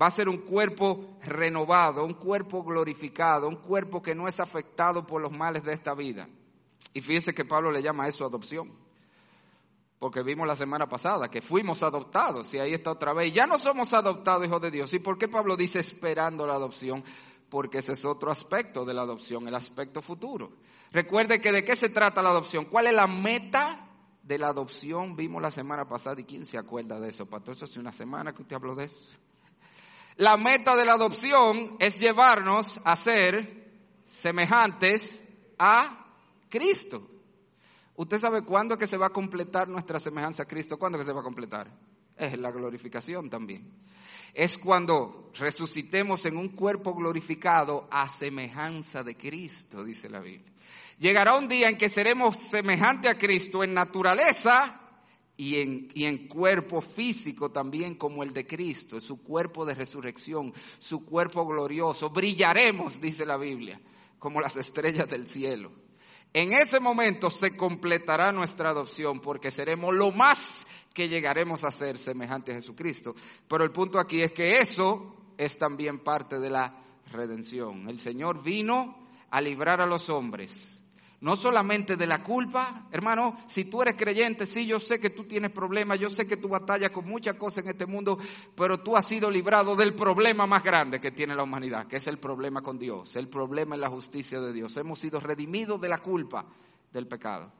Va 0.00 0.06
a 0.06 0.10
ser 0.10 0.28
un 0.28 0.38
cuerpo 0.38 1.18
renovado, 1.22 2.04
un 2.06 2.14
cuerpo 2.14 2.62
glorificado, 2.62 3.48
un 3.48 3.56
cuerpo 3.56 4.00
que 4.00 4.14
no 4.14 4.28
es 4.28 4.38
afectado 4.40 5.04
por 5.06 5.20
los 5.20 5.32
males 5.32 5.64
de 5.64 5.74
esta 5.74 5.94
vida. 5.94 6.28
Y 6.94 7.00
fíjese 7.00 7.34
que 7.34 7.44
Pablo 7.44 7.70
le 7.70 7.82
llama 7.82 8.04
a 8.04 8.08
eso 8.08 8.24
adopción 8.24 8.79
porque 10.00 10.22
vimos 10.22 10.48
la 10.48 10.56
semana 10.56 10.88
pasada 10.88 11.30
que 11.30 11.42
fuimos 11.42 11.82
adoptados 11.82 12.54
y 12.54 12.58
ahí 12.58 12.72
está 12.72 12.90
otra 12.90 13.12
vez. 13.12 13.34
Ya 13.34 13.46
no 13.46 13.58
somos 13.58 13.92
adoptados 13.92 14.46
hijos 14.46 14.62
de 14.62 14.70
Dios. 14.70 14.92
¿Y 14.94 14.98
por 14.98 15.18
qué 15.18 15.28
Pablo 15.28 15.58
dice 15.58 15.78
esperando 15.78 16.46
la 16.46 16.54
adopción? 16.54 17.04
Porque 17.50 17.78
ese 17.78 17.92
es 17.92 18.06
otro 18.06 18.30
aspecto 18.30 18.86
de 18.86 18.94
la 18.94 19.02
adopción, 19.02 19.46
el 19.46 19.54
aspecto 19.54 20.00
futuro. 20.00 20.52
Recuerde 20.90 21.38
que 21.38 21.52
de 21.52 21.64
qué 21.64 21.76
se 21.76 21.90
trata 21.90 22.22
la 22.22 22.30
adopción. 22.30 22.64
¿Cuál 22.64 22.86
es 22.86 22.94
la 22.94 23.06
meta 23.06 23.90
de 24.22 24.38
la 24.38 24.48
adopción? 24.48 25.16
Vimos 25.16 25.42
la 25.42 25.50
semana 25.50 25.86
pasada 25.86 26.18
y 26.18 26.24
quién 26.24 26.46
se 26.46 26.56
acuerda 26.56 26.98
de 26.98 27.10
eso. 27.10 27.26
Pastor, 27.26 27.54
eso 27.54 27.66
hace 27.66 27.78
una 27.78 27.92
semana 27.92 28.34
que 28.34 28.40
usted 28.40 28.56
habló 28.56 28.74
de 28.74 28.86
eso. 28.86 29.18
La 30.16 30.38
meta 30.38 30.76
de 30.76 30.86
la 30.86 30.94
adopción 30.94 31.76
es 31.78 32.00
llevarnos 32.00 32.80
a 32.84 32.96
ser 32.96 33.70
semejantes 34.02 35.28
a 35.58 36.06
Cristo. 36.48 37.09
¿Usted 38.00 38.18
sabe 38.18 38.40
cuándo 38.40 38.72
es 38.72 38.78
que 38.78 38.86
se 38.86 38.96
va 38.96 39.08
a 39.08 39.12
completar 39.12 39.68
nuestra 39.68 40.00
semejanza 40.00 40.44
a 40.44 40.48
Cristo? 40.48 40.78
¿Cuándo 40.78 40.96
es 40.96 41.04
que 41.04 41.10
se 41.10 41.12
va 41.12 41.20
a 41.20 41.22
completar? 41.22 41.70
Es 42.16 42.38
la 42.38 42.50
glorificación 42.50 43.28
también. 43.28 43.74
Es 44.32 44.56
cuando 44.56 45.30
resucitemos 45.38 46.24
en 46.24 46.38
un 46.38 46.48
cuerpo 46.48 46.94
glorificado 46.94 47.86
a 47.90 48.08
semejanza 48.08 49.04
de 49.04 49.18
Cristo, 49.18 49.84
dice 49.84 50.08
la 50.08 50.20
Biblia. 50.20 50.50
Llegará 50.98 51.36
un 51.36 51.46
día 51.46 51.68
en 51.68 51.76
que 51.76 51.90
seremos 51.90 52.38
semejantes 52.38 53.10
a 53.10 53.18
Cristo 53.18 53.62
en 53.62 53.74
naturaleza 53.74 54.80
y 55.36 55.56
en, 55.56 55.88
y 55.92 56.06
en 56.06 56.26
cuerpo 56.26 56.80
físico 56.80 57.50
también 57.50 57.96
como 57.96 58.22
el 58.22 58.32
de 58.32 58.46
Cristo, 58.46 58.98
su 59.02 59.22
cuerpo 59.22 59.66
de 59.66 59.74
resurrección, 59.74 60.54
su 60.78 61.04
cuerpo 61.04 61.46
glorioso. 61.46 62.08
Brillaremos, 62.08 62.98
dice 62.98 63.26
la 63.26 63.36
Biblia, 63.36 63.78
como 64.18 64.40
las 64.40 64.56
estrellas 64.56 65.06
del 65.10 65.26
cielo. 65.26 65.79
En 66.32 66.52
ese 66.52 66.78
momento 66.78 67.28
se 67.28 67.56
completará 67.56 68.30
nuestra 68.30 68.70
adopción 68.70 69.20
porque 69.20 69.50
seremos 69.50 69.94
lo 69.94 70.12
más 70.12 70.64
que 70.94 71.08
llegaremos 71.08 71.64
a 71.64 71.70
ser 71.70 71.98
semejante 71.98 72.52
a 72.52 72.56
Jesucristo. 72.56 73.14
Pero 73.48 73.64
el 73.64 73.72
punto 73.72 73.98
aquí 73.98 74.22
es 74.22 74.32
que 74.32 74.58
eso 74.58 75.16
es 75.36 75.58
también 75.58 75.98
parte 76.00 76.38
de 76.38 76.50
la 76.50 76.74
redención. 77.12 77.88
El 77.88 77.98
Señor 77.98 78.42
vino 78.42 79.08
a 79.30 79.40
librar 79.40 79.80
a 79.80 79.86
los 79.86 80.08
hombres 80.08 80.79
no 81.20 81.36
solamente 81.36 81.96
de 81.96 82.06
la 82.06 82.22
culpa, 82.22 82.86
hermano, 82.90 83.36
si 83.46 83.66
tú 83.66 83.82
eres 83.82 83.94
creyente, 83.94 84.46
sí, 84.46 84.66
yo 84.66 84.80
sé 84.80 84.98
que 84.98 85.10
tú 85.10 85.24
tienes 85.24 85.50
problemas, 85.50 85.98
yo 85.98 86.08
sé 86.08 86.26
que 86.26 86.38
tú 86.38 86.48
batallas 86.48 86.90
con 86.90 87.06
muchas 87.06 87.34
cosas 87.34 87.64
en 87.64 87.70
este 87.70 87.84
mundo, 87.84 88.18
pero 88.54 88.80
tú 88.80 88.96
has 88.96 89.06
sido 89.06 89.30
librado 89.30 89.76
del 89.76 89.94
problema 89.94 90.46
más 90.46 90.64
grande 90.64 90.98
que 90.98 91.10
tiene 91.10 91.34
la 91.34 91.42
humanidad, 91.42 91.86
que 91.86 91.96
es 91.96 92.06
el 92.06 92.18
problema 92.18 92.62
con 92.62 92.78
Dios, 92.78 93.16
el 93.16 93.28
problema 93.28 93.74
en 93.74 93.82
la 93.82 93.90
justicia 93.90 94.40
de 94.40 94.52
Dios. 94.52 94.74
Hemos 94.78 94.98
sido 94.98 95.20
redimidos 95.20 95.78
de 95.78 95.88
la 95.90 95.98
culpa 95.98 96.46
del 96.90 97.06
pecado. 97.06 97.52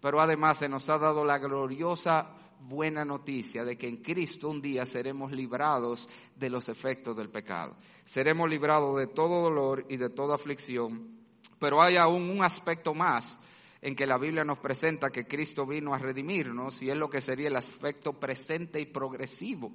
Pero 0.00 0.20
además 0.20 0.58
se 0.58 0.68
nos 0.68 0.88
ha 0.88 0.98
dado 0.98 1.24
la 1.24 1.38
gloriosa 1.38 2.36
buena 2.60 3.04
noticia 3.04 3.64
de 3.64 3.76
que 3.76 3.88
en 3.88 3.96
Cristo 3.96 4.48
un 4.48 4.62
día 4.62 4.86
seremos 4.86 5.32
librados 5.32 6.08
de 6.36 6.50
los 6.50 6.68
efectos 6.68 7.16
del 7.16 7.30
pecado. 7.30 7.76
Seremos 8.02 8.48
librados 8.48 8.96
de 8.98 9.08
todo 9.08 9.42
dolor 9.42 9.86
y 9.88 9.96
de 9.96 10.10
toda 10.10 10.36
aflicción 10.36 11.21
pero 11.58 11.82
hay 11.82 11.96
aún 11.96 12.30
un 12.30 12.44
aspecto 12.44 12.94
más 12.94 13.40
en 13.80 13.96
que 13.96 14.06
la 14.06 14.18
Biblia 14.18 14.44
nos 14.44 14.58
presenta 14.58 15.10
que 15.10 15.26
Cristo 15.26 15.66
vino 15.66 15.92
a 15.92 15.98
redimirnos 15.98 16.82
y 16.82 16.90
es 16.90 16.96
lo 16.96 17.10
que 17.10 17.20
sería 17.20 17.48
el 17.48 17.56
aspecto 17.56 18.12
presente 18.12 18.80
y 18.80 18.86
progresivo 18.86 19.72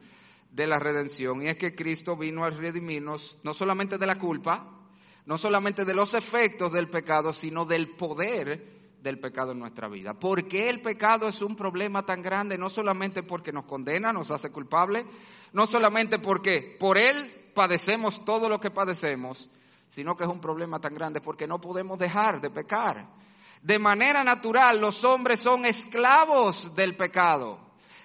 de 0.51 0.65
la 0.65 0.79
redención. 0.79 1.41
Y 1.41 1.47
es 1.47 1.57
que 1.57 1.75
Cristo 1.75 2.15
vino 2.15 2.45
a 2.45 2.49
redimirnos 2.49 3.39
no 3.43 3.53
solamente 3.53 3.97
de 3.97 4.07
la 4.07 4.17
culpa, 4.17 4.65
no 5.25 5.37
solamente 5.37 5.83
de 5.83 5.93
los 5.93 6.13
efectos 6.13 6.71
del 6.71 6.89
pecado, 6.89 7.33
sino 7.33 7.65
del 7.65 7.89
poder 7.89 8.77
del 9.01 9.19
pecado 9.19 9.51
en 9.51 9.59
nuestra 9.59 9.87
vida. 9.87 10.13
¿Por 10.13 10.47
qué 10.47 10.69
el 10.69 10.81
pecado 10.81 11.27
es 11.27 11.41
un 11.41 11.55
problema 11.55 12.05
tan 12.05 12.21
grande? 12.21 12.57
No 12.57 12.69
solamente 12.69 13.23
porque 13.23 13.51
nos 13.51 13.65
condena, 13.65 14.11
nos 14.11 14.31
hace 14.31 14.51
culpables, 14.51 15.05
no 15.53 15.65
solamente 15.65 16.19
porque 16.19 16.77
por 16.79 16.97
él 16.97 17.15
padecemos 17.53 18.25
todo 18.25 18.49
lo 18.49 18.59
que 18.59 18.71
padecemos, 18.71 19.49
sino 19.87 20.15
que 20.15 20.23
es 20.23 20.29
un 20.29 20.41
problema 20.41 20.79
tan 20.79 20.93
grande 20.93 21.21
porque 21.21 21.47
no 21.47 21.61
podemos 21.61 21.97
dejar 21.97 22.41
de 22.41 22.49
pecar. 22.49 23.07
De 23.61 23.79
manera 23.79 24.23
natural, 24.23 24.79
los 24.79 25.03
hombres 25.03 25.39
son 25.39 25.65
esclavos 25.65 26.75
del 26.75 26.95
pecado. 26.95 27.59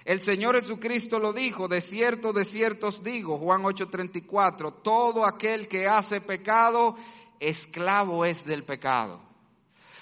El 0.05 0.19
Señor 0.19 0.59
Jesucristo 0.59 1.19
lo 1.19 1.31
dijo, 1.31 1.67
de 1.67 1.79
cierto, 1.79 2.33
de 2.33 2.43
cierto 2.43 2.87
os 2.87 3.03
digo, 3.03 3.37
Juan 3.37 3.63
8:34, 3.63 4.81
todo 4.81 5.25
aquel 5.25 5.67
que 5.67 5.87
hace 5.87 6.19
pecado, 6.19 6.95
esclavo 7.39 8.25
es 8.25 8.43
del 8.43 8.63
pecado. 8.63 9.21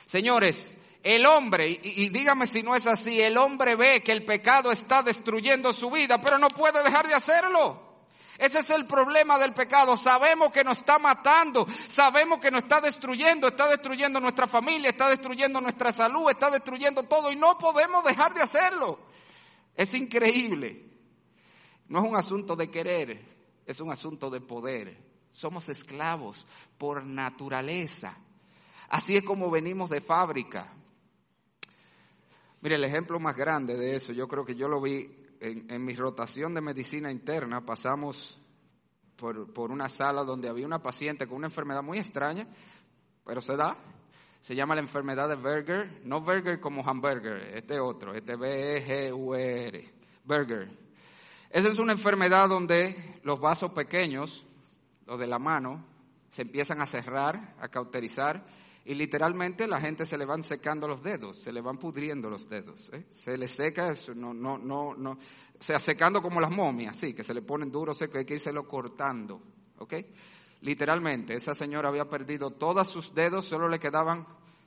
Señores, 0.05 0.77
el 1.03 1.25
hombre, 1.25 1.69
y, 1.69 1.79
y, 1.83 2.09
dígame 2.09 2.47
si 2.47 2.63
no 2.63 2.75
es 2.75 2.87
así, 2.87 3.21
el 3.21 3.37
hombre 3.37 3.75
ve 3.75 4.01
que 4.01 4.11
el 4.11 4.25
pecado 4.25 4.71
está 4.71 5.03
destruyendo 5.03 5.73
su 5.73 5.89
vida, 5.91 6.19
pero 6.21 6.37
no 6.37 6.47
puede 6.47 6.83
dejar 6.83 7.07
de 7.07 7.15
hacerlo. 7.15 7.90
Ese 8.41 8.57
es 8.57 8.71
el 8.71 8.87
problema 8.87 9.37
del 9.37 9.53
pecado. 9.53 9.95
Sabemos 9.95 10.51
que 10.51 10.63
nos 10.63 10.79
está 10.79 10.97
matando, 10.97 11.67
sabemos 11.87 12.39
que 12.39 12.49
nos 12.49 12.63
está 12.63 12.81
destruyendo, 12.81 13.47
está 13.47 13.67
destruyendo 13.67 14.19
nuestra 14.19 14.47
familia, 14.47 14.89
está 14.89 15.09
destruyendo 15.09 15.61
nuestra 15.61 15.91
salud, 15.91 16.27
está 16.27 16.49
destruyendo 16.49 17.03
todo 17.03 17.31
y 17.31 17.35
no 17.35 17.55
podemos 17.59 18.03
dejar 18.03 18.33
de 18.33 18.41
hacerlo. 18.41 18.97
Es 19.75 19.93
increíble. 19.93 20.89
No 21.87 21.99
es 21.99 22.09
un 22.09 22.15
asunto 22.15 22.55
de 22.55 22.71
querer, 22.71 23.23
es 23.67 23.79
un 23.79 23.91
asunto 23.91 24.31
de 24.31 24.41
poder. 24.41 24.97
Somos 25.31 25.69
esclavos 25.69 26.47
por 26.79 27.05
naturaleza. 27.05 28.17
Así 28.89 29.17
es 29.17 29.23
como 29.23 29.51
venimos 29.51 29.91
de 29.91 30.01
fábrica. 30.01 30.73
Mire, 32.61 32.73
el 32.73 32.83
ejemplo 32.85 33.19
más 33.19 33.35
grande 33.35 33.77
de 33.77 33.97
eso, 33.97 34.13
yo 34.13 34.27
creo 34.27 34.43
que 34.43 34.55
yo 34.55 34.67
lo 34.67 34.81
vi 34.81 35.20
en, 35.41 35.83
mi 35.83 35.95
rotación 35.95 36.53
de 36.53 36.61
medicina 36.61 37.11
interna 37.11 37.65
pasamos 37.65 38.39
por, 39.15 39.51
por, 39.53 39.71
una 39.71 39.89
sala 39.89 40.23
donde 40.23 40.47
había 40.47 40.65
una 40.65 40.81
paciente 40.81 41.27
con 41.27 41.37
una 41.37 41.47
enfermedad 41.47 41.83
muy 41.83 41.97
extraña, 41.97 42.47
pero 43.25 43.41
se 43.41 43.55
da. 43.57 43.75
Se 44.39 44.55
llama 44.55 44.75
la 44.75 44.81
enfermedad 44.81 45.29
de 45.29 45.35
Berger, 45.35 46.01
no 46.03 46.21
Berger 46.21 46.59
como 46.59 46.87
hamburger, 46.87 47.37
este 47.55 47.79
otro, 47.79 48.15
este 48.15 48.35
B-E-G-U-R, 48.35 49.93
Berger. 50.23 50.71
Esa 51.49 51.67
es 51.67 51.77
una 51.77 51.91
enfermedad 51.91 52.49
donde 52.49 53.19
los 53.23 53.39
vasos 53.39 53.71
pequeños, 53.71 54.43
los 55.05 55.19
de 55.19 55.27
la 55.27 55.37
mano, 55.37 55.85
se 56.29 56.43
empiezan 56.43 56.81
a 56.81 56.87
cerrar, 56.87 57.55
a 57.59 57.67
cauterizar, 57.67 58.43
y 58.85 58.95
literalmente 58.95 59.67
la 59.67 59.79
gente 59.79 60.05
se 60.05 60.17
le 60.17 60.25
van 60.25 60.43
secando 60.43 60.87
los 60.87 61.03
dedos, 61.03 61.37
se 61.37 61.51
le 61.51 61.61
van 61.61 61.77
pudriendo 61.77 62.29
los 62.29 62.49
dedos. 62.49 62.89
¿eh? 62.93 63.05
Se 63.11 63.37
le 63.37 63.47
seca, 63.47 63.91
eso, 63.91 64.15
no, 64.15 64.33
no, 64.33 64.57
no, 64.57 64.95
no, 64.95 65.11
o 65.11 65.63
sea, 65.63 65.79
secando 65.79 66.21
como 66.21 66.41
las 66.41 66.51
momias, 66.51 66.95
sí, 66.95 67.13
que 67.13 67.23
se 67.23 67.33
le 67.33 67.41
ponen 67.41 67.71
duros, 67.71 67.99
que 67.99 68.17
hay 68.17 68.25
que 68.25 68.51
lo 68.51 68.67
cortando, 68.67 69.41
¿ok? 69.77 69.93
Literalmente, 70.61 71.35
esa 71.35 71.53
señora 71.53 71.89
había 71.89 72.09
perdido 72.09 72.51
todos 72.51 72.87
sus 72.87 73.13
dedos, 73.13 73.45
solo 73.45 73.69
le 73.69 73.79
quedaban 73.79 74.25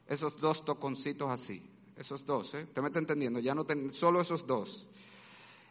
esos 0.09 0.39
dos 0.41 0.65
toconcitos 0.65 1.31
así. 1.31 1.71
Esos 1.97 2.27
dos, 2.27 2.55
¿eh? 2.55 2.65
¿Usted 2.65 2.83
me 2.83 2.89
está 2.89 2.99
entendiendo? 2.99 3.39
Ya 3.39 3.55
no 3.55 3.65
ten, 3.65 3.93
solo 3.93 4.21
esos 4.21 4.47
dos. 4.47 4.89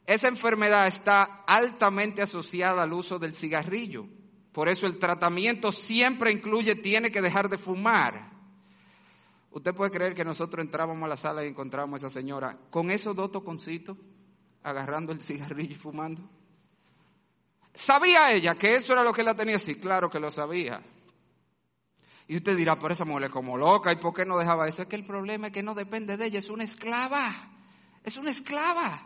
Esa 0.05 0.27
enfermedad 0.29 0.87
está 0.87 1.43
altamente 1.45 2.21
asociada 2.21 2.83
al 2.83 2.93
uso 2.93 3.19
del 3.19 3.35
cigarrillo. 3.35 4.07
Por 4.53 4.69
eso 4.69 4.85
el 4.85 4.99
tratamiento 4.99 5.71
siempre 5.71 6.31
incluye, 6.31 6.75
tiene 6.75 7.11
que 7.11 7.21
dejar 7.21 7.49
de 7.49 7.57
fumar. 7.57 8.31
Usted 9.51 9.73
puede 9.73 9.91
creer 9.91 10.13
que 10.13 10.23
nosotros 10.23 10.63
entrábamos 10.63 11.03
a 11.03 11.09
la 11.09 11.17
sala 11.17 11.43
y 11.43 11.49
encontramos 11.49 12.03
a 12.03 12.07
esa 12.07 12.13
señora 12.13 12.57
con 12.69 12.89
esos 12.91 13.15
dos 13.15 13.31
toconcitos, 13.31 13.97
agarrando 14.61 15.11
el 15.11 15.21
cigarrillo 15.21 15.73
y 15.73 15.75
fumando. 15.75 16.21
¿Sabía 17.73 18.31
ella 18.31 18.55
que 18.55 18.75
eso 18.75 18.93
era 18.93 19.03
lo 19.03 19.11
que 19.11 19.23
la 19.23 19.35
tenía? 19.35 19.57
Sí, 19.57 19.75
claro 19.75 20.09
que 20.09 20.19
lo 20.19 20.29
sabía. 20.31 20.81
Y 22.27 22.37
usted 22.37 22.55
dirá, 22.55 22.77
por 22.77 22.91
esa 22.91 23.05
mujer 23.05 23.31
como 23.31 23.57
loca, 23.57 23.91
¿y 23.91 23.95
por 23.95 24.13
qué 24.13 24.25
no 24.25 24.37
dejaba 24.37 24.67
eso? 24.67 24.83
Es 24.83 24.87
que 24.87 24.95
el 24.95 25.05
problema 25.05 25.47
es 25.47 25.53
que 25.53 25.63
no 25.63 25.73
depende 25.73 26.15
de 26.15 26.27
ella, 26.27 26.39
es 26.39 26.49
una 26.49 26.63
esclava. 26.63 27.23
Es 28.03 28.17
una 28.17 28.31
esclava. 28.31 29.01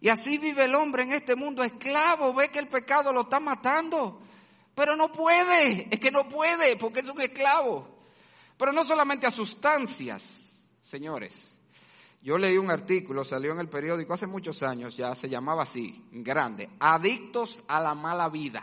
Y 0.00 0.08
así 0.08 0.38
vive 0.38 0.64
el 0.64 0.74
hombre 0.74 1.02
en 1.02 1.12
este 1.12 1.34
mundo 1.34 1.62
esclavo, 1.64 2.32
ve 2.32 2.48
que 2.48 2.58
el 2.58 2.68
pecado 2.68 3.12
lo 3.12 3.22
está 3.22 3.40
matando. 3.40 4.20
Pero 4.76 4.94
no 4.94 5.10
puede, 5.10 5.88
es 5.90 5.98
que 5.98 6.10
no 6.10 6.28
puede, 6.28 6.76
porque 6.76 7.00
es 7.00 7.08
un 7.08 7.18
esclavo. 7.20 7.96
Pero 8.58 8.72
no 8.72 8.84
solamente 8.84 9.26
a 9.26 9.30
sustancias, 9.30 10.68
señores. 10.78 11.56
Yo 12.20 12.36
leí 12.36 12.58
un 12.58 12.70
artículo, 12.70 13.24
salió 13.24 13.52
en 13.52 13.60
el 13.60 13.70
periódico 13.70 14.12
hace 14.12 14.26
muchos 14.26 14.62
años, 14.62 14.94
ya 14.94 15.14
se 15.14 15.30
llamaba 15.30 15.62
así, 15.62 16.04
grande, 16.12 16.68
Adictos 16.78 17.62
a 17.68 17.80
la 17.80 17.94
mala 17.94 18.28
vida, 18.28 18.62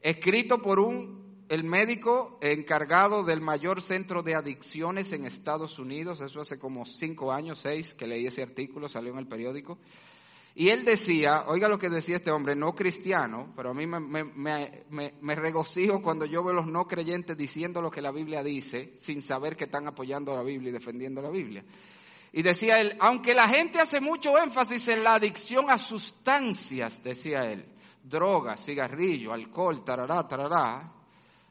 escrito 0.00 0.62
por 0.62 0.80
un, 0.80 1.44
el 1.48 1.62
médico 1.62 2.38
encargado 2.40 3.22
del 3.22 3.40
mayor 3.40 3.82
centro 3.82 4.22
de 4.22 4.34
adicciones 4.34 5.12
en 5.12 5.26
Estados 5.26 5.78
Unidos, 5.78 6.22
eso 6.22 6.40
hace 6.40 6.58
como 6.58 6.86
cinco 6.86 7.32
años, 7.32 7.60
seis, 7.60 7.94
que 7.94 8.06
leí 8.06 8.26
ese 8.26 8.42
artículo, 8.42 8.88
salió 8.88 9.12
en 9.12 9.18
el 9.18 9.28
periódico. 9.28 9.78
Y 10.56 10.68
él 10.68 10.84
decía, 10.84 11.46
oiga 11.48 11.66
lo 11.66 11.80
que 11.80 11.88
decía 11.88 12.16
este 12.16 12.30
hombre, 12.30 12.54
no 12.54 12.76
cristiano, 12.76 13.52
pero 13.56 13.70
a 13.70 13.74
mí 13.74 13.88
me, 13.88 13.98
me, 13.98 14.22
me, 14.22 15.14
me, 15.20 15.34
regocijo 15.34 16.00
cuando 16.00 16.26
yo 16.26 16.44
veo 16.44 16.54
los 16.54 16.68
no 16.68 16.86
creyentes 16.86 17.36
diciendo 17.36 17.82
lo 17.82 17.90
que 17.90 18.00
la 18.00 18.12
Biblia 18.12 18.44
dice, 18.44 18.94
sin 18.96 19.20
saber 19.20 19.56
que 19.56 19.64
están 19.64 19.88
apoyando 19.88 20.36
la 20.36 20.44
Biblia 20.44 20.70
y 20.70 20.72
defendiendo 20.72 21.20
la 21.20 21.30
Biblia. 21.30 21.64
Y 22.30 22.42
decía 22.42 22.80
él, 22.80 22.94
aunque 23.00 23.34
la 23.34 23.48
gente 23.48 23.80
hace 23.80 24.00
mucho 24.00 24.38
énfasis 24.38 24.86
en 24.88 25.02
la 25.02 25.14
adicción 25.14 25.70
a 25.70 25.78
sustancias, 25.78 27.02
decía 27.02 27.50
él, 27.50 27.66
drogas, 28.04 28.64
cigarrillo, 28.64 29.32
alcohol, 29.32 29.82
tarará, 29.82 30.28
tarará, 30.28 30.92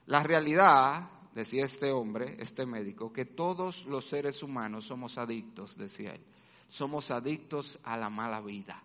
la 0.05 0.23
realidad, 0.23 1.09
decía 1.33 1.65
este 1.65 1.91
hombre, 1.91 2.37
este 2.39 2.65
médico, 2.65 3.11
que 3.11 3.25
todos 3.25 3.85
los 3.85 4.05
seres 4.05 4.43
humanos 4.43 4.85
somos 4.85 5.17
adictos, 5.17 5.77
decía 5.77 6.11
él, 6.11 6.23
somos 6.69 7.11
adictos 7.11 7.79
a 7.83 7.97
la 7.97 8.09
mala 8.09 8.39
vida. 8.39 8.81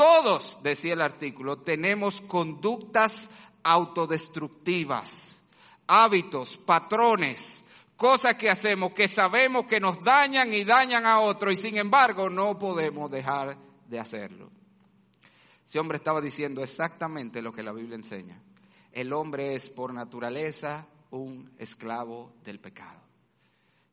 Todos, 0.00 0.62
decía 0.62 0.94
el 0.94 1.02
artículo, 1.02 1.58
tenemos 1.58 2.22
conductas 2.22 3.28
autodestructivas, 3.62 5.42
hábitos, 5.86 6.56
patrones, 6.56 7.66
cosas 7.96 8.36
que 8.36 8.48
hacemos 8.48 8.92
que 8.92 9.08
sabemos 9.08 9.66
que 9.66 9.78
nos 9.78 10.00
dañan 10.00 10.54
y 10.54 10.64
dañan 10.64 11.04
a 11.04 11.20
otro 11.20 11.52
y 11.52 11.58
sin 11.58 11.76
embargo 11.76 12.30
no 12.30 12.58
podemos 12.58 13.10
dejar 13.10 13.54
de 13.90 13.98
hacerlo. 13.98 14.50
Ese 15.66 15.78
hombre 15.78 15.98
estaba 15.98 16.22
diciendo 16.22 16.62
exactamente 16.62 17.42
lo 17.42 17.52
que 17.52 17.62
la 17.62 17.72
Biblia 17.72 17.96
enseña. 17.96 18.42
El 18.92 19.12
hombre 19.12 19.52
es 19.52 19.68
por 19.68 19.92
naturaleza 19.92 20.86
un 21.10 21.52
esclavo 21.58 22.32
del 22.42 22.58
pecado. 22.58 23.02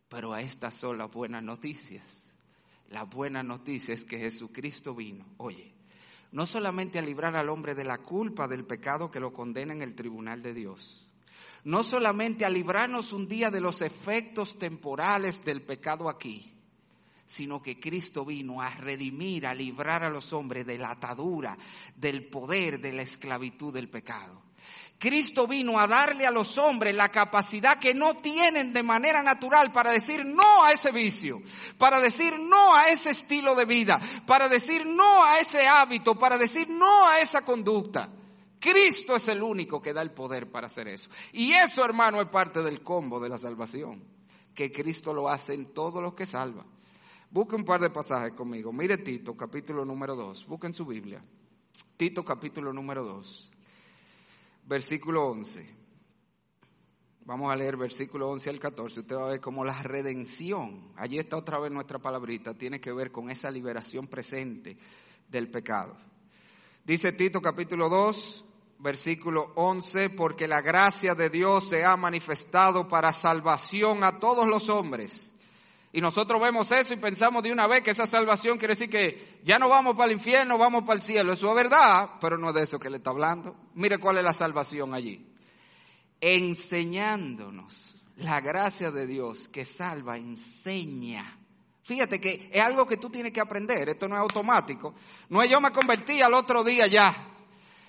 Pero 0.08 0.38
estas 0.38 0.74
son 0.74 1.00
las 1.00 1.12
buenas 1.12 1.44
noticias. 1.44 2.32
La 2.92 3.04
buena 3.04 3.44
noticia 3.44 3.94
es 3.94 4.06
que 4.06 4.18
Jesucristo 4.18 4.96
vino, 4.96 5.26
oye, 5.36 5.76
no 6.32 6.46
solamente 6.46 7.00
a 7.00 7.02
librar 7.02 7.36
al 7.36 7.50
hombre 7.50 7.76
de 7.76 7.86
la 7.86 8.00
culpa 8.00 8.48
del 8.48 8.66
pecado 8.66 9.10
que 9.10 9.20
lo 9.20 9.34
condena 9.34 9.74
en 9.74 9.82
el 9.82 9.96
tribunal 9.96 10.42
de 10.42 10.54
Dios, 10.54 11.08
no 11.64 11.84
solamente 11.84 12.46
a 12.46 12.50
librarnos 12.50 13.14
un 13.14 13.28
día 13.28 13.52
de 13.52 13.62
los 13.62 13.82
efectos 13.82 14.58
temporales 14.58 15.44
del 15.44 15.62
pecado 15.62 16.10
aquí, 16.10 16.54
sino 17.26 17.62
que 17.62 17.80
Cristo 17.80 18.24
vino 18.26 18.62
a 18.62 18.70
redimir, 18.70 19.46
a 19.46 19.54
librar 19.54 20.04
a 20.04 20.10
los 20.10 20.32
hombres 20.32 20.66
de 20.66 20.78
la 20.78 20.92
atadura, 20.92 21.58
del 21.96 22.26
poder, 22.26 22.80
de 22.80 22.94
la 22.94 23.02
esclavitud 23.02 23.74
del 23.74 23.90
pecado. 23.90 24.42
Cristo 25.00 25.46
vino 25.46 25.80
a 25.80 25.86
darle 25.86 26.26
a 26.26 26.32
los 26.32 26.58
hombres 26.58 26.96
la 26.96 27.10
capacidad 27.10 27.78
que 27.78 27.94
no 27.94 28.16
tienen 28.16 28.74
de 28.74 28.82
manera 28.82 29.22
natural 29.22 29.72
para 29.72 29.92
decir 29.92 30.26
no 30.26 30.64
a 30.64 30.72
ese 30.72 30.92
vicio, 30.92 31.42
para 31.78 32.00
decir 32.00 32.40
no 32.40 32.76
a 32.76 32.88
ese 32.88 33.12
estilo 33.12 33.54
de 33.54 33.66
vida, 33.66 34.02
para 34.26 34.50
decir 34.50 34.88
no 34.88 35.24
a 35.24 35.40
ese 35.40 35.68
hábito, 35.68 36.18
para 36.18 36.38
decir 36.38 36.68
no 36.70 37.08
a 37.08 37.20
esa 37.20 37.46
conducta. 37.46 38.10
Cristo 38.60 39.16
es 39.16 39.28
el 39.28 39.44
único 39.44 39.80
que 39.80 39.94
da 39.94 40.02
el 40.02 40.12
poder 40.12 40.50
para 40.50 40.66
hacer 40.66 40.88
eso. 40.88 41.12
Y 41.32 41.52
eso, 41.52 41.86
hermano, 41.86 42.20
es 42.20 42.30
parte 42.30 42.64
del 42.64 42.82
combo 42.82 43.20
de 43.20 43.30
la 43.30 43.38
salvación, 43.38 44.04
que 44.56 44.72
Cristo 44.72 45.14
lo 45.14 45.30
hace 45.30 45.54
en 45.54 45.74
todos 45.74 46.02
los 46.02 46.16
que 46.16 46.26
salva. 46.26 46.66
Busque 47.30 47.56
un 47.56 47.66
par 47.66 47.82
de 47.82 47.92
pasajes 47.92 48.32
conmigo. 48.32 48.74
Mire 48.74 48.98
Tito, 48.98 49.38
capítulo 49.38 49.86
número 49.86 50.16
2. 50.16 50.48
Busquen 50.48 50.74
su 50.74 50.88
Biblia. 50.88 51.24
Tito, 51.98 52.26
capítulo 52.26 52.74
número 52.74 53.04
2. 53.04 53.52
Versículo 54.68 55.28
11. 55.28 55.78
Vamos 57.22 57.50
a 57.50 57.56
leer 57.56 57.78
versículo 57.78 58.30
11 58.30 58.50
al 58.50 58.60
14. 58.60 59.00
Usted 59.00 59.16
va 59.16 59.28
a 59.28 59.32
ver 59.32 59.40
cómo 59.40 59.64
la 59.64 59.82
redención, 59.82 60.92
allí 60.98 61.20
está 61.20 61.38
otra 61.38 61.58
vez 61.58 61.72
nuestra 61.72 62.00
palabrita, 62.00 62.54
tiene 62.54 62.82
que 62.82 62.92
ver 62.92 63.10
con 63.10 63.30
esa 63.30 63.50
liberación 63.50 64.08
presente 64.08 64.78
del 65.30 65.50
pecado. 65.50 65.98
Dice 66.84 67.14
Tito 67.14 67.42
capítulo 67.42 67.88
2, 67.88 68.46
versículo 68.80 69.54
11, 69.56 70.10
porque 70.10 70.50
la 70.50 70.60
gracia 70.60 71.16
de 71.16 71.30
Dios 71.30 71.70
se 71.70 71.86
ha 71.86 71.96
manifestado 71.96 72.90
para 72.90 73.14
salvación 73.14 74.04
a 74.04 74.20
todos 74.20 74.48
los 74.48 74.68
hombres. 74.68 75.34
Y 75.98 76.02
nosotros 76.02 76.40
vemos 76.40 76.72
eso 76.72 76.94
y 76.94 76.98
pensamos 76.98 77.42
de 77.42 77.52
una 77.52 77.66
vez 77.66 77.82
que 77.82 77.90
esa 77.90 78.06
salvación 78.06 78.60
quiere 78.60 78.76
decir 78.76 78.88
que 78.88 79.40
ya 79.44 79.58
no 79.58 79.68
vamos 79.68 79.96
para 79.96 80.06
el 80.06 80.12
infierno, 80.12 80.56
vamos 80.60 80.84
para 80.84 80.98
el 80.98 81.02
cielo. 81.02 81.34
Eso 81.34 81.50
es 81.50 81.56
verdad, 81.56 82.12
pero 82.22 82.38
no 82.38 82.50
es 82.50 82.54
de 82.54 82.62
eso 82.62 82.78
que 82.78 82.92
le 82.92 82.98
está 82.98 83.10
hablando. 83.10 83.56
Mire 83.74 83.98
cuál 83.98 84.20
es 84.20 84.24
la 84.24 84.36
salvación 84.36 84.94
allí. 84.94 85.28
Enseñándonos 86.22 87.96
la 88.18 88.42
gracia 88.42 88.92
de 88.92 89.08
Dios 89.08 89.48
que 89.48 89.66
salva, 89.66 90.18
enseña 90.18 91.26
Fíjate 91.82 92.22
que 92.22 92.52
es 92.54 92.62
algo 92.62 92.86
que 92.86 92.98
tú 92.98 93.10
tienes 93.10 93.32
que 93.32 93.42
aprender, 93.42 93.90
esto 93.90 94.08
no 94.08 94.14
es 94.18 94.22
automático. 94.22 94.94
No 95.30 95.42
es 95.42 95.50
yo 95.50 95.60
me 95.60 95.72
convertí 95.72 96.22
al 96.22 96.36
otro 96.36 96.64
día 96.64 96.86
ya. 96.86 97.12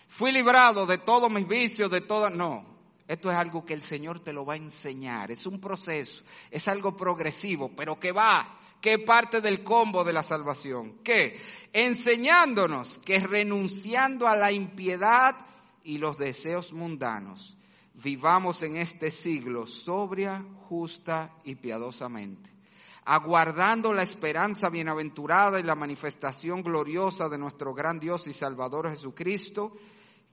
Fui 0.09 0.33
librado 0.33 0.87
de 0.87 0.97
todos 0.97 1.31
mis 1.31 1.47
vicios, 1.47 1.91
de 1.91 2.01
todo, 2.01 2.31
no. 2.31 2.78
Esto 3.09 3.31
es 3.31 3.37
algo 3.37 3.65
que 3.65 3.75
el 3.75 3.83
Señor 3.83 4.21
te 4.21 4.33
lo 4.33 4.47
va 4.47 4.55
a 4.55 4.59
enseñar, 4.59 5.33
es 5.33 5.47
un 5.47 5.61
proceso, 5.61 6.23
es 6.51 6.69
algo 6.69 6.95
progresivo, 6.95 7.73
pero 7.75 7.99
que 7.99 8.13
va, 8.13 8.61
es 8.89 8.99
parte 9.05 9.41
del 9.41 9.63
combo 9.63 10.05
de 10.05 10.13
la 10.13 10.23
salvación. 10.23 10.99
¿Qué? 11.05 11.39
Enseñándonos 11.73 12.99
que 12.99 13.19
renunciando 13.19 14.27
a 14.27 14.37
la 14.37 14.51
impiedad 14.53 15.37
y 15.85 15.99
los 15.99 16.19
deseos 16.19 16.73
mundanos, 16.73 17.57
vivamos 17.95 18.63
en 18.63 18.77
este 18.77 19.11
siglo 19.11 19.67
sobria, 19.67 20.45
justa 20.69 21.31
y 21.45 21.57
piadosamente 21.57 22.59
aguardando 23.11 23.95
la 23.95 24.03
esperanza 24.03 24.69
bienaventurada 24.69 25.59
y 25.59 25.63
la 25.63 25.75
manifestación 25.75 26.63
gloriosa 26.63 27.31
de 27.31 27.39
nuestro 27.39 27.73
gran 27.73 27.99
Dios 27.99 28.27
y 28.27 28.35
Salvador 28.35 28.91
Jesucristo, 28.91 29.73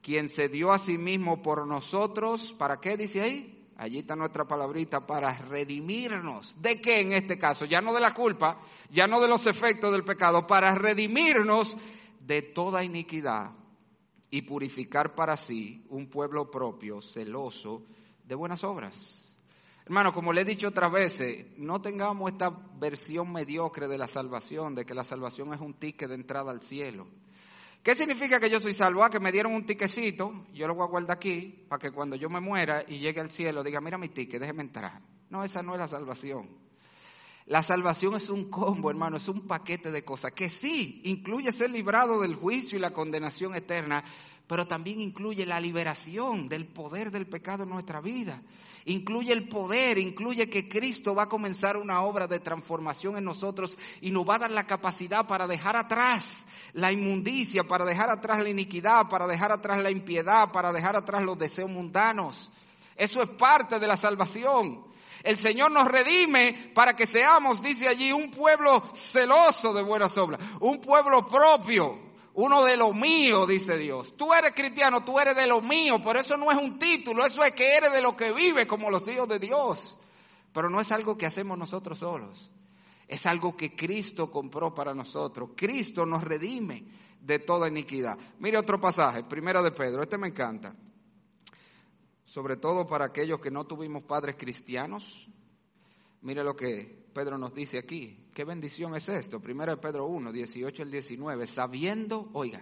quien 0.05 0.29
se 0.29 0.49
dio 0.49 0.71
a 0.71 0.77
sí 0.77 0.99
mismo 0.99 1.41
por 1.41 1.65
nosotros, 1.65 2.53
¿para 2.53 2.79
qué 2.79 2.95
dice 2.95 3.21
ahí? 3.21 3.67
Allí 3.75 3.97
está 3.97 4.15
nuestra 4.15 4.47
palabrita, 4.47 5.07
para 5.07 5.35
redimirnos. 5.35 6.61
¿De 6.61 6.79
qué 6.79 6.99
en 6.99 7.11
este 7.11 7.39
caso? 7.39 7.65
Ya 7.65 7.81
no 7.81 7.91
de 7.91 8.01
la 8.01 8.13
culpa, 8.13 8.61
ya 8.91 9.07
no 9.07 9.19
de 9.19 9.27
los 9.27 9.47
efectos 9.47 9.91
del 9.91 10.03
pecado, 10.03 10.45
para 10.45 10.75
redimirnos 10.75 11.79
de 12.19 12.43
toda 12.43 12.83
iniquidad 12.83 13.53
y 14.29 14.43
purificar 14.43 15.15
para 15.15 15.35
sí 15.35 15.87
un 15.89 16.07
pueblo 16.07 16.51
propio, 16.51 17.01
celoso 17.01 17.87
de 18.23 18.35
buenas 18.35 18.63
obras. 18.63 19.37
Hermano, 19.85 20.13
como 20.13 20.33
le 20.33 20.41
he 20.41 20.45
dicho 20.45 20.67
otras 20.67 20.91
veces, 20.91 21.47
no 21.57 21.81
tengamos 21.81 22.31
esta 22.31 22.51
versión 22.77 23.33
mediocre 23.33 23.87
de 23.87 23.97
la 23.97 24.07
salvación, 24.07 24.75
de 24.75 24.85
que 24.85 24.93
la 24.93 25.03
salvación 25.03 25.51
es 25.51 25.61
un 25.61 25.73
ticket 25.73 26.09
de 26.09 26.15
entrada 26.15 26.51
al 26.51 26.61
cielo. 26.61 27.07
¿Qué 27.85 27.93
significa 27.93 28.39
que 28.39 28.49
yo 28.49 28.59
soy 28.59 28.73
salvo? 28.73 29.03
Ah, 29.03 29.11
que 29.11 29.19
me 29.19 29.31
dieron 29.31 29.53
un 29.53 29.63
tiquecito, 29.63 30.47
yo 30.51 30.65
lo 30.67 30.73
voy 30.73 30.85
a 30.85 30.89
guardar 30.89 31.17
aquí, 31.17 31.67
para 31.69 31.77
que 31.77 31.91
cuando 31.91 32.15
yo 32.15 32.31
me 32.31 32.39
muera 32.39 32.83
y 32.87 32.97
llegue 32.97 33.21
al 33.21 33.29
cielo 33.29 33.63
diga, 33.63 33.79
mira 33.79 33.99
mi 33.99 34.09
ticket, 34.09 34.41
déjeme 34.41 34.63
entrar. 34.63 34.99
No, 35.29 35.43
esa 35.43 35.61
no 35.61 35.73
es 35.73 35.79
la 35.79 35.87
salvación. 35.87 36.49
La 37.45 37.61
salvación 37.61 38.15
es 38.15 38.31
un 38.31 38.49
combo, 38.49 38.89
hermano, 38.89 39.17
es 39.17 39.27
un 39.27 39.45
paquete 39.45 39.91
de 39.91 40.03
cosas 40.03 40.31
que 40.31 40.49
sí 40.49 41.03
incluye 41.05 41.51
ser 41.51 41.69
librado 41.69 42.19
del 42.21 42.33
juicio 42.33 42.75
y 42.75 42.81
la 42.81 42.89
condenación 42.89 43.53
eterna, 43.53 44.03
pero 44.47 44.67
también 44.67 44.99
incluye 44.99 45.45
la 45.45 45.59
liberación 45.59 46.47
del 46.47 46.65
poder 46.65 47.11
del 47.11 47.27
pecado 47.27 47.63
en 47.63 47.69
nuestra 47.69 48.01
vida. 48.01 48.41
Incluye 48.85 49.33
el 49.33 49.49
poder, 49.49 49.97
incluye 49.97 50.47
que 50.47 50.69
Cristo 50.69 51.15
va 51.15 51.23
a 51.23 51.29
comenzar 51.29 51.75
una 51.75 52.01
obra 52.01 52.27
de 52.27 52.39
transformación 52.39 53.17
en 53.17 53.23
nosotros 53.23 53.79
y 54.01 54.11
nos 54.11 54.29
va 54.29 54.35
a 54.35 54.39
dar 54.39 54.51
la 54.51 54.67
capacidad 54.67 55.25
para 55.25 55.47
dejar 55.47 55.75
atrás 55.75 56.45
la 56.73 56.91
inmundicia, 56.91 57.63
para 57.63 57.83
dejar 57.83 58.11
atrás 58.11 58.43
la 58.43 58.49
iniquidad, 58.49 59.09
para 59.09 59.25
dejar 59.25 59.51
atrás 59.51 59.79
la 59.79 59.89
impiedad, 59.89 60.51
para 60.51 60.71
dejar 60.71 60.95
atrás 60.95 61.23
los 61.23 61.39
deseos 61.39 61.71
mundanos. 61.71 62.51
Eso 62.95 63.23
es 63.23 63.29
parte 63.29 63.79
de 63.79 63.87
la 63.87 63.97
salvación. 63.97 64.85
El 65.23 65.39
Señor 65.39 65.71
nos 65.71 65.87
redime 65.87 66.71
para 66.75 66.95
que 66.95 67.07
seamos, 67.07 67.63
dice 67.63 67.87
allí, 67.87 68.11
un 68.11 68.29
pueblo 68.29 68.83
celoso 68.93 69.73
de 69.73 69.81
buenas 69.81 70.15
obras, 70.19 70.39
un 70.59 70.79
pueblo 70.79 71.25
propio, 71.25 72.04
uno 72.35 72.65
de 72.65 72.75
lo 72.75 72.93
mío, 72.93 73.45
dice 73.45 73.77
Dios. 73.77 74.17
Tú 74.17 74.33
eres 74.33 74.53
cristiano, 74.53 75.05
tú 75.05 75.19
eres 75.19 75.35
de 75.35 75.47
lo 75.47 75.61
mío, 75.61 76.01
pero 76.03 76.19
eso 76.19 76.35
no 76.35 76.51
es 76.51 76.57
un 76.57 76.77
título, 76.77 77.25
eso 77.25 77.43
es 77.43 77.53
que 77.53 77.77
eres 77.77 77.93
de 77.93 78.01
lo 78.01 78.15
que 78.15 78.33
vive 78.33 78.67
como 78.67 78.89
los 78.89 79.07
hijos 79.07 79.27
de 79.29 79.39
Dios. 79.39 79.97
Pero 80.51 80.69
no 80.69 80.81
es 80.81 80.91
algo 80.91 81.17
que 81.17 81.25
hacemos 81.25 81.57
nosotros 81.57 81.97
solos. 81.99 82.51
Es 83.07 83.25
algo 83.25 83.55
que 83.55 83.73
Cristo 83.73 84.29
compró 84.31 84.73
para 84.73 84.93
nosotros. 84.93 85.51
Cristo 85.55 86.05
nos 86.05 86.23
redime 86.23 86.83
de 87.21 87.39
toda 87.39 87.69
iniquidad. 87.69 88.17
Mire 88.39 88.57
otro 88.57 88.81
pasaje, 88.81 89.23
primera 89.23 89.61
de 89.61 89.71
Pedro, 89.71 90.01
este 90.01 90.17
me 90.17 90.27
encanta. 90.27 90.75
Sobre 92.23 92.57
todo 92.57 92.85
para 92.85 93.05
aquellos 93.05 93.39
que 93.39 93.51
no 93.51 93.65
tuvimos 93.65 94.03
padres 94.03 94.35
cristianos. 94.37 95.29
Mire 96.21 96.43
lo 96.43 96.55
que 96.55 97.04
Pedro 97.15 97.37
nos 97.37 97.53
dice 97.53 97.77
aquí. 97.77 98.27
¿Qué 98.33 98.43
bendición 98.43 98.93
es 98.93 99.07
esto? 99.07 99.39
Primera 99.39 99.73
de 99.73 99.81
Pedro 99.81 100.05
1, 100.07 100.33
18 100.33 100.83
al 100.83 100.91
19. 100.91 101.47
Sabiendo, 101.47 102.29
oiga, 102.33 102.61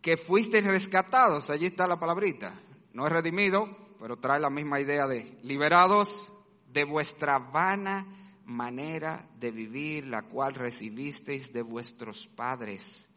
que 0.00 0.16
fuisteis 0.16 0.64
rescatados, 0.64 1.50
allí 1.50 1.66
está 1.66 1.88
la 1.88 1.98
palabrita. 1.98 2.54
No 2.92 3.04
es 3.08 3.12
redimido, 3.12 3.68
pero 3.98 4.18
trae 4.18 4.38
la 4.38 4.50
misma 4.50 4.78
idea 4.78 5.08
de 5.08 5.36
liberados 5.42 6.32
de 6.72 6.84
vuestra 6.84 7.40
vana 7.40 8.06
manera 8.44 9.28
de 9.40 9.50
vivir, 9.50 10.06
la 10.06 10.22
cual 10.22 10.54
recibisteis 10.54 11.52
de 11.52 11.62
vuestros 11.62 12.28
padres. 12.28 13.08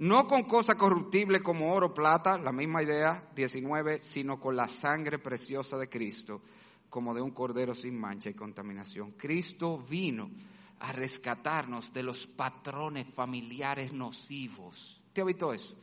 No 0.00 0.26
con 0.26 0.42
cosa 0.44 0.74
corruptible 0.74 1.42
como 1.44 1.72
oro, 1.72 1.94
plata, 1.94 2.38
la 2.38 2.50
misma 2.50 2.82
idea, 2.82 3.24
19, 3.36 3.98
sino 3.98 4.40
con 4.40 4.56
la 4.56 4.66
sangre 4.66 5.20
preciosa 5.20 5.78
de 5.78 5.88
Cristo, 5.88 6.42
como 6.90 7.14
de 7.14 7.22
un 7.22 7.30
cordero 7.30 7.74
sin 7.74 7.98
mancha 7.98 8.28
y 8.28 8.34
contaminación. 8.34 9.12
Cristo 9.12 9.78
vino 9.88 10.30
a 10.80 10.92
rescatarnos 10.92 11.92
de 11.92 12.02
los 12.02 12.26
patrones 12.26 13.06
familiares 13.14 13.92
nocivos. 13.92 15.00
¿Te 15.12 15.20
ha 15.20 15.24
visto 15.24 15.52
eso? 15.52 15.76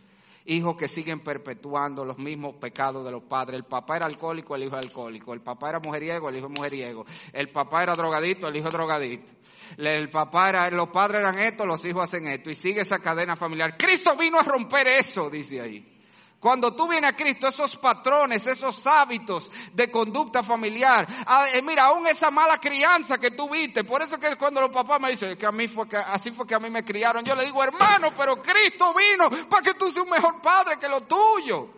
Hijos 0.46 0.78
que 0.78 0.88
siguen 0.88 1.22
perpetuando 1.22 2.06
los 2.06 2.18
mismos 2.18 2.56
pecados 2.56 3.04
de 3.04 3.12
los 3.12 3.24
padres. 3.24 3.58
El 3.58 3.66
papá 3.66 3.98
era 3.98 4.06
alcohólico, 4.06 4.56
el 4.56 4.64
hijo 4.64 4.78
era 4.78 4.88
alcohólico. 4.88 5.34
El 5.34 5.42
papá 5.42 5.70
era 5.70 5.80
mujeriego, 5.80 6.30
el 6.30 6.38
hijo 6.38 6.50
mujeriego. 6.50 7.06
El 7.34 7.50
papá 7.50 7.84
era 7.84 7.96
drogadito, 7.96 8.48
el 8.48 8.56
hijo 8.56 8.70
drogadito. 8.70 9.32
El 9.78 10.10
papá 10.10 10.50
era, 10.50 10.70
los 10.72 10.88
padres 10.90 11.20
eran 11.20 11.38
esto, 11.40 11.66
los 11.66 11.84
hijos 11.84 12.06
hacen 12.06 12.28
esto. 12.28 12.50
Y 12.50 12.56
sigue 12.56 12.82
esa 12.82 13.00
cadena 13.00 13.36
familiar. 13.36 13.78
Cristo 13.78 14.16
vino 14.16 14.40
a 14.40 14.44
romper 14.44 14.88
eso, 14.88 15.30
dice 15.30 15.60
ahí. 15.60 15.97
Cuando 16.40 16.76
tú 16.76 16.88
vienes 16.88 17.10
a 17.12 17.16
Cristo, 17.16 17.48
esos 17.48 17.76
patrones, 17.78 18.46
esos 18.46 18.86
hábitos 18.86 19.52
de 19.74 19.90
conducta 19.90 20.44
familiar, 20.44 21.08
eh, 21.52 21.62
mira, 21.64 21.86
aún 21.86 22.06
esa 22.06 22.30
mala 22.30 22.60
crianza 22.60 23.18
que 23.18 23.32
tú 23.32 23.50
viste, 23.50 23.84
por 23.84 24.04
eso 24.04 24.20
que 24.20 24.36
cuando 24.36 24.62
los 24.62 24.70
papás 24.70 25.02
me 25.02 25.10
dicen 25.10 25.36
que 25.36 25.46
a 25.48 25.52
mí 25.52 25.68
fue 25.68 25.88
que, 25.88 25.98
así 25.98 26.30
fue 26.30 26.46
que 26.46 26.54
a 26.54 26.60
mí 26.60 26.70
me 26.70 26.86
criaron, 26.86 27.26
yo 27.26 27.36
le 27.36 27.44
digo, 27.44 27.64
hermano, 27.64 28.14
pero 28.16 28.40
Cristo 28.40 28.94
vino 28.94 29.32
para 29.48 29.64
que 29.64 29.74
tú 29.74 29.86
seas 29.92 30.06
un 30.06 30.12
mejor 30.12 30.40
padre 30.40 30.78
que 30.78 30.88
lo 30.88 31.02
tuyo. 31.02 31.74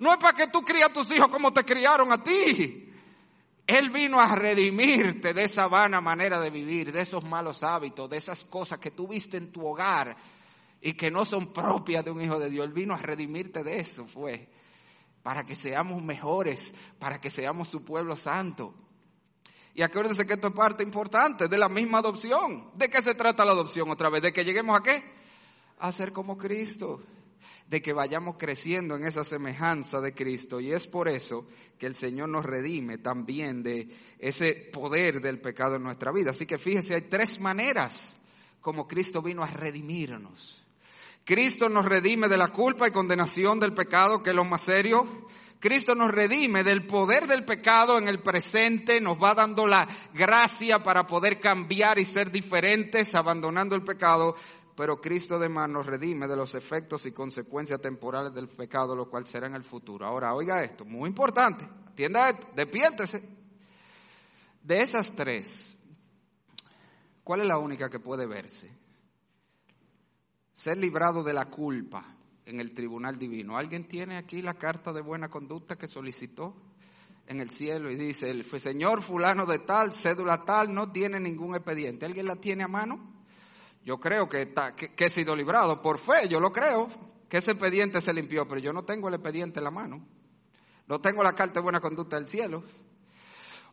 No 0.00 0.12
es 0.12 0.18
para 0.18 0.36
que 0.36 0.48
tú 0.48 0.62
crías 0.62 0.90
a 0.90 0.92
tus 0.92 1.10
hijos 1.10 1.28
como 1.28 1.52
te 1.52 1.64
criaron 1.64 2.12
a 2.12 2.22
ti. 2.22 2.92
Él 3.66 3.88
vino 3.88 4.20
a 4.20 4.34
redimirte 4.34 5.32
de 5.32 5.44
esa 5.44 5.66
vana 5.68 6.02
manera 6.02 6.38
de 6.40 6.50
vivir, 6.50 6.92
de 6.92 7.00
esos 7.00 7.24
malos 7.24 7.62
hábitos, 7.62 8.10
de 8.10 8.18
esas 8.18 8.44
cosas 8.44 8.78
que 8.78 8.90
tú 8.90 9.08
viste 9.08 9.38
en 9.38 9.50
tu 9.50 9.66
hogar 9.66 10.14
y 10.84 10.92
que 10.92 11.10
no 11.10 11.24
son 11.24 11.50
propias 11.50 12.04
de 12.04 12.10
un 12.10 12.20
hijo 12.20 12.38
de 12.38 12.50
Dios. 12.50 12.66
Él 12.66 12.74
vino 12.74 12.92
a 12.92 12.98
redimirte 12.98 13.64
de 13.64 13.78
eso, 13.78 14.06
fue, 14.06 14.46
para 15.22 15.42
que 15.42 15.56
seamos 15.56 16.02
mejores, 16.02 16.74
para 16.98 17.18
que 17.18 17.30
seamos 17.30 17.68
su 17.68 17.82
pueblo 17.82 18.18
santo. 18.18 18.74
Y 19.72 19.80
acuérdense 19.80 20.26
que 20.26 20.34
esto 20.34 20.48
es 20.48 20.52
parte 20.52 20.82
importante 20.82 21.48
de 21.48 21.56
la 21.56 21.70
misma 21.70 22.00
adopción. 22.00 22.70
¿De 22.74 22.90
qué 22.90 23.02
se 23.02 23.14
trata 23.14 23.46
la 23.46 23.52
adopción 23.52 23.90
otra 23.90 24.10
vez? 24.10 24.20
¿De 24.20 24.32
que 24.34 24.44
lleguemos 24.44 24.78
a 24.78 24.82
qué? 24.82 25.02
A 25.78 25.90
ser 25.90 26.12
como 26.12 26.36
Cristo. 26.36 27.02
De 27.66 27.80
que 27.80 27.94
vayamos 27.94 28.36
creciendo 28.36 28.94
en 28.94 29.06
esa 29.06 29.24
semejanza 29.24 30.02
de 30.02 30.12
Cristo. 30.12 30.60
Y 30.60 30.70
es 30.70 30.86
por 30.86 31.08
eso 31.08 31.46
que 31.78 31.86
el 31.86 31.94
Señor 31.94 32.28
nos 32.28 32.44
redime 32.44 32.98
también 32.98 33.62
de 33.62 33.88
ese 34.18 34.52
poder 34.70 35.22
del 35.22 35.40
pecado 35.40 35.76
en 35.76 35.82
nuestra 35.82 36.12
vida. 36.12 36.32
Así 36.32 36.44
que 36.44 36.58
fíjese, 36.58 36.94
hay 36.94 37.02
tres 37.02 37.40
maneras 37.40 38.18
como 38.60 38.86
Cristo 38.86 39.22
vino 39.22 39.42
a 39.42 39.46
redimirnos. 39.46 40.63
Cristo 41.24 41.70
nos 41.70 41.86
redime 41.86 42.28
de 42.28 42.36
la 42.36 42.48
culpa 42.48 42.86
y 42.86 42.90
condenación 42.90 43.58
del 43.58 43.72
pecado, 43.72 44.22
que 44.22 44.30
es 44.30 44.36
lo 44.36 44.44
más 44.44 44.62
serio. 44.62 45.06
Cristo 45.58 45.94
nos 45.94 46.12
redime 46.12 46.62
del 46.62 46.86
poder 46.86 47.26
del 47.26 47.46
pecado 47.46 47.96
en 47.96 48.06
el 48.06 48.18
presente, 48.18 49.00
nos 49.00 49.16
va 49.16 49.34
dando 49.34 49.66
la 49.66 49.88
gracia 50.12 50.82
para 50.82 51.06
poder 51.06 51.40
cambiar 51.40 51.98
y 51.98 52.04
ser 52.04 52.30
diferentes, 52.30 53.14
abandonando 53.14 53.74
el 53.74 53.82
pecado. 53.82 54.36
Pero 54.76 55.00
Cristo 55.00 55.36
además 55.36 55.70
nos 55.70 55.86
redime 55.86 56.28
de 56.28 56.36
los 56.36 56.54
efectos 56.54 57.06
y 57.06 57.12
consecuencias 57.12 57.80
temporales 57.80 58.34
del 58.34 58.48
pecado, 58.48 58.94
lo 58.94 59.08
cual 59.08 59.24
será 59.24 59.46
en 59.46 59.54
el 59.54 59.64
futuro. 59.64 60.04
Ahora, 60.04 60.34
oiga 60.34 60.62
esto, 60.62 60.84
muy 60.84 61.08
importante, 61.08 61.66
atienda 61.88 62.28
esto, 62.28 62.48
despiértese. 62.54 63.26
De 64.62 64.82
esas 64.82 65.12
tres, 65.12 65.78
¿cuál 67.22 67.40
es 67.40 67.46
la 67.46 67.56
única 67.56 67.88
que 67.88 68.00
puede 68.00 68.26
verse? 68.26 68.83
Ser 70.54 70.78
librado 70.78 71.22
de 71.24 71.34
la 71.34 71.46
culpa 71.46 72.04
en 72.46 72.60
el 72.60 72.72
tribunal 72.72 73.18
divino. 73.18 73.56
¿Alguien 73.56 73.88
tiene 73.88 74.16
aquí 74.16 74.40
la 74.40 74.54
carta 74.54 74.92
de 74.92 75.00
buena 75.00 75.28
conducta 75.28 75.76
que 75.76 75.88
solicitó 75.88 76.54
en 77.26 77.40
el 77.40 77.50
cielo 77.50 77.90
y 77.90 77.96
dice, 77.96 78.30
el 78.30 78.44
señor 78.60 79.02
fulano 79.02 79.46
de 79.46 79.58
tal, 79.58 79.92
cédula 79.92 80.44
tal, 80.44 80.72
no 80.72 80.92
tiene 80.92 81.18
ningún 81.18 81.54
expediente? 81.54 82.06
¿Alguien 82.06 82.26
la 82.26 82.36
tiene 82.36 82.64
a 82.64 82.68
mano? 82.68 83.14
Yo 83.84 83.98
creo 83.98 84.28
que, 84.28 84.42
está, 84.42 84.74
que, 84.74 84.92
he 84.96 85.10
sido 85.10 85.36
librado 85.36 85.82
por 85.82 85.98
fe, 85.98 86.28
yo 86.28 86.40
lo 86.40 86.52
creo, 86.52 86.88
que 87.28 87.38
ese 87.38 87.50
expediente 87.50 88.00
se 88.00 88.14
limpió, 88.14 88.46
pero 88.46 88.60
yo 88.60 88.72
no 88.72 88.84
tengo 88.84 89.08
el 89.08 89.14
expediente 89.14 89.60
en 89.60 89.64
la 89.64 89.70
mano. 89.70 90.06
No 90.86 91.00
tengo 91.00 91.22
la 91.22 91.32
carta 91.32 91.54
de 91.54 91.60
buena 91.60 91.80
conducta 91.80 92.16
del 92.16 92.28
cielo. 92.28 92.62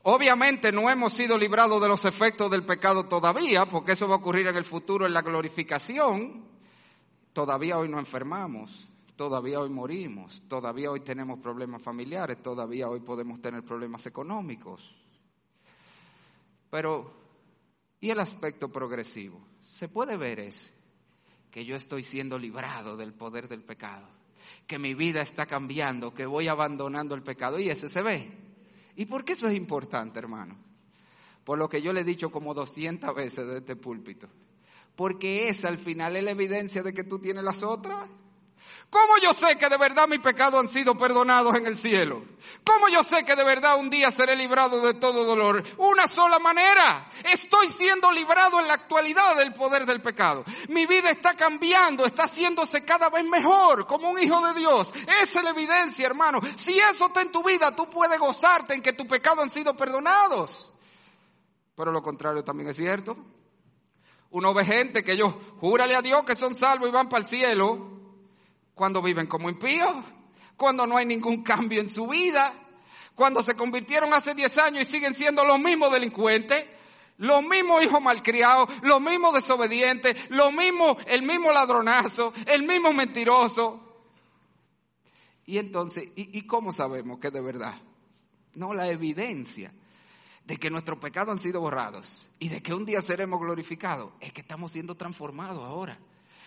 Obviamente 0.03 0.71
no 0.71 0.89
hemos 0.89 1.13
sido 1.13 1.37
librados 1.37 1.81
de 1.81 1.87
los 1.87 2.03
efectos 2.05 2.49
del 2.49 2.65
pecado 2.65 3.05
todavía, 3.05 3.65
porque 3.65 3.91
eso 3.91 4.07
va 4.07 4.15
a 4.15 4.17
ocurrir 4.17 4.47
en 4.47 4.55
el 4.55 4.65
futuro 4.65 5.05
en 5.05 5.13
la 5.13 5.21
glorificación. 5.21 6.50
Todavía 7.33 7.77
hoy 7.77 7.87
no 7.87 7.97
enfermamos, 7.97 8.89
todavía 9.15 9.61
hoy 9.61 9.69
morimos, 9.69 10.43
todavía 10.49 10.91
hoy 10.91 10.99
tenemos 10.99 11.39
problemas 11.39 11.81
familiares, 11.81 12.41
todavía 12.41 12.89
hoy 12.89 12.99
podemos 12.99 13.39
tener 13.39 13.63
problemas 13.63 14.05
económicos. 14.05 15.01
Pero, 16.69 17.13
¿y 18.01 18.09
el 18.09 18.19
aspecto 18.19 18.69
progresivo? 18.69 19.39
Se 19.61 19.87
puede 19.87 20.17
ver 20.17 20.41
ese, 20.41 20.73
que 21.49 21.63
yo 21.63 21.75
estoy 21.75 22.03
siendo 22.03 22.37
librado 22.37 22.97
del 22.97 23.13
poder 23.13 23.47
del 23.47 23.63
pecado, 23.63 24.07
que 24.67 24.77
mi 24.77 24.93
vida 24.93 25.21
está 25.21 25.45
cambiando, 25.45 26.13
que 26.13 26.25
voy 26.25 26.49
abandonando 26.49 27.15
el 27.15 27.23
pecado, 27.23 27.59
y 27.59 27.69
ese 27.69 27.87
se 27.87 28.01
ve. 28.01 28.29
¿Y 28.97 29.05
por 29.05 29.23
qué 29.23 29.33
eso 29.33 29.47
es 29.47 29.55
importante, 29.55 30.19
hermano? 30.19 30.57
Por 31.45 31.57
lo 31.57 31.69
que 31.69 31.81
yo 31.81 31.93
le 31.93 32.01
he 32.01 32.05
dicho 32.05 32.29
como 32.29 32.53
200 32.53 33.15
veces 33.15 33.47
de 33.47 33.57
este 33.57 33.77
púlpito 33.77 34.27
porque 35.01 35.47
esa 35.47 35.67
al 35.67 35.79
final 35.79 36.15
es 36.15 36.23
la 36.23 36.29
evidencia 36.29 36.83
de 36.83 36.93
que 36.93 37.03
tú 37.03 37.17
tienes 37.17 37.43
las 37.43 37.63
otras. 37.63 38.07
¿Cómo 38.91 39.17
yo 39.19 39.33
sé 39.33 39.57
que 39.57 39.67
de 39.67 39.77
verdad 39.77 40.07
mis 40.07 40.19
pecados 40.19 40.59
han 40.59 40.67
sido 40.67 40.95
perdonados 40.95 41.55
en 41.55 41.65
el 41.65 41.75
cielo? 41.75 42.23
¿Cómo 42.63 42.87
yo 42.87 43.01
sé 43.01 43.25
que 43.25 43.35
de 43.35 43.43
verdad 43.43 43.79
un 43.79 43.89
día 43.89 44.11
seré 44.11 44.35
librado 44.35 44.79
de 44.79 44.93
todo 44.93 45.23
dolor? 45.23 45.63
Una 45.77 46.07
sola 46.07 46.37
manera. 46.37 47.09
Estoy 47.33 47.67
siendo 47.69 48.11
librado 48.11 48.59
en 48.59 48.67
la 48.67 48.75
actualidad 48.75 49.37
del 49.37 49.55
poder 49.55 49.87
del 49.87 50.03
pecado. 50.03 50.45
Mi 50.69 50.85
vida 50.85 51.09
está 51.09 51.33
cambiando, 51.33 52.05
está 52.05 52.25
haciéndose 52.25 52.85
cada 52.85 53.09
vez 53.09 53.25
mejor 53.25 53.87
como 53.87 54.11
un 54.11 54.19
hijo 54.19 54.39
de 54.49 54.59
Dios. 54.59 54.93
Esa 55.23 55.39
es 55.39 55.43
la 55.43 55.49
evidencia, 55.49 56.05
hermano. 56.05 56.39
Si 56.55 56.77
eso 56.77 57.07
está 57.07 57.23
en 57.23 57.31
tu 57.31 57.41
vida, 57.41 57.75
tú 57.75 57.89
puedes 57.89 58.19
gozarte 58.19 58.75
en 58.75 58.83
que 58.83 58.93
tus 58.93 59.07
pecados 59.07 59.39
han 59.39 59.49
sido 59.49 59.75
perdonados. 59.75 60.75
Pero 61.75 61.91
lo 61.91 62.03
contrario 62.03 62.43
también 62.43 62.69
es 62.69 62.77
cierto. 62.77 63.17
Uno 64.31 64.53
ve 64.53 64.63
gente 64.63 65.03
que 65.03 65.13
ellos 65.13 65.33
júrale 65.59 65.95
a 65.95 66.01
Dios 66.01 66.23
que 66.23 66.35
son 66.35 66.55
salvos 66.55 66.89
y 66.89 66.91
van 66.91 67.09
para 67.09 67.23
el 67.23 67.29
cielo 67.29 67.89
cuando 68.73 69.01
viven 69.01 69.27
como 69.27 69.49
impíos, 69.49 69.93
cuando 70.55 70.87
no 70.87 70.97
hay 70.97 71.05
ningún 71.05 71.43
cambio 71.43 71.81
en 71.81 71.89
su 71.89 72.07
vida, 72.07 72.51
cuando 73.13 73.43
se 73.43 73.55
convirtieron 73.55 74.13
hace 74.13 74.33
10 74.33 74.57
años 74.59 74.87
y 74.87 74.91
siguen 74.91 75.13
siendo 75.13 75.43
los 75.43 75.59
mismos 75.59 75.91
delincuentes, 75.91 76.65
los 77.17 77.43
mismos 77.43 77.83
hijos 77.83 78.01
malcriados, 78.01 78.69
los 78.83 79.01
mismos 79.01 79.33
desobedientes, 79.33 80.29
lo 80.31 80.51
mismo, 80.51 80.97
el 81.07 81.23
mismo 81.23 81.51
ladronazo, 81.51 82.33
el 82.47 82.63
mismo 82.63 82.93
mentiroso. 82.93 83.79
Y 85.45 85.57
entonces, 85.57 86.05
¿y, 86.15 86.37
¿y 86.37 86.47
cómo 86.47 86.71
sabemos 86.71 87.19
que 87.19 87.31
de 87.31 87.41
verdad? 87.41 87.75
No, 88.55 88.73
la 88.73 88.87
evidencia 88.87 89.73
de 90.45 90.57
que 90.57 90.69
nuestros 90.69 90.97
pecados 90.99 91.33
han 91.33 91.39
sido 91.39 91.61
borrados 91.61 92.29
y 92.39 92.49
de 92.49 92.61
que 92.61 92.73
un 92.73 92.85
día 92.85 93.01
seremos 93.01 93.39
glorificados 93.39 94.11
es 94.19 94.33
que 94.33 94.41
estamos 94.41 94.71
siendo 94.71 94.95
transformados 94.95 95.63
ahora. 95.63 95.97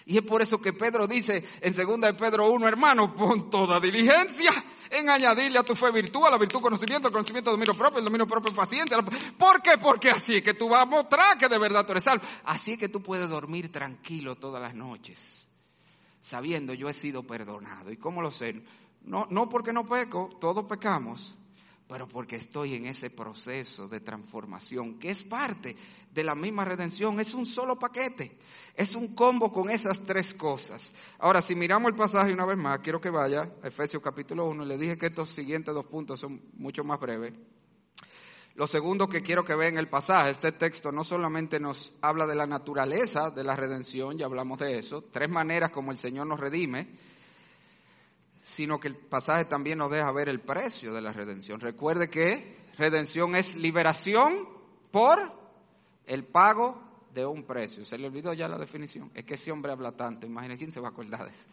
Y 0.07 0.19
es 0.19 0.25
por 0.25 0.43
eso 0.43 0.61
que 0.61 0.73
Pedro 0.73 1.07
dice 1.07 1.43
en 1.61 1.73
2 1.75 2.01
de 2.01 2.15
Pedro 2.15 2.53
1, 2.53 2.69
hermano, 2.69 3.15
pon 3.15 3.49
toda 3.49 3.81
diligencia 3.81 4.53
en 4.91 5.09
añadirle 5.09 5.59
a 5.59 5.63
tu 5.63 5.75
fe 5.75 5.91
virtud, 5.91 6.25
a 6.27 6.31
la 6.31 6.39
virtud 6.39 6.61
conocimiento, 6.61 7.09
el 7.09 7.13
conocimiento 7.13 7.51
dominio 7.51 7.75
propio, 7.75 8.01
el 8.01 8.05
dominio 8.05 8.27
propio 8.27 8.55
paciencia. 8.55 8.99
¿Por 9.39 9.63
qué? 9.63 9.79
Porque 9.79 10.11
así 10.11 10.37
es 10.37 10.43
que 10.43 10.55
tú 10.55 10.69
vas 10.69 10.83
a 10.83 10.87
mostrar 10.87 11.39
que 11.39 11.49
de 11.49 11.59
verdad 11.59 11.87
tú 11.87 11.93
eres 11.93 12.05
salvo. 12.05 12.25
Así 12.45 12.73
es 12.73 12.79
que 12.79 12.91
tú 12.91 13.03
puedes 13.03 13.29
dormir 13.31 13.73
tranquilo 13.73 14.37
todas 14.37 14.61
las 14.61 14.75
noches, 14.75 15.49
sabiendo 16.21 16.75
yo 16.75 16.91
he 16.91 16.95
sido 16.95 17.23
perdonado. 17.23 17.91
¿Y 17.91 17.97
cómo 17.97 18.21
lo 18.21 18.31
sé? 18.31 18.63
No, 19.05 19.27
no 19.31 19.49
porque 19.49 19.73
no 19.73 19.87
peco, 19.87 20.37
todos 20.39 20.67
pecamos, 20.67 21.35
pero 21.87 22.09
porque 22.09 22.37
estoy 22.37 22.77
en 22.77 22.87
ese 22.87 23.11
proceso 23.11 23.89
de 23.89 24.01
transformación, 24.01 24.99
que 24.99 25.11
es 25.11 25.25
parte 25.25 25.77
de 26.11 26.25
la 26.25 26.35
misma 26.35 26.65
redención, 26.65 27.21
es 27.21 27.35
un 27.35 27.45
solo 27.45 27.79
paquete, 27.79 28.39
es 28.75 28.95
un 28.95 29.15
combo 29.15 29.53
con 29.53 29.71
esas 29.71 30.01
tres 30.01 30.33
cosas. 30.33 30.95
Ahora, 31.19 31.43
si 31.43 31.55
miramos 31.55 31.91
el 31.91 31.97
pasaje 31.97 32.33
una 32.33 32.47
vez 32.47 32.57
más, 32.57 32.79
quiero 32.79 33.01
que 33.01 33.11
vaya 33.11 33.51
a 33.63 33.69
Efesios 33.69 34.03
capítulo 34.03 34.47
1, 34.47 34.65
le 34.65 34.79
dije 34.79 34.97
que 34.97 35.07
estos 35.07 35.31
siguientes 35.31 35.75
dos 35.75 35.87
puntos 35.87 36.21
son 36.21 36.41
mucho 36.55 36.85
más 36.85 36.99
breves. 36.99 37.35
Lo 38.55 38.69
segundo 38.69 39.09
que 39.09 39.21
quiero 39.21 39.45
que 39.45 39.57
vean 39.57 39.79
el 39.79 39.89
pasaje, 39.89 40.31
este 40.31 40.53
texto 40.53 40.93
no 40.93 41.03
solamente 41.03 41.59
nos 41.59 41.95
habla 42.01 42.25
de 42.25 42.37
la 42.37 42.47
naturaleza 42.47 43.31
de 43.31 43.43
la 43.43 43.57
redención, 43.57 44.17
ya 44.17 44.27
hablamos 44.27 44.61
de 44.61 44.79
eso, 44.79 45.03
tres 45.03 45.29
maneras 45.29 45.73
como 45.73 45.91
el 45.91 45.99
Señor 45.99 46.29
nos 46.29 46.39
redime, 46.39 46.89
sino 48.45 48.79
que 48.79 48.89
el 48.89 48.97
pasaje 48.97 49.47
también 49.47 49.79
nos 49.79 49.91
deja 49.91 50.13
ver 50.13 50.29
el 50.29 50.39
precio 50.39 50.93
de 50.93 51.01
la 51.01 51.15
redención. 51.15 51.61
Recuerde 51.61 52.11
que 52.11 52.59
redención 52.77 53.35
es 53.35 53.57
liberación 53.57 54.47
por 54.91 55.19
el 56.05 56.25
pago 56.25 56.79
de 57.15 57.25
un 57.25 57.45
precio. 57.45 57.87
Se 57.87 57.97
le 57.97 58.07
olvidó 58.07 58.35
ya 58.35 58.47
la 58.47 58.59
definición. 58.59 59.11
Es 59.15 59.25
que 59.25 59.35
ese 59.35 59.51
hombre 59.51 59.73
habla 59.73 59.93
tanto. 59.93 60.27
Imagínese 60.27 60.59
quién 60.59 60.73
se 60.73 60.81
va 60.81 60.89
a 60.89 60.91
acordar 60.91 61.25
de 61.25 61.31
eso. 61.31 61.49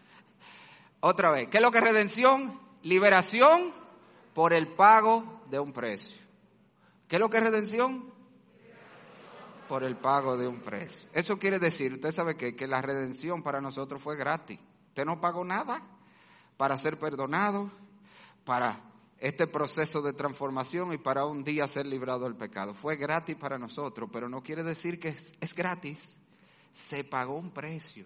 Otra 0.99 1.31
vez, 1.31 1.47
¿qué 1.47 1.57
es 1.59 1.63
lo 1.63 1.71
que 1.71 1.77
es 1.77 1.83
redención? 1.85 2.59
Liberación 2.83 3.73
por 4.33 4.51
el 4.51 4.67
pago 4.67 5.41
de 5.49 5.59
un 5.59 5.71
precio. 5.71 6.17
¿Qué 7.07 7.15
es 7.15 7.19
lo 7.21 7.29
que 7.29 7.37
es 7.37 7.43
redención? 7.43 8.11
Por 9.69 9.85
el 9.85 9.95
pago 9.95 10.35
de 10.35 10.45
un 10.45 10.59
precio. 10.59 11.09
Eso 11.13 11.39
quiere 11.39 11.57
decir, 11.57 11.93
usted 11.93 12.11
sabe 12.11 12.35
que, 12.35 12.53
que 12.53 12.67
la 12.67 12.81
redención 12.81 13.43
para 13.43 13.61
nosotros 13.61 14.01
fue 14.01 14.17
gratis. 14.17 14.59
Usted 14.89 15.05
no 15.05 15.21
pagó 15.21 15.45
nada 15.45 15.87
para 16.61 16.77
ser 16.77 16.99
perdonado, 16.99 17.71
para 18.43 18.79
este 19.17 19.47
proceso 19.47 19.99
de 20.03 20.13
transformación 20.13 20.93
y 20.93 20.99
para 20.99 21.25
un 21.25 21.43
día 21.43 21.67
ser 21.67 21.87
librado 21.87 22.25
del 22.25 22.35
pecado. 22.35 22.75
Fue 22.75 22.97
gratis 22.97 23.35
para 23.35 23.57
nosotros, 23.57 24.11
pero 24.13 24.29
no 24.29 24.43
quiere 24.43 24.61
decir 24.61 24.99
que 24.99 25.07
es, 25.07 25.55
gratis. 25.55 26.19
Se 26.71 27.03
pagó 27.03 27.33
un 27.33 27.49
precio, 27.49 28.05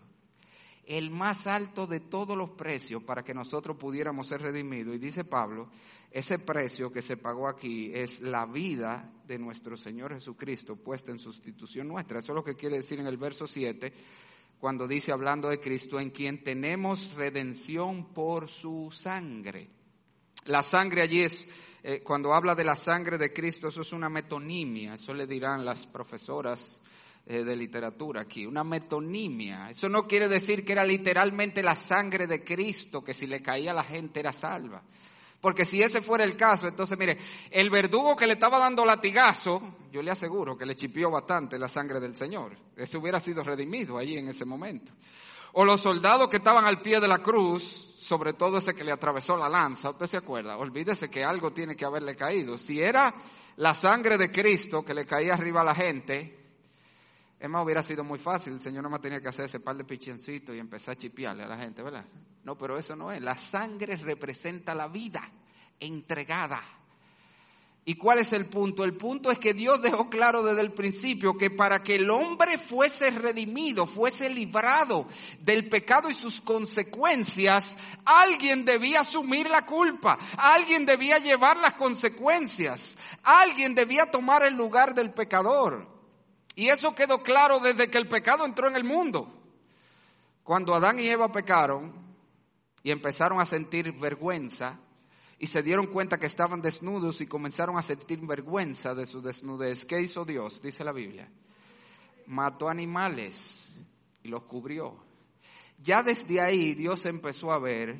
el 0.85 1.11
más 1.11 1.47
alto 1.47 1.85
de 1.85 1.99
todos 1.99 2.37
los 2.37 2.51
precios 2.51 3.03
para 3.03 3.25
que 3.25 3.33
nosotros 3.33 3.75
pudiéramos 3.75 4.27
ser 4.27 4.41
redimidos. 4.41 4.95
Y 4.95 4.99
dice 4.99 5.25
Pablo, 5.25 5.69
ese 6.09 6.39
precio 6.39 6.93
que 6.93 7.01
se 7.01 7.17
pagó 7.17 7.49
aquí 7.49 7.91
es 7.93 8.21
la 8.21 8.45
vida 8.45 9.11
de 9.27 9.37
nuestro 9.37 9.75
Señor 9.75 10.13
Jesucristo 10.13 10.77
puesta 10.77 11.11
en 11.11 11.19
sustitución 11.19 11.89
nuestra. 11.89 12.19
Eso 12.19 12.31
es 12.31 12.35
lo 12.37 12.43
que 12.45 12.55
quiere 12.55 12.77
decir 12.77 13.01
en 13.01 13.07
el 13.07 13.17
verso 13.17 13.47
7 13.47 13.91
cuando 14.65 14.87
dice 14.87 15.11
hablando 15.11 15.47
de 15.47 15.59
Cristo, 15.59 15.99
en 15.99 16.09
quien 16.09 16.43
tenemos 16.43 17.13
redención 17.13 18.11
por 18.15 18.49
su 18.49 18.89
sangre. 18.91 19.69
La 20.45 20.63
sangre 20.63 21.03
allí 21.03 21.21
es, 21.21 21.47
eh, 21.83 22.01
cuando 22.03 22.33
habla 22.33 22.55
de 22.55 22.63
la 22.63 22.75
sangre 22.75 23.19
de 23.19 23.31
Cristo, 23.31 23.67
eso 23.67 23.81
es 23.81 23.93
una 23.93 24.09
metonimia, 24.09 24.95
eso 24.95 25.13
le 25.13 25.27
dirán 25.27 25.63
las 25.63 25.85
profesoras 25.85 26.81
eh, 27.27 27.43
de 27.43 27.55
literatura 27.55 28.21
aquí, 28.21 28.47
una 28.47 28.63
metonimia. 28.63 29.69
Eso 29.69 29.87
no 29.87 30.07
quiere 30.07 30.27
decir 30.27 30.65
que 30.65 30.71
era 30.71 30.83
literalmente 30.83 31.61
la 31.61 31.75
sangre 31.75 32.25
de 32.25 32.43
Cristo, 32.43 33.03
que 33.03 33.13
si 33.13 33.27
le 33.27 33.43
caía 33.43 33.69
a 33.69 33.75
la 33.75 33.83
gente 33.83 34.19
era 34.19 34.33
salva. 34.33 34.81
Porque 35.41 35.65
si 35.65 35.81
ese 35.81 36.01
fuera 36.01 36.23
el 36.23 36.35
caso, 36.35 36.67
entonces 36.67 36.97
mire, 36.97 37.17
el 37.51 37.69
verdugo 37.69 38.15
que 38.15 38.25
le 38.25 38.33
estaba 38.33 38.57
dando 38.57 38.83
latigazo, 38.85 39.61
yo 39.91 40.01
le 40.01 40.11
aseguro 40.11 40.57
que 40.57 40.65
le 40.65 40.75
chipió 40.75 41.11
bastante 41.11 41.59
la 41.59 41.67
sangre 41.67 41.99
del 41.99 42.15
Señor. 42.15 42.57
Ese 42.75 42.97
hubiera 42.97 43.19
sido 43.19 43.43
redimido 43.43 43.97
allí 43.97 44.17
en 44.17 44.27
ese 44.27 44.45
momento. 44.45 44.91
O 45.53 45.63
los 45.63 45.81
soldados 45.81 46.29
que 46.29 46.37
estaban 46.37 46.65
al 46.65 46.81
pie 46.81 46.99
de 46.99 47.07
la 47.07 47.19
cruz, 47.19 47.95
sobre 47.99 48.33
todo 48.33 48.57
ese 48.57 48.73
que 48.73 48.83
le 48.83 48.91
atravesó 48.91 49.37
la 49.37 49.47
lanza, 49.47 49.91
¿usted 49.91 50.07
se 50.07 50.17
acuerda? 50.17 50.57
Olvídese 50.57 51.09
que 51.09 51.23
algo 51.23 51.53
tiene 51.53 51.75
que 51.75 51.85
haberle 51.85 52.15
caído. 52.15 52.57
Si 52.57 52.81
era 52.81 53.13
la 53.57 53.73
sangre 53.73 54.17
de 54.17 54.31
Cristo 54.31 54.83
que 54.83 54.93
le 54.93 55.05
caía 55.05 55.33
arriba 55.35 55.61
a 55.61 55.63
la 55.63 55.75
gente, 55.75 56.39
es 57.39 57.49
más, 57.49 57.63
hubiera 57.63 57.81
sido 57.81 58.03
muy 58.03 58.19
fácil. 58.19 58.53
El 58.53 58.59
Señor 58.59 58.83
no 58.83 58.89
más 58.89 59.01
tenía 59.01 59.21
que 59.21 59.27
hacer 59.27 59.45
ese 59.45 59.59
par 59.59 59.75
de 59.75 59.83
pichoncitos 59.83 60.55
y 60.55 60.59
empezar 60.59 60.93
a 60.93 60.97
chipiarle 60.97 61.43
a 61.43 61.47
la 61.47 61.57
gente, 61.57 61.83
¿verdad? 61.83 62.05
No, 62.45 62.55
pero 62.55 62.77
eso 62.77 62.95
no 62.95 63.11
es. 63.11 63.21
La 63.21 63.35
sangre 63.35 63.97
representa 63.97 64.75
la 64.75 64.87
vida 64.87 65.21
entregada. 65.79 66.61
¿Y 67.87 67.95
cuál 67.95 68.19
es 68.19 68.33
el 68.33 68.45
punto? 68.45 68.83
El 68.83 68.95
punto 68.95 69.31
es 69.31 69.39
que 69.39 69.53
Dios 69.53 69.81
dejó 69.81 70.09
claro 70.09 70.43
desde 70.43 70.61
el 70.61 70.71
principio 70.71 71.37
que 71.37 71.49
para 71.49 71.83
que 71.83 71.95
el 71.95 72.09
hombre 72.09 72.57
fuese 72.57 73.09
redimido, 73.11 73.85
fuese 73.87 74.29
librado 74.29 75.07
del 75.41 75.69
pecado 75.69 76.09
y 76.09 76.13
sus 76.13 76.41
consecuencias, 76.41 77.77
alguien 78.05 78.63
debía 78.63 79.01
asumir 79.01 79.49
la 79.49 79.65
culpa, 79.65 80.17
alguien 80.37 80.85
debía 80.85 81.17
llevar 81.17 81.57
las 81.57 81.73
consecuencias, 81.73 82.95
alguien 83.23 83.75
debía 83.75 84.09
tomar 84.09 84.43
el 84.43 84.55
lugar 84.55 84.93
del 84.95 85.11
pecador. 85.11 85.87
Y 86.55 86.69
eso 86.69 86.93
quedó 86.95 87.21
claro 87.21 87.59
desde 87.59 87.89
que 87.89 87.97
el 87.97 88.07
pecado 88.07 88.45
entró 88.45 88.67
en 88.67 88.75
el 88.75 88.83
mundo. 88.83 89.31
Cuando 90.43 90.73
Adán 90.73 90.99
y 90.99 91.07
Eva 91.07 91.31
pecaron, 91.31 92.04
y 92.85 92.91
empezaron 92.91 93.41
a 93.41 93.47
sentir 93.47 93.91
vergüenza 93.93 94.79
y 95.39 95.47
se 95.47 95.63
dieron 95.63 95.87
cuenta 95.87 96.19
que 96.19 96.27
estaban 96.27 96.61
desnudos 96.61 97.19
y 97.19 97.25
comenzaron 97.25 97.79
a 97.79 97.81
sentir 97.81 98.19
vergüenza 98.19 98.93
de 98.93 99.07
su 99.07 99.23
desnudez. 99.23 99.85
¿Qué 99.85 99.99
hizo 99.99 100.23
Dios? 100.23 100.61
Dice 100.61 100.83
la 100.83 100.91
Biblia. 100.91 101.27
Mató 102.27 102.69
animales 102.69 103.73
y 104.21 104.27
los 104.27 104.43
cubrió. 104.43 105.03
Ya 105.81 106.03
desde 106.03 106.39
ahí 106.41 106.75
Dios 106.75 107.07
empezó 107.07 107.51
a 107.51 107.57
ver 107.57 107.99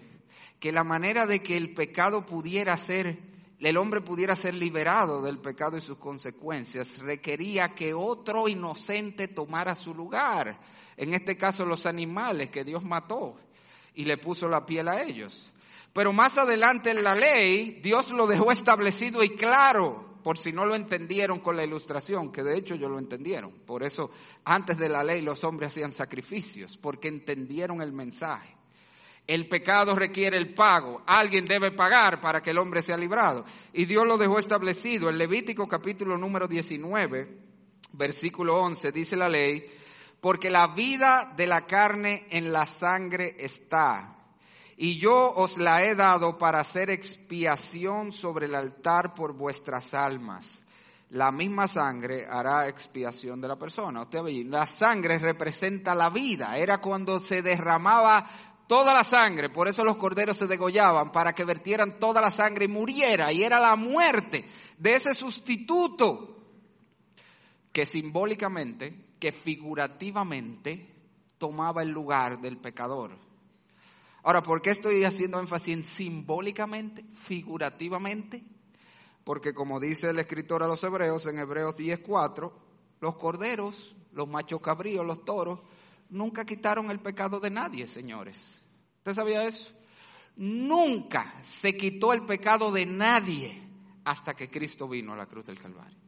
que 0.60 0.72
la 0.72 0.84
manera 0.84 1.26
de 1.26 1.42
que 1.42 1.58
el 1.58 1.74
pecado 1.74 2.24
pudiera 2.24 2.78
ser, 2.78 3.18
el 3.58 3.78
hombre 3.78 4.02
pudiera 4.02 4.36
ser 4.36 4.54
liberado 4.54 5.24
del 5.24 5.40
pecado 5.40 5.78
y 5.78 5.82
sus 5.82 5.98
consecuencias, 5.98 7.00
requería 7.00 7.74
que 7.74 7.96
otro 7.96 8.48
inocente 8.48 9.30
tomara 9.30 9.74
su 9.74 9.96
lugar. 9.96 10.56
En 10.96 11.14
este 11.14 11.36
caso 11.38 11.66
los 11.66 11.88
animales 11.88 12.52
que 12.52 12.64
Dios 12.64 12.84
mató 12.84 13.40
y 13.96 14.06
le 14.06 14.18
puso 14.18 14.48
la 14.48 14.66
piel 14.66 14.88
a 14.88 15.02
ellos. 15.04 15.52
Pero 15.94 16.12
más 16.12 16.38
adelante 16.38 16.92
en 16.92 17.04
la 17.04 17.16
ley, 17.16 17.80
Dios 17.82 18.12
lo 18.12 18.28
dejó 18.28 18.52
establecido 18.52 19.24
y 19.24 19.30
claro, 19.30 20.20
por 20.24 20.38
si 20.38 20.52
no 20.52 20.66
lo 20.66 20.76
entendieron 20.76 21.40
con 21.40 21.56
la 21.56 21.64
ilustración, 21.64 22.32
que 22.32 22.44
de 22.44 22.58
hecho 22.58 22.74
ellos 22.74 22.92
lo 22.92 23.00
entendieron. 23.00 23.52
Por 23.66 23.84
eso, 23.84 24.12
antes 24.44 24.78
de 24.78 24.90
la 24.90 25.04
ley, 25.04 25.22
los 25.22 25.44
hombres 25.44 25.70
hacían 25.70 25.94
sacrificios, 25.94 26.78
porque 26.78 27.08
entendieron 27.08 27.82
el 27.82 27.94
mensaje. 27.94 28.58
El 29.28 29.48
pecado 29.48 29.96
requiere 29.96 30.38
el 30.38 30.54
pago. 30.54 31.02
Alguien 31.08 31.46
debe 31.46 31.72
pagar 31.72 32.22
para 32.22 32.44
que 32.44 32.52
el 32.52 32.58
hombre 32.58 32.82
sea 32.82 32.98
librado. 32.98 33.46
Y 33.74 33.86
Dios 33.86 34.06
lo 34.06 34.18
dejó 34.18 34.38
establecido. 34.38 35.10
En 35.10 35.18
Levítico 35.18 35.68
capítulo 35.68 36.18
número 36.18 36.48
19, 36.48 37.38
versículo 37.94 38.60
11, 38.62 38.92
dice 38.92 39.16
la 39.16 39.30
ley, 39.30 39.66
porque 40.26 40.50
la 40.50 40.66
vida 40.66 41.34
de 41.38 41.46
la 41.46 41.68
carne 41.68 42.26
en 42.32 42.52
la 42.52 42.66
sangre 42.66 43.36
está, 43.38 44.26
y 44.76 44.98
yo 44.98 45.32
os 45.36 45.60
la 45.60 45.84
he 45.84 45.94
dado 45.94 46.40
para 46.40 46.62
hacer 46.62 46.90
expiación 46.90 48.12
sobre 48.12 48.48
el 48.48 48.56
altar 48.56 49.14
por 49.14 49.34
vuestras 49.34 49.94
almas. 49.94 50.64
La 51.12 51.32
misma 51.32 51.68
sangre 51.68 52.26
hará 52.28 52.68
expiación 52.68 53.40
de 53.40 53.50
la 53.50 53.56
persona. 53.56 54.02
Usted 54.02 54.24
ve, 54.24 54.44
la 54.46 54.66
sangre 54.66 55.20
representa 55.20 55.94
la 55.94 56.10
vida. 56.10 56.58
Era 56.58 56.82
cuando 56.82 57.20
se 57.20 57.44
derramaba 57.44 58.28
toda 58.66 58.96
la 58.96 59.04
sangre. 59.04 59.52
Por 59.52 59.68
eso 59.68 59.84
los 59.84 59.98
corderos 59.98 60.38
se 60.38 60.48
degollaban, 60.48 61.12
para 61.12 61.36
que 61.36 61.44
vertieran 61.44 62.00
toda 62.00 62.20
la 62.20 62.32
sangre 62.32 62.66
y 62.66 62.70
muriera. 62.70 63.32
Y 63.32 63.44
era 63.44 63.60
la 63.60 63.76
muerte 63.76 64.44
de 64.80 64.96
ese 64.96 65.14
sustituto 65.14 66.32
que 67.72 67.86
simbólicamente, 67.86 69.05
que 69.20 69.32
figurativamente 69.32 70.94
tomaba 71.38 71.82
el 71.82 71.90
lugar 71.90 72.40
del 72.40 72.58
pecador. 72.58 73.18
Ahora, 74.24 74.42
¿por 74.42 74.62
qué 74.62 74.72
estoy 74.72 75.04
haciendo 75.04 75.40
énfasis 75.40 75.76
en 75.76 75.84
simbólicamente, 75.84 77.04
figurativamente? 77.14 78.44
Porque 79.24 79.54
como 79.54 79.80
dice 79.80 80.10
el 80.10 80.20
escritor 80.20 80.64
a 80.64 80.68
los 80.68 80.84
hebreos 80.84 81.26
en 81.26 81.40
Hebreos 81.40 81.78
10:4, 81.78 82.52
los 83.02 83.16
corderos, 83.18 83.96
los 84.14 84.28
machos 84.28 84.62
cabríos, 84.62 85.06
los 85.06 85.24
toros, 85.26 85.62
nunca 86.10 86.46
quitaron 86.46 86.90
el 86.90 87.00
pecado 87.00 87.40
de 87.40 87.50
nadie, 87.50 87.88
señores. 87.88 88.62
¿Usted 88.98 89.14
sabía 89.14 89.46
eso? 89.46 89.72
Nunca 90.38 91.34
se 91.42 91.78
quitó 91.78 92.14
el 92.14 92.26
pecado 92.26 92.72
de 92.72 92.86
nadie 92.86 93.62
hasta 94.06 94.36
que 94.36 94.50
Cristo 94.50 94.88
vino 94.88 95.14
a 95.14 95.18
la 95.18 95.28
cruz 95.28 95.46
del 95.46 95.60
Calvario. 95.60 96.05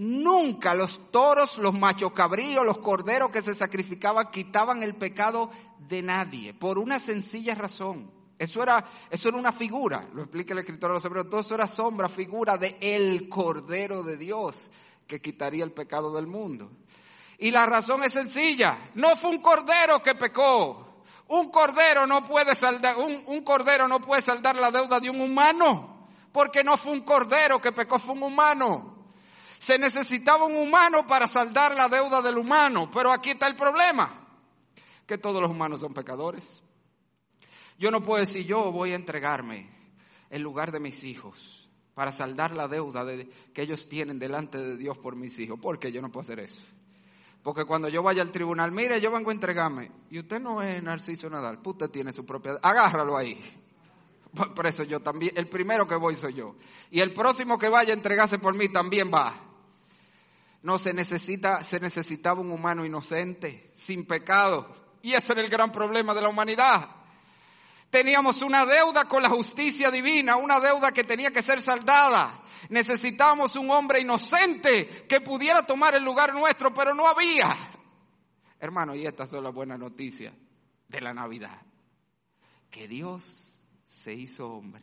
Nunca 0.00 0.74
los 0.74 1.10
toros, 1.10 1.58
los 1.58 1.74
machos 1.74 2.12
cabríos, 2.12 2.64
los 2.64 2.78
corderos 2.78 3.30
que 3.32 3.42
se 3.42 3.52
sacrificaban 3.52 4.30
quitaban 4.30 4.84
el 4.84 4.94
pecado 4.94 5.50
de 5.88 6.02
nadie, 6.02 6.54
por 6.54 6.78
una 6.78 7.00
sencilla 7.00 7.56
razón. 7.56 8.08
Eso 8.38 8.62
era, 8.62 8.84
eso 9.10 9.28
era 9.28 9.38
una 9.38 9.50
figura, 9.50 10.08
lo 10.14 10.22
explica 10.22 10.52
el 10.52 10.60
escritor 10.60 10.90
de 10.90 10.94
los 10.94 11.04
hebreos, 11.04 11.28
todo 11.28 11.40
eso 11.40 11.56
era 11.56 11.66
sombra, 11.66 12.08
figura 12.08 12.56
de 12.56 12.76
el 12.80 13.28
Cordero 13.28 14.04
de 14.04 14.16
Dios 14.16 14.70
que 15.04 15.20
quitaría 15.20 15.64
el 15.64 15.72
pecado 15.72 16.14
del 16.14 16.28
mundo. 16.28 16.70
Y 17.38 17.50
la 17.50 17.66
razón 17.66 18.04
es 18.04 18.12
sencilla, 18.12 18.78
no 18.94 19.16
fue 19.16 19.30
un 19.30 19.38
cordero 19.38 20.00
que 20.00 20.14
pecó. 20.14 21.02
Un 21.26 21.50
cordero 21.50 22.06
no 22.06 22.24
puede 22.24 22.54
saldar, 22.54 22.96
un, 22.98 23.20
un 23.26 23.42
cordero 23.42 23.88
no 23.88 24.00
puede 24.00 24.22
saldar 24.22 24.54
la 24.54 24.70
deuda 24.70 25.00
de 25.00 25.10
un 25.10 25.20
humano, 25.20 26.06
porque 26.30 26.62
no 26.62 26.76
fue 26.76 26.92
un 26.92 27.00
cordero 27.00 27.60
que 27.60 27.72
pecó, 27.72 27.98
fue 27.98 28.14
un 28.14 28.22
humano. 28.22 28.97
Se 29.58 29.78
necesitaba 29.78 30.44
un 30.44 30.56
humano 30.56 31.06
para 31.06 31.26
saldar 31.26 31.74
la 31.74 31.88
deuda 31.88 32.22
del 32.22 32.38
humano, 32.38 32.90
pero 32.92 33.10
aquí 33.12 33.30
está 33.30 33.48
el 33.48 33.56
problema, 33.56 34.08
que 35.06 35.18
todos 35.18 35.42
los 35.42 35.50
humanos 35.50 35.80
son 35.80 35.92
pecadores. 35.92 36.62
Yo 37.78 37.90
no 37.90 38.02
puedo 38.02 38.20
decir 38.20 38.46
yo 38.46 38.72
voy 38.72 38.92
a 38.92 38.96
entregarme 38.96 39.68
en 40.30 40.42
lugar 40.42 40.72
de 40.72 40.80
mis 40.80 41.04
hijos 41.04 41.70
para 41.94 42.12
saldar 42.12 42.52
la 42.52 42.68
deuda 42.68 43.04
que 43.52 43.62
ellos 43.62 43.88
tienen 43.88 44.18
delante 44.18 44.58
de 44.58 44.76
Dios 44.76 44.98
por 44.98 45.16
mis 45.16 45.38
hijos, 45.38 45.58
porque 45.60 45.90
yo 45.90 46.00
no 46.00 46.12
puedo 46.12 46.22
hacer 46.22 46.38
eso. 46.38 46.62
Porque 47.42 47.64
cuando 47.64 47.88
yo 47.88 48.02
vaya 48.02 48.22
al 48.22 48.30
tribunal, 48.30 48.70
mire, 48.70 49.00
yo 49.00 49.10
vengo 49.10 49.30
a 49.30 49.32
entregarme, 49.32 49.90
y 50.10 50.20
usted 50.20 50.40
no 50.40 50.62
es 50.62 50.82
Narciso 50.82 51.28
Nadal, 51.30 51.60
pues 51.60 51.74
usted 51.74 51.90
tiene 51.90 52.12
su 52.12 52.24
propia, 52.24 52.52
agárralo 52.62 53.16
ahí. 53.16 53.36
Por 54.54 54.66
eso 54.66 54.84
yo 54.84 55.00
también, 55.00 55.32
el 55.36 55.48
primero 55.48 55.88
que 55.88 55.94
voy 55.94 56.14
soy 56.14 56.34
yo. 56.34 56.54
Y 56.90 57.00
el 57.00 57.12
próximo 57.12 57.58
que 57.58 57.68
vaya 57.68 57.92
a 57.92 57.96
entregarse 57.96 58.38
por 58.38 58.54
mí 58.54 58.68
también 58.68 59.10
va. 59.12 59.47
No, 60.62 60.78
se 60.78 60.92
necesita, 60.92 61.62
se 61.62 61.80
necesitaba 61.80 62.40
un 62.40 62.50
humano 62.50 62.84
inocente, 62.84 63.70
sin 63.74 64.04
pecado. 64.06 64.66
Y 65.02 65.12
ese 65.12 65.32
era 65.32 65.42
el 65.42 65.48
gran 65.48 65.70
problema 65.70 66.14
de 66.14 66.22
la 66.22 66.28
humanidad. 66.28 66.88
Teníamos 67.90 68.42
una 68.42 68.66
deuda 68.66 69.06
con 69.06 69.22
la 69.22 69.30
justicia 69.30 69.90
divina, 69.90 70.36
una 70.36 70.60
deuda 70.60 70.92
que 70.92 71.04
tenía 71.04 71.30
que 71.30 71.42
ser 71.42 71.60
saldada. 71.60 72.38
Necesitábamos 72.68 73.56
un 73.56 73.70
hombre 73.70 74.00
inocente 74.00 74.86
que 75.08 75.20
pudiera 75.20 75.64
tomar 75.64 75.94
el 75.94 76.04
lugar 76.04 76.34
nuestro, 76.34 76.74
pero 76.74 76.92
no 76.92 77.06
había. 77.06 77.56
Hermano, 78.60 78.94
y 78.94 79.06
estas 79.06 79.30
son 79.30 79.44
las 79.44 79.54
buenas 79.54 79.78
noticias 79.78 80.34
de 80.88 81.00
la 81.00 81.14
Navidad. 81.14 81.62
Que 82.70 82.88
Dios 82.88 83.62
se 83.86 84.12
hizo 84.12 84.52
hombre. 84.52 84.82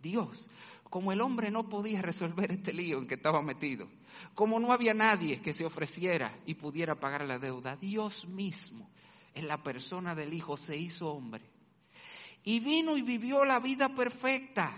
Dios, 0.00 0.48
como 0.84 1.12
el 1.12 1.20
hombre 1.20 1.50
no 1.50 1.68
podía 1.68 2.02
resolver 2.02 2.52
este 2.52 2.72
lío 2.72 2.98
en 2.98 3.06
que 3.06 3.14
estaba 3.14 3.42
metido, 3.42 3.88
como 4.34 4.58
no 4.60 4.72
había 4.72 4.94
nadie 4.94 5.40
que 5.40 5.52
se 5.52 5.64
ofreciera 5.64 6.32
y 6.46 6.54
pudiera 6.54 6.98
pagar 6.98 7.24
la 7.24 7.38
deuda, 7.38 7.76
Dios 7.76 8.28
mismo, 8.28 8.90
en 9.34 9.48
la 9.48 9.62
persona 9.62 10.14
del 10.14 10.32
Hijo, 10.32 10.56
se 10.56 10.76
hizo 10.76 11.12
hombre. 11.12 11.42
Y 12.44 12.60
vino 12.60 12.96
y 12.96 13.02
vivió 13.02 13.44
la 13.44 13.60
vida 13.60 13.88
perfecta. 13.88 14.72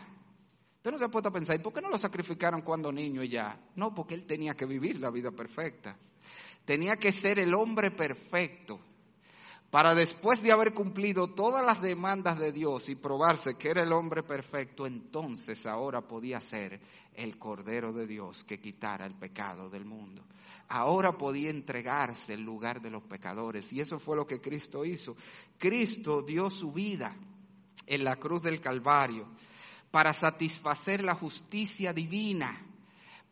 Usted 0.77 0.91
no 0.91 0.99
se 0.99 1.05
ha 1.05 1.11
puesto 1.11 1.29
a 1.29 1.33
pensar, 1.33 1.57
¿y 1.57 1.63
por 1.63 1.73
qué 1.73 1.81
no 1.81 1.89
lo 1.89 1.99
sacrificaron 1.99 2.63
cuando 2.63 2.91
niño 2.91 3.23
ya? 3.23 3.59
No, 3.77 3.95
porque 3.95 4.15
él 4.15 4.27
tenía 4.27 4.55
que 4.55 4.67
vivir 4.67 4.99
la 4.99 5.11
vida 5.11 5.31
perfecta. 5.31 5.97
Tenía 6.65 6.97
que 6.97 7.13
ser 7.13 7.39
el 7.39 7.55
hombre 7.55 7.91
perfecto 7.91 8.81
para 9.73 9.95
después 9.95 10.43
de 10.43 10.53
haber 10.53 10.75
cumplido 10.75 11.29
todas 11.29 11.65
las 11.65 11.81
demandas 11.81 12.39
de 12.39 12.53
Dios 12.53 12.91
y 12.91 12.95
probarse 12.95 13.55
que 13.55 13.71
era 13.71 13.83
el 13.83 13.93
hombre 13.93 14.23
perfecto, 14.23 14.87
entonces 14.87 15.65
ahora 15.65 16.07
podía 16.07 16.43
ser 16.43 16.79
el 17.15 17.39
Cordero 17.39 17.91
de 17.91 18.07
Dios 18.07 18.45
que 18.45 18.61
quitara 18.61 19.07
el 19.07 19.15
pecado 19.15 19.71
del 19.71 19.87
mundo. 19.87 20.27
Ahora 20.69 21.17
podía 21.17 21.49
entregarse 21.49 22.35
en 22.35 22.45
lugar 22.45 22.83
de 22.83 22.91
los 22.91 23.03
pecadores 23.05 23.73
y 23.73 23.81
eso 23.81 23.99
fue 23.99 24.15
lo 24.15 24.27
que 24.27 24.43
Cristo 24.43 24.85
hizo. 24.85 25.17
Cristo 25.57 26.21
dio 26.21 26.51
su 26.51 26.71
vida 26.71 27.17
en 27.87 28.05
la 28.05 28.17
cruz 28.17 28.43
del 28.43 28.61
Calvario 28.61 29.27
para 29.91 30.13
satisfacer 30.13 31.03
la 31.03 31.15
justicia 31.15 31.95
divina 31.95 32.72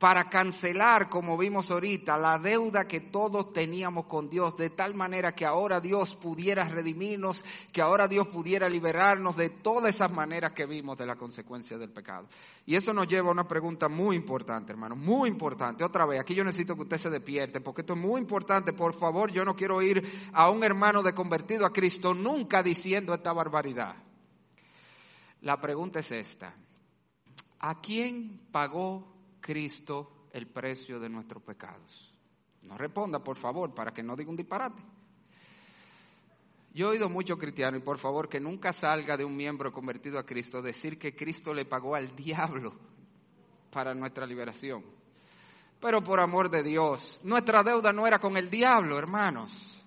para 0.01 0.31
cancelar, 0.31 1.11
como 1.11 1.37
vimos 1.37 1.71
ahorita, 1.71 2.17
la 2.17 2.39
deuda 2.39 2.89
que 2.89 3.01
todos 3.01 3.53
teníamos 3.53 4.07
con 4.07 4.31
Dios, 4.31 4.57
de 4.57 4.71
tal 4.71 4.95
manera 4.95 5.35
que 5.35 5.45
ahora 5.45 5.79
Dios 5.79 6.15
pudiera 6.15 6.65
redimirnos, 6.65 7.45
que 7.71 7.83
ahora 7.83 8.09
Dios 8.09 8.27
pudiera 8.29 8.67
liberarnos 8.67 9.37
de 9.37 9.51
todas 9.51 9.95
esas 9.95 10.11
maneras 10.11 10.53
que 10.53 10.65
vimos 10.65 10.97
de 10.97 11.05
la 11.05 11.17
consecuencia 11.17 11.77
del 11.77 11.91
pecado. 11.91 12.27
Y 12.65 12.77
eso 12.77 12.95
nos 12.95 13.09
lleva 13.09 13.29
a 13.29 13.33
una 13.33 13.47
pregunta 13.47 13.91
muy 13.91 14.17
importante, 14.17 14.73
hermano, 14.73 14.97
muy 14.97 15.29
importante. 15.29 15.85
Otra 15.85 16.07
vez, 16.07 16.19
aquí 16.19 16.35
yo 16.35 16.45
necesito 16.45 16.77
que 16.77 16.83
usted 16.83 16.97
se 16.97 17.11
despierte, 17.11 17.61
porque 17.61 17.83
esto 17.83 17.93
es 17.93 17.99
muy 18.01 18.23
importante. 18.23 18.73
Por 18.73 18.99
favor, 18.99 19.31
yo 19.31 19.45
no 19.45 19.55
quiero 19.55 19.83
ir 19.83 20.03
a 20.33 20.49
un 20.49 20.65
hermano 20.65 21.03
de 21.03 21.13
convertido 21.13 21.67
a 21.67 21.75
Cristo 21.75 22.15
nunca 22.15 22.63
diciendo 22.63 23.13
esta 23.13 23.35
barbaridad. 23.35 23.95
La 25.43 25.61
pregunta 25.61 25.99
es 25.99 26.11
esta. 26.11 26.55
¿A 27.59 27.83
quién 27.83 28.49
pagó 28.51 29.10
Cristo 29.41 30.29
el 30.33 30.47
precio 30.47 31.01
de 31.01 31.09
nuestros 31.09 31.43
pecados? 31.43 32.15
No 32.63 32.77
responda, 32.77 33.23
por 33.23 33.37
favor, 33.37 33.75
para 33.75 33.93
que 33.93 34.03
no 34.03 34.17
diga 34.17 34.31
un 34.31 34.37
disparate. 34.37 34.83
Yo 36.73 36.87
he 36.87 36.91
oído 36.91 37.09
mucho 37.09 37.37
cristiano 37.37 37.77
y 37.77 37.81
por 37.81 37.99
favor 37.99 38.29
que 38.29 38.39
nunca 38.39 38.73
salga 38.73 39.17
de 39.17 39.25
un 39.25 39.35
miembro 39.35 39.73
convertido 39.73 40.19
a 40.19 40.27
Cristo 40.27 40.63
decir 40.63 40.99
que 40.99 41.17
Cristo 41.17 41.53
le 41.53 41.65
pagó 41.65 41.97
al 41.97 42.15
diablo 42.15 42.75
para 43.71 43.95
nuestra 43.95 44.27
liberación. 44.27 44.85
Pero 45.81 46.05
por 46.05 46.21
amor 46.21 46.49
de 46.49 46.63
Dios, 46.63 47.21
nuestra 47.25 47.63
deuda 47.63 47.93
no 47.93 48.07
era 48.07 48.21
con 48.21 48.37
el 48.37 48.51
diablo, 48.51 48.99
hermanos. 48.99 49.83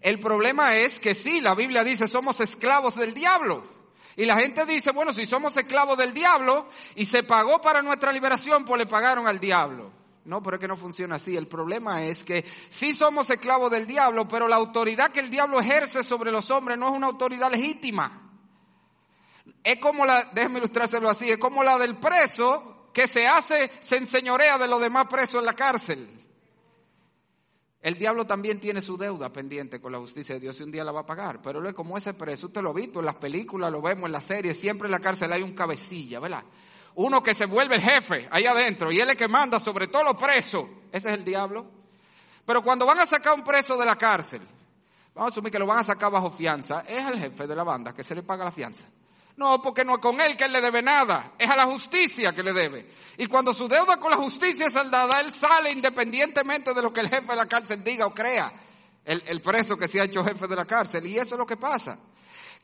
El 0.00 0.20
problema 0.20 0.76
es 0.76 1.00
que 1.00 1.14
sí, 1.14 1.40
la 1.40 1.54
Biblia 1.54 1.82
dice 1.82 2.08
somos 2.08 2.38
esclavos 2.40 2.94
del 2.96 3.14
diablo. 3.14 3.81
Y 4.16 4.24
la 4.24 4.38
gente 4.38 4.66
dice, 4.66 4.90
bueno, 4.92 5.12
si 5.12 5.26
somos 5.26 5.56
esclavos 5.56 5.96
del 5.96 6.12
diablo 6.12 6.68
y 6.94 7.04
se 7.04 7.22
pagó 7.22 7.60
para 7.60 7.82
nuestra 7.82 8.12
liberación, 8.12 8.64
pues 8.64 8.78
le 8.78 8.86
pagaron 8.86 9.26
al 9.26 9.40
diablo. 9.40 9.90
No, 10.24 10.42
pero 10.42 10.56
es 10.56 10.60
que 10.60 10.68
no 10.68 10.76
funciona 10.76 11.16
así. 11.16 11.36
El 11.36 11.48
problema 11.48 12.02
es 12.04 12.22
que 12.22 12.44
sí 12.68 12.92
somos 12.92 13.28
esclavos 13.30 13.70
del 13.70 13.86
diablo, 13.86 14.28
pero 14.28 14.46
la 14.46 14.56
autoridad 14.56 15.10
que 15.10 15.20
el 15.20 15.30
diablo 15.30 15.60
ejerce 15.60 16.02
sobre 16.02 16.30
los 16.30 16.50
hombres 16.50 16.78
no 16.78 16.90
es 16.90 16.96
una 16.96 17.08
autoridad 17.08 17.50
legítima. 17.50 18.30
Es 19.64 19.78
como 19.78 20.06
la, 20.06 20.24
déjeme 20.32 20.58
ilustrárselo 20.58 21.08
así, 21.08 21.30
es 21.30 21.38
como 21.38 21.64
la 21.64 21.78
del 21.78 21.96
preso 21.96 22.90
que 22.92 23.08
se 23.08 23.26
hace, 23.26 23.70
se 23.80 23.96
enseñorea 23.96 24.58
de 24.58 24.68
los 24.68 24.80
demás 24.80 25.06
presos 25.08 25.40
en 25.40 25.46
la 25.46 25.54
cárcel. 25.54 26.08
El 27.82 27.98
diablo 27.98 28.24
también 28.24 28.60
tiene 28.60 28.80
su 28.80 28.96
deuda 28.96 29.32
pendiente 29.32 29.80
con 29.80 29.90
la 29.90 29.98
justicia 29.98 30.36
de 30.36 30.40
Dios 30.40 30.58
y 30.60 30.62
un 30.62 30.70
día 30.70 30.84
la 30.84 30.92
va 30.92 31.00
a 31.00 31.06
pagar. 31.06 31.42
Pero 31.42 31.66
es 31.68 31.74
como 31.74 31.98
ese 31.98 32.14
preso, 32.14 32.46
usted 32.46 32.62
lo 32.62 32.70
ha 32.70 32.72
visto 32.72 33.00
en 33.00 33.06
las 33.06 33.16
películas, 33.16 33.72
lo 33.72 33.82
vemos 33.82 34.06
en 34.06 34.12
las 34.12 34.24
series, 34.24 34.56
siempre 34.56 34.86
en 34.86 34.92
la 34.92 35.00
cárcel 35.00 35.32
hay 35.32 35.42
un 35.42 35.52
cabecilla, 35.52 36.20
¿verdad? 36.20 36.44
Uno 36.94 37.20
que 37.22 37.34
se 37.34 37.46
vuelve 37.46 37.74
el 37.74 37.82
jefe 37.82 38.28
ahí 38.30 38.46
adentro 38.46 38.92
y 38.92 38.96
él 38.96 39.02
es 39.02 39.10
el 39.10 39.16
que 39.16 39.26
manda 39.26 39.58
sobre 39.58 39.88
todos 39.88 40.04
los 40.04 40.16
presos. 40.16 40.64
Ese 40.92 41.10
es 41.10 41.18
el 41.18 41.24
diablo. 41.24 41.66
Pero 42.46 42.62
cuando 42.62 42.86
van 42.86 43.00
a 43.00 43.06
sacar 43.06 43.34
un 43.34 43.42
preso 43.42 43.76
de 43.76 43.84
la 43.84 43.96
cárcel, 43.96 44.42
vamos 45.12 45.30
a 45.30 45.32
asumir 45.32 45.50
que 45.50 45.58
lo 45.58 45.66
van 45.66 45.78
a 45.78 45.84
sacar 45.84 46.12
bajo 46.12 46.30
fianza, 46.30 46.84
es 46.86 47.04
el 47.04 47.18
jefe 47.18 47.48
de 47.48 47.56
la 47.56 47.64
banda 47.64 47.92
que 47.92 48.04
se 48.04 48.14
le 48.14 48.22
paga 48.22 48.44
la 48.44 48.52
fianza. 48.52 48.84
No, 49.36 49.62
porque 49.62 49.84
no 49.84 49.94
es 49.94 50.00
con 50.00 50.20
él 50.20 50.36
que 50.36 50.44
él 50.44 50.52
le 50.52 50.60
debe 50.60 50.82
nada, 50.82 51.32
es 51.38 51.48
a 51.48 51.56
la 51.56 51.64
justicia 51.66 52.34
que 52.34 52.42
le 52.42 52.52
debe. 52.52 52.86
Y 53.18 53.26
cuando 53.26 53.54
su 53.54 53.66
deuda 53.66 53.98
con 53.98 54.10
la 54.10 54.16
justicia 54.18 54.66
es 54.66 54.72
saldada, 54.74 55.20
él 55.20 55.32
sale 55.32 55.70
independientemente 55.70 56.74
de 56.74 56.82
lo 56.82 56.92
que 56.92 57.00
el 57.00 57.08
jefe 57.08 57.28
de 57.28 57.36
la 57.36 57.46
cárcel 57.46 57.82
diga 57.82 58.06
o 58.06 58.14
crea, 58.14 58.52
el, 59.04 59.22
el 59.26 59.40
preso 59.40 59.76
que 59.76 59.88
se 59.88 60.00
ha 60.00 60.04
hecho 60.04 60.24
jefe 60.24 60.46
de 60.46 60.56
la 60.56 60.64
cárcel. 60.64 61.06
Y 61.06 61.16
eso 61.16 61.34
es 61.34 61.38
lo 61.38 61.46
que 61.46 61.56
pasa. 61.56 61.98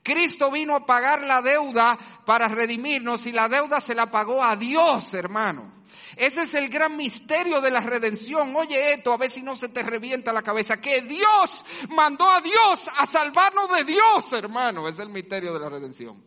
Cristo 0.02 0.50
vino 0.50 0.74
a 0.74 0.86
pagar 0.86 1.22
la 1.22 1.42
deuda 1.42 1.98
para 2.24 2.48
redimirnos 2.48 3.26
y 3.26 3.32
la 3.32 3.48
deuda 3.48 3.80
se 3.80 3.94
la 3.94 4.10
pagó 4.10 4.42
a 4.42 4.56
Dios, 4.56 5.12
hermano. 5.14 5.78
Ese 6.16 6.42
es 6.42 6.54
el 6.54 6.68
gran 6.68 6.96
misterio 6.96 7.60
de 7.60 7.70
la 7.70 7.80
redención. 7.80 8.54
Oye 8.56 8.92
esto, 8.92 9.12
a 9.12 9.16
ver 9.16 9.30
si 9.30 9.42
no 9.42 9.54
se 9.54 9.68
te 9.68 9.82
revienta 9.82 10.32
la 10.32 10.42
cabeza. 10.42 10.80
Que 10.80 11.02
Dios 11.02 11.64
mandó 11.90 12.28
a 12.28 12.40
Dios 12.40 12.88
a 12.98 13.06
salvarnos 13.06 13.70
de 13.76 13.84
Dios, 13.84 14.32
hermano. 14.32 14.88
Es 14.88 14.98
el 14.98 15.10
misterio 15.10 15.52
de 15.52 15.60
la 15.60 15.68
redención. 15.68 16.24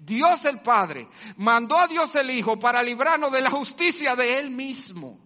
Dios 0.00 0.46
el 0.46 0.60
Padre 0.60 1.06
mandó 1.36 1.78
a 1.78 1.86
Dios 1.86 2.14
el 2.14 2.30
Hijo 2.30 2.58
para 2.58 2.82
librarnos 2.82 3.30
de 3.30 3.42
la 3.42 3.50
justicia 3.50 4.16
de 4.16 4.38
Él 4.38 4.50
mismo. 4.50 5.18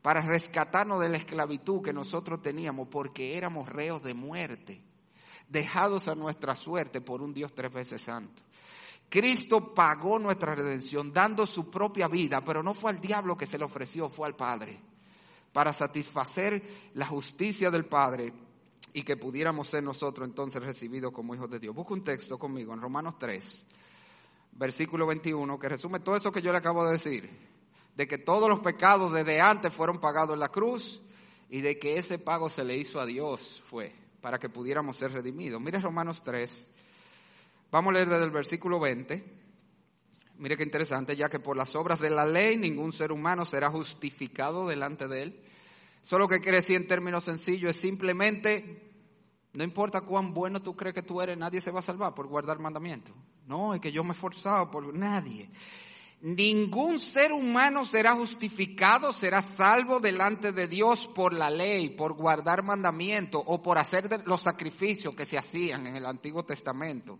Para 0.00 0.22
rescatarnos 0.22 1.00
de 1.00 1.10
la 1.10 1.18
esclavitud 1.18 1.82
que 1.82 1.92
nosotros 1.92 2.40
teníamos 2.42 2.88
porque 2.88 3.36
éramos 3.36 3.68
reos 3.68 4.02
de 4.02 4.14
muerte. 4.14 4.82
Dejados 5.48 6.08
a 6.08 6.14
nuestra 6.14 6.56
suerte 6.56 7.02
por 7.02 7.20
un 7.20 7.34
Dios 7.34 7.54
tres 7.54 7.72
veces 7.72 8.02
santo. 8.02 8.42
Cristo 9.10 9.74
pagó 9.74 10.18
nuestra 10.18 10.54
redención 10.54 11.12
dando 11.12 11.46
su 11.46 11.70
propia 11.70 12.08
vida, 12.08 12.42
pero 12.42 12.62
no 12.62 12.74
fue 12.74 12.90
al 12.90 13.00
diablo 13.00 13.36
que 13.36 13.46
se 13.46 13.58
le 13.58 13.64
ofreció, 13.64 14.08
fue 14.08 14.26
al 14.26 14.34
Padre, 14.34 14.80
para 15.52 15.72
satisfacer 15.72 16.62
la 16.94 17.06
justicia 17.06 17.70
del 17.70 17.84
Padre 17.84 18.32
y 18.94 19.02
que 19.02 19.18
pudiéramos 19.18 19.68
ser 19.68 19.82
nosotros 19.82 20.26
entonces 20.26 20.64
recibidos 20.64 21.12
como 21.12 21.34
hijos 21.34 21.50
de 21.50 21.58
Dios. 21.58 21.74
Busca 21.74 21.92
un 21.92 22.02
texto 22.02 22.38
conmigo 22.38 22.72
en 22.72 22.80
Romanos 22.80 23.18
3, 23.18 23.66
versículo 24.52 25.06
21, 25.06 25.58
que 25.58 25.68
resume 25.68 26.00
todo 26.00 26.16
eso 26.16 26.32
que 26.32 26.40
yo 26.40 26.50
le 26.52 26.58
acabo 26.58 26.86
de 26.86 26.92
decir, 26.92 27.28
de 27.94 28.08
que 28.08 28.16
todos 28.16 28.48
los 28.48 28.60
pecados 28.60 29.12
desde 29.12 29.42
antes 29.42 29.74
fueron 29.74 30.00
pagados 30.00 30.32
en 30.32 30.40
la 30.40 30.48
cruz 30.48 31.02
y 31.50 31.60
de 31.60 31.78
que 31.78 31.98
ese 31.98 32.18
pago 32.18 32.48
se 32.48 32.64
le 32.64 32.76
hizo 32.76 32.98
a 32.98 33.04
Dios 33.04 33.62
fue 33.68 33.92
para 34.22 34.38
que 34.38 34.48
pudiéramos 34.48 34.96
ser 34.96 35.12
redimidos. 35.12 35.60
Mire 35.60 35.78
Romanos 35.80 36.22
3, 36.24 36.70
Vamos 37.74 37.90
a 37.90 37.94
leer 37.94 38.08
desde 38.08 38.22
el 38.22 38.30
versículo 38.30 38.78
20. 38.78 39.24
Mire 40.38 40.56
qué 40.56 40.62
interesante, 40.62 41.16
ya 41.16 41.28
que 41.28 41.40
por 41.40 41.56
las 41.56 41.74
obras 41.74 41.98
de 41.98 42.08
la 42.08 42.24
ley 42.24 42.56
ningún 42.56 42.92
ser 42.92 43.10
humano 43.10 43.44
será 43.44 43.68
justificado 43.68 44.68
delante 44.68 45.08
de 45.08 45.24
él. 45.24 45.40
Solo 46.00 46.28
que 46.28 46.38
quiere 46.38 46.58
decir 46.58 46.76
en 46.76 46.86
términos 46.86 47.24
sencillos 47.24 47.70
es 47.70 47.76
simplemente, 47.82 48.83
no 49.54 49.64
importa 49.64 50.00
cuán 50.00 50.34
bueno 50.34 50.60
tú 50.60 50.76
crees 50.76 50.94
que 50.94 51.02
tú 51.02 51.20
eres, 51.20 51.38
nadie 51.38 51.60
se 51.60 51.70
va 51.70 51.78
a 51.78 51.82
salvar 51.82 52.14
por 52.14 52.26
guardar 52.26 52.58
mandamientos. 52.58 53.14
No, 53.46 53.74
es 53.74 53.80
que 53.80 53.92
yo 53.92 54.02
me 54.02 54.10
he 54.10 54.12
esforzado 54.12 54.70
por 54.70 54.92
nadie. 54.94 55.48
Ningún 56.22 56.98
ser 56.98 57.32
humano 57.32 57.84
será 57.84 58.14
justificado, 58.14 59.12
será 59.12 59.42
salvo 59.42 60.00
delante 60.00 60.52
de 60.52 60.66
Dios 60.66 61.06
por 61.06 61.34
la 61.34 61.50
ley, 61.50 61.90
por 61.90 62.14
guardar 62.14 62.62
mandamientos 62.62 63.42
o 63.44 63.60
por 63.60 63.76
hacer 63.78 64.22
los 64.26 64.40
sacrificios 64.40 65.14
que 65.14 65.26
se 65.26 65.36
hacían 65.36 65.86
en 65.86 65.96
el 65.96 66.06
Antiguo 66.06 66.42
Testamento. 66.42 67.18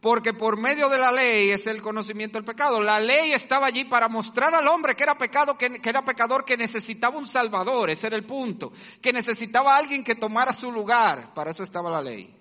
Porque 0.00 0.32
por 0.32 0.56
medio 0.56 0.88
de 0.88 0.98
la 0.98 1.10
ley 1.10 1.50
es 1.50 1.66
el 1.66 1.82
conocimiento 1.82 2.38
del 2.38 2.44
pecado. 2.44 2.80
La 2.80 3.00
ley 3.00 3.32
estaba 3.32 3.66
allí 3.66 3.84
para 3.84 4.08
mostrar 4.08 4.54
al 4.54 4.68
hombre 4.68 4.94
que 4.94 5.02
era 5.02 5.18
pecado, 5.18 5.58
que, 5.58 5.80
era 5.82 6.04
pecador, 6.04 6.44
que 6.44 6.56
necesitaba 6.56 7.18
un 7.18 7.26
salvador, 7.26 7.90
ese 7.90 8.06
era 8.06 8.16
el 8.16 8.24
punto. 8.24 8.72
Que 9.02 9.12
necesitaba 9.12 9.76
alguien 9.76 10.04
que 10.04 10.14
tomara 10.14 10.52
su 10.52 10.70
lugar. 10.70 11.34
Para 11.34 11.50
eso 11.50 11.64
estaba 11.64 11.90
la 11.90 12.00
ley. 12.00 12.32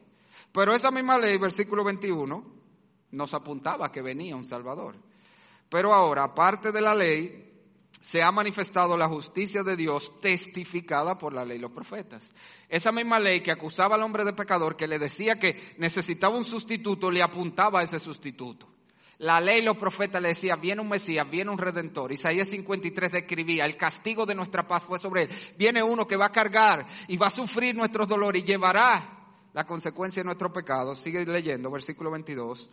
Pero 0.51 0.73
esa 0.73 0.91
misma 0.91 1.17
ley, 1.17 1.37
versículo 1.37 1.83
21, 1.83 2.45
nos 3.11 3.33
apuntaba 3.33 3.91
que 3.91 4.03
venía 4.03 4.35
un 4.35 4.45
salvador. 4.45 4.95
Pero 5.67 5.93
ahora, 5.93 6.25
aparte 6.25 6.71
de 6.71 6.81
la 6.81 6.93
ley, 6.93 7.46
se 8.07 8.23
ha 8.23 8.31
manifestado 8.31 8.95
la 8.95 9.09
justicia 9.09 9.63
de 9.63 9.75
Dios 9.75 10.21
testificada 10.21 11.17
por 11.17 11.33
la 11.33 11.43
ley 11.43 11.57
y 11.57 11.59
los 11.59 11.73
profetas. 11.73 12.33
Esa 12.69 12.93
misma 12.93 13.19
ley 13.19 13.41
que 13.41 13.51
acusaba 13.51 13.95
al 13.95 14.01
hombre 14.01 14.23
de 14.23 14.31
pecador, 14.31 14.77
que 14.77 14.87
le 14.87 14.97
decía 14.97 15.37
que 15.37 15.61
necesitaba 15.77 16.37
un 16.37 16.45
sustituto, 16.45 17.11
le 17.11 17.21
apuntaba 17.21 17.81
a 17.81 17.83
ese 17.83 17.99
sustituto. 17.99 18.65
La 19.17 19.41
ley 19.41 19.59
y 19.59 19.65
los 19.65 19.75
profetas 19.75 20.21
le 20.21 20.29
decían, 20.29 20.61
viene 20.61 20.81
un 20.81 20.87
Mesías, 20.87 21.29
viene 21.29 21.51
un 21.51 21.57
Redentor. 21.57 22.13
Isaías 22.13 22.47
53 22.47 23.11
describía, 23.11 23.65
el 23.65 23.75
castigo 23.75 24.25
de 24.25 24.35
nuestra 24.35 24.65
paz 24.65 24.83
fue 24.83 25.01
sobre 25.01 25.23
él. 25.23 25.29
Viene 25.57 25.83
uno 25.83 26.07
que 26.07 26.15
va 26.15 26.27
a 26.27 26.31
cargar 26.31 26.85
y 27.09 27.17
va 27.17 27.27
a 27.27 27.29
sufrir 27.29 27.75
nuestros 27.75 28.07
dolores 28.07 28.41
y 28.41 28.45
llevará 28.45 29.03
la 29.53 29.65
consecuencia 29.65 30.21
de 30.21 30.27
nuestro 30.27 30.53
pecado. 30.53 30.95
Sigue 30.95 31.25
leyendo, 31.25 31.69
versículo 31.69 32.09
22. 32.11 32.69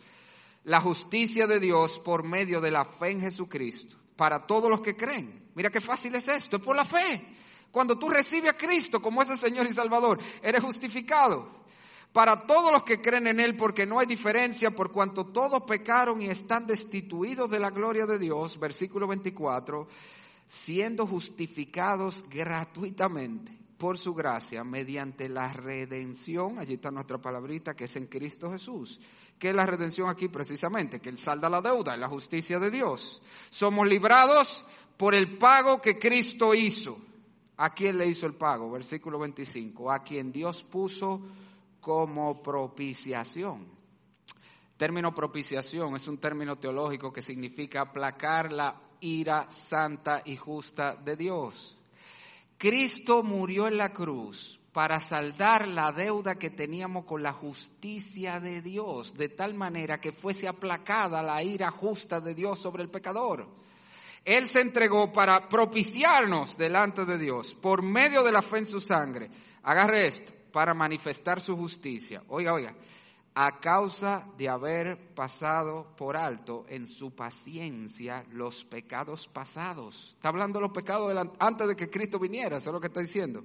La 0.63 0.79
justicia 0.79 1.45
de 1.45 1.59
Dios 1.59 1.99
por 1.99 2.23
medio 2.23 2.61
de 2.61 2.71
la 2.71 2.85
fe 2.85 3.09
en 3.09 3.19
Jesucristo, 3.19 3.97
para 4.15 4.45
todos 4.45 4.69
los 4.69 4.81
que 4.81 4.95
creen. 4.95 5.49
Mira 5.55 5.69
qué 5.69 5.81
fácil 5.81 6.15
es 6.15 6.27
esto, 6.27 6.57
es 6.57 6.61
por 6.61 6.75
la 6.75 6.85
fe. 6.85 7.25
Cuando 7.71 7.97
tú 7.97 8.09
recibes 8.09 8.51
a 8.51 8.57
Cristo 8.57 9.01
como 9.01 9.21
ese 9.21 9.35
Señor 9.35 9.65
y 9.65 9.73
Salvador, 9.73 10.19
eres 10.41 10.63
justificado. 10.63 11.65
Para 12.13 12.47
todos 12.47 12.71
los 12.71 12.83
que 12.83 13.01
creen 13.01 13.27
en 13.27 13.41
Él, 13.41 13.57
porque 13.57 13.85
no 13.85 13.99
hay 13.99 14.05
diferencia, 14.05 14.71
por 14.71 14.93
cuanto 14.93 15.25
todos 15.25 15.63
pecaron 15.63 16.21
y 16.21 16.27
están 16.27 16.65
destituidos 16.65 17.49
de 17.49 17.59
la 17.59 17.71
gloria 17.71 18.05
de 18.05 18.17
Dios, 18.17 18.57
versículo 18.57 19.07
24, 19.07 19.87
siendo 20.47 21.05
justificados 21.05 22.23
gratuitamente 22.29 23.51
por 23.77 23.97
su 23.97 24.13
gracia 24.13 24.63
mediante 24.63 25.27
la 25.27 25.51
redención, 25.51 26.57
allí 26.59 26.75
está 26.75 26.91
nuestra 26.91 27.19
palabrita, 27.19 27.75
que 27.75 27.83
es 27.83 27.95
en 27.97 28.07
Cristo 28.07 28.49
Jesús. 28.49 29.01
¿Qué 29.39 29.49
es 29.49 29.55
la 29.55 29.65
redención 29.65 30.09
aquí 30.09 30.27
precisamente? 30.27 30.99
Que 30.99 31.09
Él 31.09 31.17
salda 31.17 31.49
la 31.49 31.61
deuda, 31.61 31.93
es 31.93 31.99
la 31.99 32.07
justicia 32.07 32.59
de 32.59 32.71
Dios. 32.71 33.21
Somos 33.49 33.87
librados 33.87 34.65
por 34.97 35.13
el 35.13 35.37
pago 35.37 35.81
que 35.81 35.99
Cristo 35.99 36.53
hizo. 36.53 36.97
¿A 37.57 37.73
quién 37.73 37.97
le 37.97 38.07
hizo 38.07 38.25
el 38.25 38.33
pago? 38.33 38.71
Versículo 38.71 39.19
25. 39.19 39.91
A 39.91 40.03
quien 40.03 40.31
Dios 40.31 40.63
puso 40.63 41.21
como 41.79 42.41
propiciación. 42.41 43.65
Término 44.77 45.15
propiciación 45.15 45.95
es 45.95 46.07
un 46.07 46.17
término 46.17 46.57
teológico 46.57 47.13
que 47.13 47.21
significa 47.21 47.81
aplacar 47.81 48.51
la 48.51 48.75
ira 48.99 49.49
santa 49.49 50.21
y 50.25 50.35
justa 50.35 50.95
de 50.95 51.15
Dios. 51.15 51.77
Cristo 52.57 53.23
murió 53.23 53.67
en 53.67 53.77
la 53.77 53.93
cruz 53.93 54.54
para 54.75 54.99
saldar 54.99 55.69
la 55.69 55.93
deuda 55.93 56.35
que 56.35 56.49
teníamos 56.49 57.05
con 57.05 57.23
la 57.23 57.31
justicia 57.31 58.41
de 58.41 58.61
Dios, 58.61 59.13
de 59.17 59.29
tal 59.29 59.53
manera 59.53 60.01
que 60.01 60.11
fuese 60.11 60.49
aplacada 60.49 61.23
la 61.23 61.41
ira 61.41 61.71
justa 61.71 62.19
de 62.19 62.35
Dios 62.35 62.59
sobre 62.59 62.83
el 62.83 62.89
pecador. 62.89 63.47
Él 64.25 64.45
se 64.49 64.59
entregó 64.59 65.13
para 65.13 65.47
propiciarnos 65.47 66.57
delante 66.57 67.05
de 67.05 67.17
Dios 67.17 67.53
por 67.53 67.83
medio 67.83 68.21
de 68.21 68.33
la 68.33 68.41
fe 68.41 68.57
en 68.57 68.65
su 68.65 68.81
sangre. 68.81 69.29
Agarre 69.63 70.07
esto, 70.07 70.33
para 70.51 70.73
manifestar 70.73 71.39
su 71.39 71.55
justicia. 71.55 72.21
Oiga, 72.27 72.51
oiga, 72.51 72.75
a 73.33 73.61
causa 73.61 74.29
de 74.37 74.49
haber 74.49 75.13
pasado 75.15 75.95
por 75.95 76.17
alto 76.17 76.65
en 76.67 76.85
su 76.85 77.15
paciencia 77.15 78.25
los 78.33 78.65
pecados 78.65 79.25
pasados. 79.29 80.15
Está 80.15 80.27
hablando 80.27 80.59
de 80.59 80.63
los 80.63 80.73
pecados 80.73 81.15
antes 81.39 81.65
de 81.65 81.77
que 81.77 81.89
Cristo 81.89 82.19
viniera, 82.19 82.57
eso 82.57 82.71
es 82.71 82.73
lo 82.73 82.81
que 82.81 82.87
está 82.87 82.99
diciendo. 82.99 83.41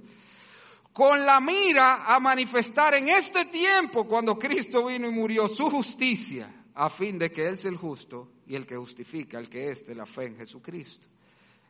Con 0.93 1.25
la 1.25 1.41
mira 1.41 2.15
a 2.15 2.19
manifestar 2.19 2.95
en 2.95 3.09
este 3.09 3.45
tiempo, 3.47 4.07
cuando 4.07 4.39
Cristo 4.39 4.87
vino 4.87 5.07
y 5.07 5.13
murió, 5.13 5.47
su 5.47 5.71
justicia, 5.71 6.53
a 6.75 6.91
fin 6.91 7.19
de 7.19 7.31
que 7.31 7.47
Él 7.47 7.59
sea 7.59 7.71
el 7.71 7.77
justo 7.77 8.33
y 8.47 8.57
el 8.57 8.67
que 8.67 8.77
justifica, 8.77 9.39
el 9.39 9.49
que 9.49 9.71
es 9.71 9.87
de 9.87 9.95
la 9.95 10.07
fe 10.07 10.27
en 10.27 10.37
Jesucristo. 10.37 11.09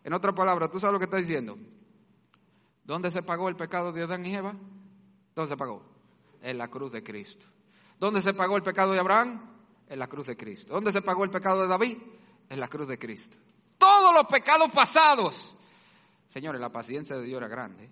En 0.03 0.15
otra 0.15 0.35
palabra, 0.35 0.71
¿tú 0.71 0.81
sabes 0.81 0.95
lo 0.95 0.99
que 0.99 1.05
está 1.05 1.19
diciendo? 1.19 1.59
¿Dónde 2.85 3.11
se 3.11 3.23
pagó 3.23 3.49
el 3.49 3.57
pecado 3.57 3.93
de 3.93 4.03
Adán 4.03 4.25
y 4.25 4.35
Eva? 4.35 4.55
¿Dónde 5.35 5.51
se 5.51 5.57
pagó? 5.57 5.85
En 6.43 6.57
la 6.57 6.69
cruz 6.69 6.91
de 6.91 7.03
Cristo. 7.03 7.47
¿Dónde 7.99 8.23
se 8.23 8.33
pagó 8.33 8.57
el 8.57 8.63
pecado 8.63 8.93
de 8.93 9.01
Abraham? 9.01 9.41
En 9.89 9.99
la 9.99 10.07
cruz 10.07 10.27
de 10.27 10.37
Cristo. 10.37 10.73
¿Dónde 10.73 10.91
se 10.91 11.03
pagó 11.03 11.25
el 11.25 11.31
pecado 11.31 11.61
de 11.61 11.69
David? 11.69 11.99
En 12.49 12.59
la 12.59 12.69
cruz 12.69 12.89
de 12.89 12.99
Cristo. 12.99 13.37
Todos 13.77 14.15
los 14.15 14.27
pecados 14.27 14.71
pasados. 14.73 15.57
Señores, 16.27 16.61
la 16.61 16.73
paciencia 16.73 17.17
de 17.17 17.25
Dios 17.25 17.39
era 17.39 17.49
grande. 17.49 17.91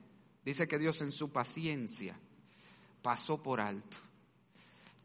Dice 0.48 0.66
que 0.66 0.78
Dios 0.78 1.02
en 1.02 1.12
su 1.12 1.30
paciencia 1.30 2.18
pasó 3.02 3.42
por 3.42 3.60
alto 3.60 3.98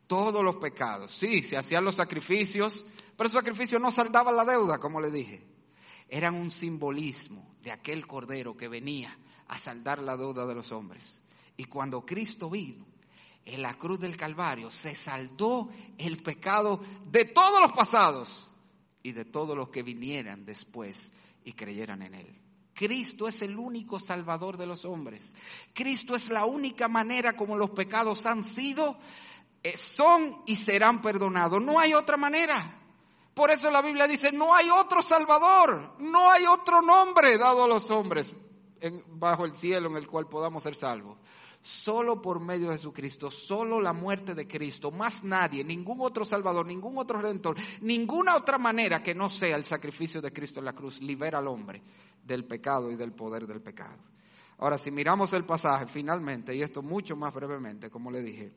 todos 0.07 0.41
los 0.41 0.55
pecados. 0.55 1.11
Sí, 1.11 1.41
se 1.41 1.57
hacían 1.57 1.83
los 1.83 1.95
sacrificios, 1.95 2.85
pero 3.17 3.27
esos 3.27 3.41
sacrificios 3.41 3.81
no 3.81 3.91
saldaban 3.91 4.37
la 4.37 4.45
deuda, 4.45 4.79
como 4.79 5.01
le 5.01 5.11
dije. 5.11 5.43
Eran 6.07 6.35
un 6.35 6.49
simbolismo 6.49 7.57
de 7.61 7.73
aquel 7.73 8.07
cordero 8.07 8.55
que 8.55 8.69
venía 8.69 9.13
a 9.49 9.57
saldar 9.57 10.01
la 10.01 10.15
deuda 10.15 10.45
de 10.45 10.55
los 10.55 10.71
hombres. 10.71 11.21
Y 11.57 11.65
cuando 11.65 12.05
Cristo 12.05 12.49
vino 12.49 12.85
en 13.43 13.61
la 13.61 13.73
cruz 13.73 13.99
del 13.99 14.15
Calvario, 14.15 14.71
se 14.71 14.95
saldó 14.95 15.69
el 15.97 16.23
pecado 16.23 16.79
de 17.11 17.25
todos 17.25 17.59
los 17.59 17.73
pasados 17.73 18.49
y 19.03 19.11
de 19.11 19.25
todos 19.25 19.57
los 19.57 19.67
que 19.67 19.83
vinieran 19.83 20.45
después 20.45 21.11
y 21.43 21.51
creyeran 21.51 22.01
en 22.01 22.13
Él. 22.13 22.42
Cristo 22.73 23.27
es 23.27 23.41
el 23.41 23.57
único 23.57 23.99
salvador 23.99 24.57
de 24.57 24.65
los 24.65 24.85
hombres. 24.85 25.33
Cristo 25.73 26.15
es 26.15 26.29
la 26.29 26.45
única 26.45 26.87
manera 26.87 27.33
como 27.33 27.55
los 27.55 27.69
pecados 27.71 28.25
han 28.25 28.43
sido 28.43 28.97
eh, 29.63 29.77
son 29.77 30.43
y 30.45 30.55
serán 30.55 31.01
perdonados. 31.01 31.61
No 31.61 31.79
hay 31.79 31.93
otra 31.93 32.17
manera. 32.17 32.79
Por 33.33 33.49
eso 33.49 33.71
la 33.71 33.81
Biblia 33.81 34.07
dice, 34.07 34.31
no 34.31 34.53
hay 34.53 34.69
otro 34.69 35.01
Salvador, 35.01 35.95
no 35.99 36.29
hay 36.29 36.45
otro 36.45 36.81
nombre 36.81 37.37
dado 37.37 37.63
a 37.63 37.67
los 37.67 37.89
hombres 37.89 38.31
bajo 39.07 39.45
el 39.45 39.55
cielo 39.55 39.89
en 39.89 39.95
el 39.95 40.07
cual 40.07 40.27
podamos 40.27 40.61
ser 40.63 40.75
salvos. 40.75 41.17
Solo 41.63 42.21
por 42.21 42.41
medio 42.41 42.67
de 42.67 42.75
Jesucristo, 42.75 43.31
solo 43.31 43.79
la 43.79 43.93
muerte 43.93 44.35
de 44.35 44.45
Cristo, 44.45 44.91
más 44.91 45.23
nadie, 45.23 45.63
ningún 45.63 46.01
otro 46.01 46.25
Salvador, 46.25 46.65
ningún 46.65 46.97
otro 46.97 47.21
Redentor, 47.21 47.55
ninguna 47.79 48.35
otra 48.35 48.57
manera 48.57 49.01
que 49.01 49.15
no 49.15 49.29
sea 49.29 49.55
el 49.55 49.63
sacrificio 49.63 50.21
de 50.21 50.33
Cristo 50.33 50.59
en 50.59 50.65
la 50.65 50.73
cruz, 50.73 51.01
libera 51.01 51.39
al 51.39 51.47
hombre 51.47 51.81
del 52.21 52.43
pecado 52.43 52.91
y 52.91 52.97
del 52.97 53.13
poder 53.13 53.47
del 53.47 53.61
pecado. 53.61 53.97
Ahora, 54.57 54.77
si 54.77 54.91
miramos 54.91 55.31
el 55.31 55.45
pasaje 55.45 55.85
finalmente, 55.87 56.53
y 56.53 56.61
esto 56.61 56.81
mucho 56.81 57.15
más 57.15 57.33
brevemente, 57.33 57.89
como 57.89 58.11
le 58.11 58.21
dije, 58.21 58.51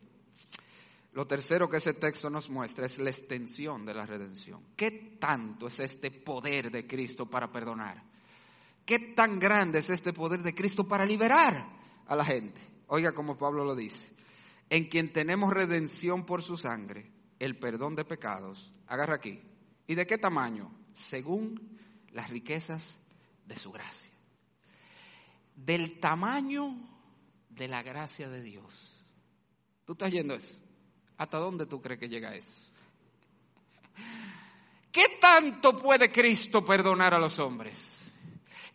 lo 1.13 1.29
tercero 1.29 1.69
que 1.69 1.77
ese 1.77 1.95
texto 1.95 2.29
nos 2.29 2.51
muestra 2.51 2.87
es 2.87 2.99
la 2.99 3.11
extensión 3.11 3.87
de 3.87 3.95
la 3.95 4.05
redención. 4.05 4.61
¿Qué 4.75 5.17
tanto 5.21 5.69
es 5.69 5.79
este 5.79 6.11
poder 6.11 6.73
de 6.73 6.89
Cristo 6.89 7.25
para 7.25 7.53
perdonar? 7.53 8.03
¿Qué 8.85 8.99
tan 9.15 9.39
grande 9.39 9.79
es 9.79 9.91
este 9.91 10.13
poder 10.13 10.43
de 10.43 10.57
Cristo 10.57 10.89
para 10.89 11.05
liberar 11.05 11.55
a 12.09 12.17
la 12.17 12.25
gente? 12.25 12.76
Oiga 12.89 13.12
como 13.12 13.37
Pablo 13.37 13.64
lo 13.64 13.74
dice, 13.74 14.12
en 14.70 14.89
quien 14.89 15.12
tenemos 15.12 15.53
redención 15.53 16.24
por 16.24 16.43
su 16.43 16.57
sangre, 16.57 17.11
el 17.39 17.59
perdón 17.59 17.97
de 17.97 18.05
pecados. 18.05 18.72
Agarra 18.87 19.16
aquí. 19.16 19.43
¿Y 19.87 19.95
de 19.95 20.07
qué 20.07 20.18
tamaño? 20.18 20.70
Según 20.93 21.78
las 22.12 22.30
riquezas 22.30 22.99
de 23.47 23.57
su 23.57 23.72
gracia. 23.72 24.12
Del 25.55 26.01
tamaño 26.01 26.74
de 27.51 27.68
la 27.68 27.82
gracia 27.82 28.28
de 28.28 28.43
Dios. 28.43 29.05
¿Tú 29.84 29.93
estás 29.93 30.12
yendo 30.12 30.34
eso? 30.34 30.59
¿Hasta 31.16 31.39
dónde 31.39 31.66
tú 31.66 31.80
crees 31.80 32.01
que 32.01 32.09
llega 32.09 32.34
eso? 32.34 32.66
¿Qué 34.93 35.18
tanto 35.20 35.76
puede 35.78 36.11
Cristo 36.11 36.64
perdonar 36.64 37.14
a 37.14 37.18
los 37.18 37.39
hombres? 37.39 37.96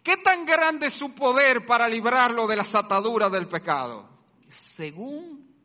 ¿Qué 0.04 0.18
tan 0.18 0.46
grande 0.46 0.88
es 0.88 0.94
su 0.94 1.14
poder 1.14 1.66
para 1.66 1.88
librarlo 1.88 2.48
de 2.48 2.56
las 2.56 2.74
ataduras 2.74 3.32
del 3.32 3.48
pecado? 3.48 4.10
Según 4.48 5.56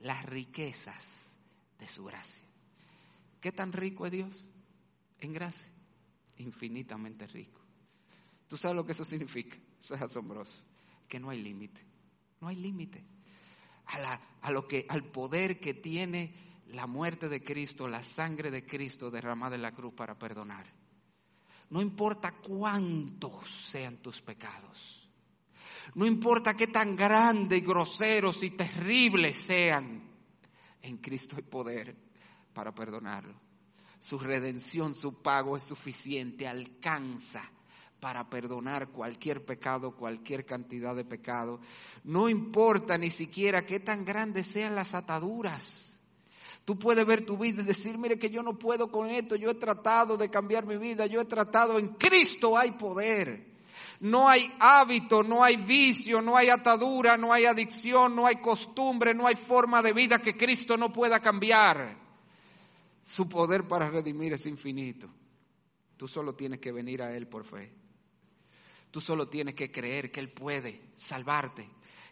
las 0.00 0.24
riquezas 0.26 1.38
de 1.78 1.88
su 1.88 2.04
gracia. 2.04 2.44
¿Qué 3.40 3.52
tan 3.52 3.72
rico 3.72 4.04
es 4.04 4.12
Dios 4.12 4.48
en 5.20 5.32
gracia? 5.32 5.72
Infinitamente 6.36 7.26
rico. 7.26 7.60
¿Tú 8.48 8.56
sabes 8.56 8.76
lo 8.76 8.84
que 8.84 8.92
eso 8.92 9.04
significa? 9.04 9.56
Eso 9.80 9.94
es 9.94 10.02
asombroso. 10.02 10.62
Que 11.08 11.18
no 11.18 11.30
hay 11.30 11.42
límite. 11.42 11.84
No 12.40 12.48
hay 12.48 12.56
límite. 12.56 13.04
A, 14.42 14.50
lo 14.50 14.68
que, 14.68 14.86
al 14.88 15.04
poder 15.04 15.58
que 15.58 15.74
tiene 15.74 16.34
la 16.68 16.86
muerte 16.86 17.28
de 17.28 17.42
Cristo, 17.42 17.88
la 17.88 18.02
sangre 18.02 18.50
de 18.50 18.64
Cristo 18.64 19.10
derramada 19.10 19.56
en 19.56 19.62
la 19.62 19.72
cruz 19.72 19.94
para 19.94 20.18
perdonar. 20.18 20.66
No 21.70 21.80
importa 21.80 22.32
cuántos 22.32 23.50
sean 23.50 23.98
tus 23.98 24.20
pecados. 24.20 25.08
No 25.94 26.06
importa 26.06 26.54
qué 26.54 26.66
tan 26.66 26.94
grandes, 26.94 27.64
groseros 27.64 28.42
y 28.42 28.50
terribles 28.50 29.36
sean. 29.36 30.02
En 30.82 30.98
Cristo 30.98 31.36
hay 31.36 31.42
poder 31.42 31.96
para 32.52 32.74
perdonarlo. 32.74 33.34
Su 33.98 34.18
redención, 34.18 34.94
su 34.94 35.20
pago 35.20 35.56
es 35.56 35.64
suficiente, 35.64 36.48
alcanza 36.48 37.42
para 38.00 38.28
perdonar 38.30 38.88
cualquier 38.88 39.44
pecado, 39.44 39.94
cualquier 39.94 40.46
cantidad 40.46 40.96
de 40.96 41.04
pecado. 41.04 41.60
No 42.04 42.28
importa 42.28 42.96
ni 42.96 43.10
siquiera 43.10 43.66
qué 43.66 43.78
tan 43.78 44.04
grandes 44.04 44.46
sean 44.46 44.74
las 44.74 44.94
ataduras. 44.94 45.89
Tú 46.64 46.78
puedes 46.78 47.04
ver 47.06 47.24
tu 47.24 47.36
vida 47.36 47.62
y 47.62 47.64
decir, 47.64 47.98
mire 47.98 48.18
que 48.18 48.30
yo 48.30 48.42
no 48.42 48.58
puedo 48.58 48.90
con 48.90 49.08
esto, 49.08 49.36
yo 49.36 49.50
he 49.50 49.54
tratado 49.54 50.16
de 50.16 50.30
cambiar 50.30 50.66
mi 50.66 50.76
vida, 50.76 51.06
yo 51.06 51.20
he 51.20 51.24
tratado, 51.24 51.78
en 51.78 51.88
Cristo 51.88 52.56
hay 52.56 52.72
poder. 52.72 53.48
No 54.00 54.28
hay 54.28 54.50
hábito, 54.60 55.22
no 55.22 55.44
hay 55.44 55.56
vicio, 55.56 56.22
no 56.22 56.36
hay 56.36 56.48
atadura, 56.48 57.18
no 57.18 57.32
hay 57.32 57.44
adicción, 57.44 58.16
no 58.16 58.26
hay 58.26 58.36
costumbre, 58.36 59.14
no 59.14 59.26
hay 59.26 59.34
forma 59.34 59.82
de 59.82 59.92
vida 59.92 60.20
que 60.20 60.36
Cristo 60.36 60.76
no 60.76 60.90
pueda 60.90 61.20
cambiar. 61.20 61.98
Su 63.02 63.28
poder 63.28 63.68
para 63.68 63.90
redimir 63.90 64.32
es 64.32 64.46
infinito. 64.46 65.08
Tú 65.98 66.08
solo 66.08 66.34
tienes 66.34 66.60
que 66.60 66.72
venir 66.72 67.02
a 67.02 67.14
Él 67.14 67.26
por 67.26 67.44
fe. 67.44 67.70
Tú 68.90 69.00
solo 69.02 69.28
tienes 69.28 69.54
que 69.54 69.70
creer 69.70 70.10
que 70.10 70.20
Él 70.20 70.30
puede 70.30 70.92
salvarte, 70.96 71.68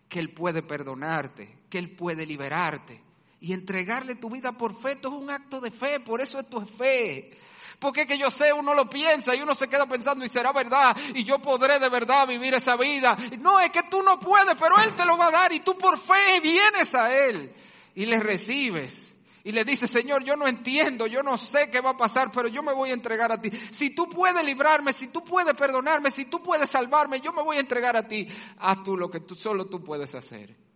que 0.09 0.20
Él 0.20 0.34
puede 0.34 0.62
perdonarte, 0.62 1.61
que 1.70 1.78
Él 1.78 1.90
puede 1.96 2.26
liberarte 2.26 3.07
y 3.41 3.53
entregarle 3.53 4.16
tu 4.16 4.30
vida 4.30 4.53
por 4.53 4.80
fe, 4.80 4.93
esto 4.93 5.09
es 5.09 5.14
un 5.14 5.30
acto 5.30 5.61
de 5.61 5.70
fe, 5.70 6.01
por 6.01 6.20
eso 6.20 6.39
esto 6.39 6.62
es 6.62 6.70
fe. 6.70 7.39
Porque 7.78 8.07
que 8.07 8.18
yo 8.18 8.30
sé, 8.30 8.53
uno 8.53 8.74
lo 8.74 8.91
piensa 8.91 9.34
y 9.36 9.41
uno 9.41 9.55
se 9.55 9.68
queda 9.68 9.86
pensando 9.86 10.24
y 10.24 10.28
será 10.28 10.53
verdad 10.53 10.97
y 11.14 11.22
yo 11.22 11.39
podré 11.41 11.78
de 11.78 11.89
verdad 11.89 12.26
vivir 12.26 12.55
esa 12.55 12.76
vida. 12.76 13.16
No, 13.41 13.61
es 13.61 13.70
que 13.70 13.84
tú 13.84 14.03
no 14.03 14.18
puedes, 14.18 14.57
pero 14.59 14.76
Él 14.80 14.95
te 14.95 15.05
lo 15.05 15.16
va 15.16 15.28
a 15.28 15.30
dar 15.30 15.53
y 15.53 15.61
tú 15.61 15.78
por 15.78 15.97
fe 15.97 16.41
vienes 16.43 16.95
a 16.95 17.16
Él 17.16 17.53
y 17.95 18.07
le 18.07 18.18
recibes. 18.18 19.14
Y 19.45 19.53
le 19.53 19.64
dices, 19.64 19.91
Señor, 19.91 20.24
yo 20.24 20.36
no 20.36 20.47
entiendo, 20.47 21.07
yo 21.07 21.22
no 21.22 21.39
sé 21.39 21.70
qué 21.70 21.80
va 21.80 21.91
a 21.91 21.97
pasar, 21.97 22.30
pero 22.32 22.49
yo 22.49 22.62
me 22.62 22.72
voy 22.72 22.91
a 22.91 22.95
entregar 22.95 23.30
a 23.32 23.41
ti. 23.41 23.51
Si 23.51 23.95
tú 23.95 24.09
puedes 24.09 24.45
librarme, 24.45 24.93
si 24.93 25.07
tú 25.07 25.24
puedes 25.24 25.55
perdonarme, 25.55 26.11
si 26.11 26.26
tú 26.26 26.43
puedes 26.43 26.68
salvarme, 26.68 27.20
yo 27.20 27.32
me 27.32 27.43
voy 27.43 27.57
a 27.57 27.61
entregar 27.61 27.97
a 27.97 28.07
ti. 28.07 28.26
Haz 28.59 28.82
tú 28.82 28.97
lo 28.97 29.09
que 29.09 29.20
tú, 29.20 29.36
solo 29.36 29.66
tú 29.66 29.82
puedes 29.82 30.14
hacer. 30.14 30.67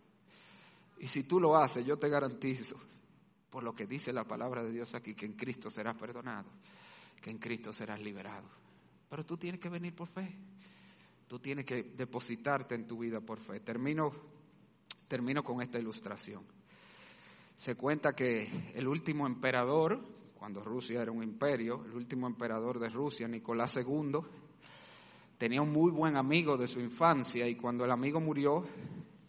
Y 1.03 1.07
si 1.09 1.25
tú 1.25 1.37
lo 1.37 1.57
haces, 1.57 1.85
yo 1.85 1.97
te 1.97 2.07
garantizo, 2.07 2.77
por 3.49 3.61
lo 3.61 3.75
que 3.75 3.85
dice 3.85 4.13
la 4.13 4.25
palabra 4.25 4.63
de 4.63 4.71
Dios 4.71 4.95
aquí, 4.95 5.13
que 5.13 5.25
en 5.25 5.33
Cristo 5.33 5.69
serás 5.69 5.95
perdonado, 5.95 6.49
que 7.21 7.29
en 7.29 7.39
Cristo 7.39 7.73
serás 7.73 7.99
liberado. 7.99 8.47
Pero 9.09 9.25
tú 9.25 9.35
tienes 9.35 9.59
que 9.59 9.67
venir 9.67 9.93
por 9.93 10.07
fe. 10.07 10.33
Tú 11.27 11.39
tienes 11.39 11.65
que 11.65 11.83
depositarte 11.83 12.75
en 12.75 12.87
tu 12.87 12.99
vida 12.99 13.19
por 13.19 13.37
fe. 13.37 13.59
Termino, 13.59 14.13
termino 15.09 15.43
con 15.43 15.61
esta 15.61 15.77
ilustración. 15.77 16.45
Se 17.57 17.75
cuenta 17.75 18.15
que 18.15 18.71
el 18.73 18.87
último 18.87 19.27
emperador, 19.27 20.01
cuando 20.35 20.63
Rusia 20.63 21.01
era 21.01 21.11
un 21.11 21.21
imperio, 21.21 21.83
el 21.83 21.95
último 21.95 22.27
emperador 22.27 22.79
de 22.79 22.87
Rusia, 22.89 23.27
Nicolás 23.27 23.75
II, 23.75 24.19
tenía 25.37 25.61
un 25.61 25.73
muy 25.73 25.91
buen 25.91 26.15
amigo 26.15 26.55
de 26.55 26.69
su 26.69 26.79
infancia 26.79 27.45
y 27.45 27.55
cuando 27.55 27.83
el 27.83 27.91
amigo 27.91 28.21
murió, 28.21 28.65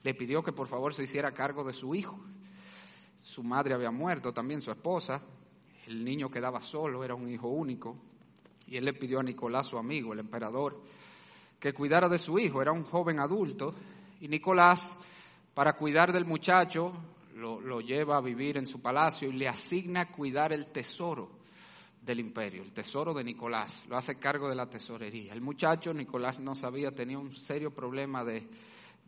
le 0.05 0.15
pidió 0.15 0.43
que 0.43 0.53
por 0.53 0.69
favor 0.69 0.95
se 0.95 1.03
hiciera 1.03 1.33
cargo 1.33 1.65
de 1.65 1.73
su 1.73 1.95
hijo. 1.95 2.21
Su 3.23 3.43
madre 3.43 3.73
había 3.75 3.91
muerto, 3.91 4.35
también 4.35 4.61
su 4.61 4.71
esposa. 4.71 5.21
El 5.87 6.05
niño 6.05 6.31
quedaba 6.31 6.61
solo, 6.61 7.03
era 7.03 7.15
un 7.15 7.29
hijo 7.29 7.49
único. 7.49 7.97
Y 8.67 8.77
él 8.77 8.85
le 8.85 8.93
pidió 8.93 9.21
a 9.21 9.23
Nicolás, 9.23 9.67
su 9.67 9.79
amigo, 9.79 10.13
el 10.13 10.19
emperador, 10.19 10.81
que 11.59 11.73
cuidara 11.73 12.09
de 12.11 12.19
su 12.19 12.39
hijo. 12.39 12.61
Era 12.61 12.71
un 12.71 12.85
joven 12.85 13.19
adulto. 13.19 13.75
Y 14.21 14.29
Nicolás, 14.29 14.99
para 15.55 15.75
cuidar 15.75 16.13
del 16.13 16.27
muchacho, 16.27 16.93
lo, 17.35 17.81
lleva 17.81 18.19
a 18.19 18.21
vivir 18.21 18.59
en 18.59 18.67
su 18.67 18.83
palacio 18.83 19.31
y 19.31 19.33
le 19.33 19.49
asigna 19.49 20.13
cuidar 20.13 20.53
el 20.53 20.67
tesoro 20.67 21.31
del 22.03 22.21
imperio, 22.21 22.63
el 22.63 22.73
tesoro 22.75 23.15
de 23.15 23.25
Nicolás. 23.25 23.87
Lo 23.89 23.97
hace 23.97 24.19
cargo 24.19 24.51
de 24.51 24.55
la 24.55 24.69
tesorería. 24.69 25.33
El 25.33 25.41
muchacho, 25.41 25.95
Nicolás 25.95 26.41
no 26.41 26.55
sabía, 26.55 26.95
tenía 26.95 27.19
un 27.19 27.33
serio 27.33 27.71
problema 27.71 28.23
de 28.23 28.47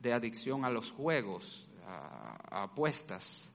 de 0.00 0.12
adicción 0.12 0.64
a 0.64 0.70
los 0.70 0.92
juegos, 0.92 1.68
a, 1.86 2.62
apuestas. 2.62 3.50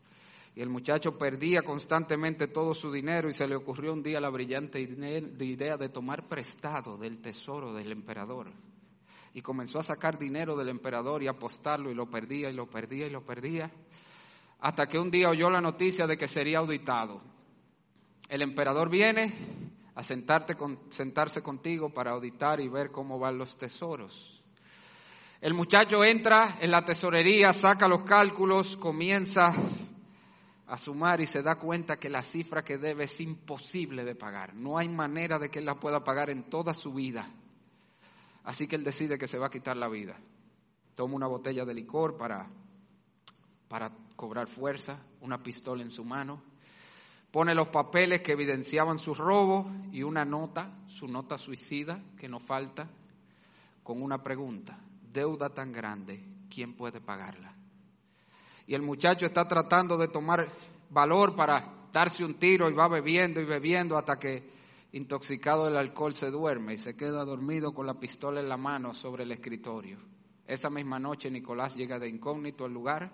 Y 0.55 0.61
el 0.61 0.69
muchacho 0.69 1.17
perdía 1.17 1.61
constantemente 1.61 2.47
todo 2.47 2.73
su 2.73 2.91
dinero 2.91 3.29
y 3.29 3.33
se 3.33 3.47
le 3.47 3.55
ocurrió 3.55 3.93
un 3.93 4.03
día 4.03 4.19
la 4.19 4.29
brillante 4.29 4.81
idea 4.81 5.77
de 5.77 5.89
tomar 5.89 6.27
prestado 6.27 6.97
del 6.97 7.19
tesoro 7.19 7.73
del 7.73 7.91
emperador. 7.91 8.51
Y 9.33 9.41
comenzó 9.41 9.79
a 9.79 9.83
sacar 9.83 10.19
dinero 10.19 10.57
del 10.57 10.67
emperador 10.67 11.23
y 11.23 11.27
apostarlo 11.27 11.89
y 11.89 11.95
lo 11.95 12.09
perdía 12.09 12.49
y 12.49 12.53
lo 12.53 12.69
perdía 12.69 13.07
y 13.07 13.11
lo 13.11 13.25
perdía. 13.25 13.71
Hasta 14.59 14.89
que 14.89 14.99
un 14.99 15.09
día 15.09 15.29
oyó 15.29 15.49
la 15.49 15.61
noticia 15.61 16.05
de 16.05 16.17
que 16.17 16.27
sería 16.27 16.59
auditado. 16.59 17.21
El 18.27 18.41
emperador 18.41 18.89
viene 18.89 19.33
a 19.95 20.03
sentarte 20.03 20.55
con, 20.55 20.79
sentarse 20.89 21.41
contigo 21.41 21.89
para 21.89 22.11
auditar 22.11 22.59
y 22.59 22.67
ver 22.67 22.91
cómo 22.91 23.19
van 23.19 23.37
los 23.37 23.57
tesoros. 23.57 24.40
El 25.41 25.55
muchacho 25.55 26.03
entra 26.03 26.59
en 26.61 26.69
la 26.69 26.85
tesorería, 26.85 27.51
saca 27.51 27.87
los 27.87 28.03
cálculos, 28.03 28.77
comienza 28.77 29.51
a 30.67 30.77
sumar 30.77 31.19
y 31.19 31.25
se 31.25 31.41
da 31.41 31.55
cuenta 31.55 31.97
que 31.97 32.11
la 32.11 32.21
cifra 32.21 32.63
que 32.63 32.77
debe 32.77 33.05
es 33.05 33.21
imposible 33.21 34.03
de 34.03 34.13
pagar. 34.13 34.53
No 34.53 34.77
hay 34.77 34.87
manera 34.87 35.39
de 35.39 35.49
que 35.49 35.57
él 35.57 35.65
la 35.65 35.79
pueda 35.79 36.03
pagar 36.03 36.29
en 36.29 36.43
toda 36.43 36.75
su 36.75 36.93
vida. 36.93 37.27
Así 38.43 38.67
que 38.67 38.75
él 38.75 38.83
decide 38.83 39.17
que 39.17 39.27
se 39.27 39.39
va 39.39 39.47
a 39.47 39.49
quitar 39.49 39.77
la 39.77 39.87
vida. 39.87 40.15
Toma 40.93 41.15
una 41.15 41.25
botella 41.25 41.65
de 41.65 41.73
licor 41.73 42.17
para, 42.17 42.47
para 43.67 43.91
cobrar 44.15 44.47
fuerza, 44.47 44.99
una 45.21 45.41
pistola 45.41 45.81
en 45.81 45.89
su 45.89 46.05
mano, 46.05 46.39
pone 47.31 47.55
los 47.55 47.69
papeles 47.69 48.21
que 48.21 48.33
evidenciaban 48.33 48.99
su 48.99 49.15
robo 49.15 49.71
y 49.91 50.03
una 50.03 50.23
nota, 50.23 50.69
su 50.85 51.07
nota 51.07 51.39
suicida, 51.39 51.99
que 52.15 52.29
no 52.29 52.39
falta, 52.39 52.87
con 53.83 54.03
una 54.03 54.21
pregunta 54.21 54.77
deuda 55.11 55.49
tan 55.49 55.71
grande, 55.71 56.23
¿quién 56.49 56.73
puede 56.73 57.01
pagarla? 57.01 57.55
Y 58.67 58.75
el 58.75 58.81
muchacho 58.81 59.25
está 59.25 59.47
tratando 59.47 59.97
de 59.97 60.07
tomar 60.07 60.47
valor 60.89 61.35
para 61.35 61.87
darse 61.91 62.23
un 62.23 62.35
tiro 62.35 62.69
y 62.69 62.73
va 62.73 62.87
bebiendo 62.87 63.41
y 63.41 63.45
bebiendo 63.45 63.97
hasta 63.97 64.17
que 64.17 64.43
intoxicado 64.93 65.65
del 65.65 65.77
alcohol 65.77 66.15
se 66.15 66.31
duerme 66.31 66.73
y 66.73 66.77
se 66.77 66.95
queda 66.95 67.23
dormido 67.25 67.73
con 67.73 67.85
la 67.85 67.99
pistola 67.99 68.39
en 68.39 68.49
la 68.49 68.57
mano 68.57 68.93
sobre 68.93 69.23
el 69.23 69.31
escritorio. 69.31 69.97
Esa 70.45 70.69
misma 70.69 70.99
noche 70.99 71.31
Nicolás 71.31 71.75
llega 71.75 71.97
de 71.97 72.09
incógnito 72.09 72.65
al 72.65 72.73
lugar, 72.73 73.11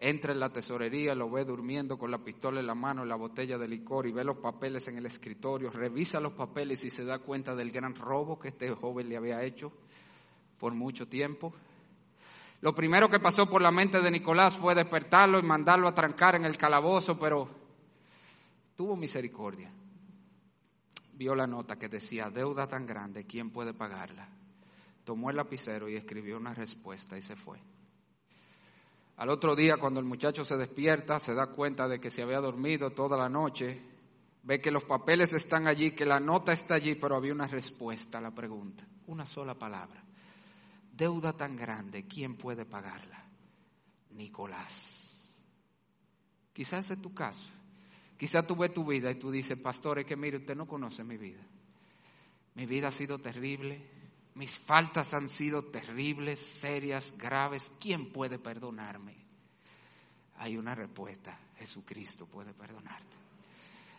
entra 0.00 0.32
en 0.32 0.38
la 0.38 0.52
tesorería, 0.52 1.14
lo 1.14 1.30
ve 1.30 1.44
durmiendo 1.44 1.98
con 1.98 2.10
la 2.10 2.18
pistola 2.18 2.60
en 2.60 2.66
la 2.66 2.76
mano 2.76 3.04
y 3.04 3.08
la 3.08 3.16
botella 3.16 3.58
de 3.58 3.66
licor 3.66 4.06
y 4.06 4.12
ve 4.12 4.22
los 4.22 4.36
papeles 4.36 4.86
en 4.88 4.98
el 4.98 5.06
escritorio, 5.06 5.70
revisa 5.70 6.20
los 6.20 6.34
papeles 6.34 6.84
y 6.84 6.90
se 6.90 7.04
da 7.04 7.18
cuenta 7.18 7.56
del 7.56 7.72
gran 7.72 7.94
robo 7.96 8.38
que 8.38 8.48
este 8.48 8.70
joven 8.70 9.08
le 9.08 9.16
había 9.16 9.42
hecho 9.42 9.72
por 10.58 10.74
mucho 10.74 11.08
tiempo. 11.08 11.52
Lo 12.60 12.74
primero 12.74 13.08
que 13.08 13.20
pasó 13.20 13.48
por 13.48 13.62
la 13.62 13.70
mente 13.70 14.00
de 14.00 14.10
Nicolás 14.10 14.56
fue 14.56 14.74
despertarlo 14.74 15.38
y 15.38 15.42
mandarlo 15.42 15.88
a 15.88 15.94
trancar 15.94 16.34
en 16.34 16.44
el 16.44 16.56
calabozo, 16.56 17.18
pero 17.18 17.48
tuvo 18.76 18.96
misericordia 18.96 19.70
vio 21.18 21.34
la 21.34 21.48
nota 21.48 21.76
que 21.76 21.88
decía, 21.88 22.30
deuda 22.30 22.68
tan 22.68 22.86
grande, 22.86 23.26
¿quién 23.26 23.50
puede 23.50 23.74
pagarla? 23.74 24.28
Tomó 25.02 25.30
el 25.30 25.36
lapicero 25.36 25.88
y 25.88 25.96
escribió 25.96 26.36
una 26.36 26.54
respuesta 26.54 27.18
y 27.18 27.22
se 27.22 27.34
fue. 27.34 27.58
Al 29.16 29.28
otro 29.30 29.56
día, 29.56 29.78
cuando 29.78 29.98
el 29.98 30.06
muchacho 30.06 30.44
se 30.44 30.56
despierta, 30.56 31.18
se 31.18 31.34
da 31.34 31.48
cuenta 31.48 31.88
de 31.88 31.98
que 31.98 32.08
se 32.08 32.22
había 32.22 32.40
dormido 32.40 32.90
toda 32.90 33.16
la 33.16 33.28
noche, 33.28 33.82
ve 34.44 34.60
que 34.60 34.70
los 34.70 34.84
papeles 34.84 35.32
están 35.32 35.66
allí, 35.66 35.90
que 35.90 36.06
la 36.06 36.20
nota 36.20 36.52
está 36.52 36.74
allí, 36.74 36.94
pero 36.94 37.16
había 37.16 37.32
una 37.32 37.48
respuesta 37.48 38.18
a 38.18 38.20
la 38.20 38.30
pregunta, 38.30 38.86
una 39.08 39.26
sola 39.26 39.58
palabra. 39.58 40.04
Deuda 40.98 41.32
tan 41.32 41.54
grande, 41.54 42.08
¿quién 42.08 42.34
puede 42.34 42.64
pagarla? 42.64 43.24
Nicolás. 44.10 45.38
Quizás 46.52 46.90
es 46.90 47.00
tu 47.00 47.14
caso. 47.14 47.48
Quizá 48.16 48.44
tú 48.44 48.56
ves 48.56 48.74
tu 48.74 48.84
vida 48.84 49.08
y 49.08 49.14
tú 49.14 49.30
dices, 49.30 49.56
pastor, 49.60 50.00
es 50.00 50.06
que 50.06 50.16
mire, 50.16 50.38
usted 50.38 50.56
no 50.56 50.66
conoce 50.66 51.04
mi 51.04 51.16
vida. 51.16 51.40
Mi 52.56 52.66
vida 52.66 52.88
ha 52.88 52.90
sido 52.90 53.20
terrible, 53.20 53.80
mis 54.34 54.58
faltas 54.58 55.14
han 55.14 55.28
sido 55.28 55.66
terribles, 55.66 56.40
serias, 56.40 57.16
graves. 57.16 57.70
¿Quién 57.78 58.10
puede 58.10 58.40
perdonarme? 58.40 59.14
Hay 60.38 60.56
una 60.56 60.74
respuesta, 60.74 61.38
Jesucristo 61.58 62.26
puede 62.26 62.54
perdonarte. 62.54 63.16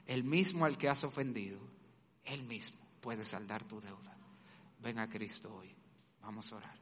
El 0.06 0.26
mismo 0.26 0.66
al 0.66 0.78
que 0.78 0.90
has 0.90 1.06
ofendido, 1.06 1.62
él 2.26 2.44
mismo 2.44 2.78
puede 3.00 3.26
saldar 3.26 3.64
tu 3.64 3.80
deuda. 3.80 4.18
Ven 4.82 5.00
a 5.00 5.08
Cristo 5.08 5.56
hoy. 5.56 5.74
Vamos 6.22 6.52
a 6.52 6.58
orar. 6.58 6.79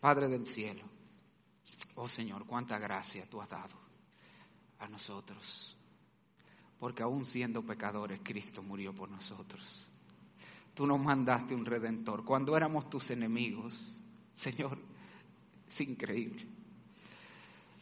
Padre 0.00 0.28
del 0.28 0.46
cielo, 0.46 0.82
oh 1.96 2.08
Señor, 2.08 2.46
cuánta 2.46 2.78
gracia 2.78 3.28
tú 3.28 3.40
has 3.40 3.48
dado 3.48 3.74
a 4.78 4.88
nosotros 4.88 5.78
porque 6.78 7.02
aún 7.02 7.24
siendo 7.24 7.62
pecadores, 7.62 8.20
Cristo 8.22 8.62
murió 8.62 8.94
por 8.94 9.10
nosotros. 9.10 9.90
Tú 10.74 10.86
nos 10.86 11.00
mandaste 11.00 11.54
un 11.54 11.64
redentor. 11.64 12.24
Cuando 12.24 12.56
éramos 12.56 12.88
tus 12.88 13.10
enemigos, 13.10 14.00
Señor, 14.32 14.78
es 15.66 15.80
increíble. 15.80 16.46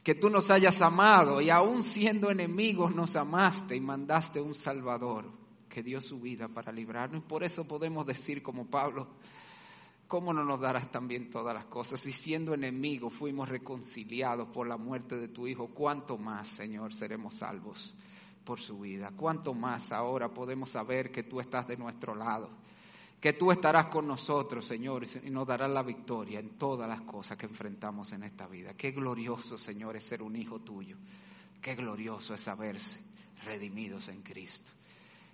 Que 0.02 0.14
tú 0.14 0.30
nos 0.30 0.50
hayas 0.50 0.80
amado 0.80 1.40
y 1.40 1.50
aún 1.50 1.82
siendo 1.82 2.30
enemigos 2.30 2.94
nos 2.94 3.16
amaste 3.16 3.76
y 3.76 3.80
mandaste 3.80 4.40
un 4.40 4.54
Salvador 4.54 5.30
que 5.68 5.82
dio 5.82 6.00
su 6.00 6.20
vida 6.20 6.48
para 6.48 6.72
librarnos. 6.72 7.22
Por 7.24 7.44
eso 7.44 7.68
podemos 7.68 8.06
decir 8.06 8.42
como 8.42 8.66
Pablo, 8.66 9.08
¿cómo 10.06 10.32
no 10.32 10.44
nos 10.44 10.60
darás 10.60 10.90
también 10.90 11.30
todas 11.30 11.54
las 11.54 11.66
cosas? 11.66 12.04
Y 12.06 12.12
siendo 12.12 12.54
enemigos 12.54 13.12
fuimos 13.12 13.48
reconciliados 13.48 14.48
por 14.48 14.66
la 14.66 14.76
muerte 14.76 15.16
de 15.16 15.28
tu 15.28 15.46
Hijo, 15.46 15.68
¿cuánto 15.68 16.18
más, 16.18 16.48
Señor, 16.48 16.92
seremos 16.92 17.34
salvos? 17.34 17.94
por 18.46 18.60
su 18.60 18.78
vida. 18.78 19.12
Cuánto 19.14 19.52
más 19.52 19.92
ahora 19.92 20.32
podemos 20.32 20.70
saber 20.70 21.10
que 21.10 21.24
tú 21.24 21.40
estás 21.40 21.66
de 21.66 21.76
nuestro 21.76 22.14
lado, 22.14 22.48
que 23.20 23.34
tú 23.34 23.50
estarás 23.50 23.86
con 23.86 24.06
nosotros, 24.06 24.64
Señor, 24.64 25.04
y 25.24 25.30
nos 25.30 25.46
darás 25.46 25.70
la 25.70 25.82
victoria 25.82 26.38
en 26.38 26.50
todas 26.50 26.88
las 26.88 27.02
cosas 27.02 27.36
que 27.36 27.46
enfrentamos 27.46 28.12
en 28.12 28.22
esta 28.22 28.46
vida. 28.46 28.74
Qué 28.74 28.92
glorioso, 28.92 29.58
Señor, 29.58 29.96
es 29.96 30.04
ser 30.04 30.22
un 30.22 30.36
hijo 30.36 30.60
tuyo. 30.60 30.96
Qué 31.60 31.74
glorioso 31.74 32.32
es 32.32 32.40
saberse 32.40 33.00
redimidos 33.44 34.08
en 34.08 34.22
Cristo. 34.22 34.70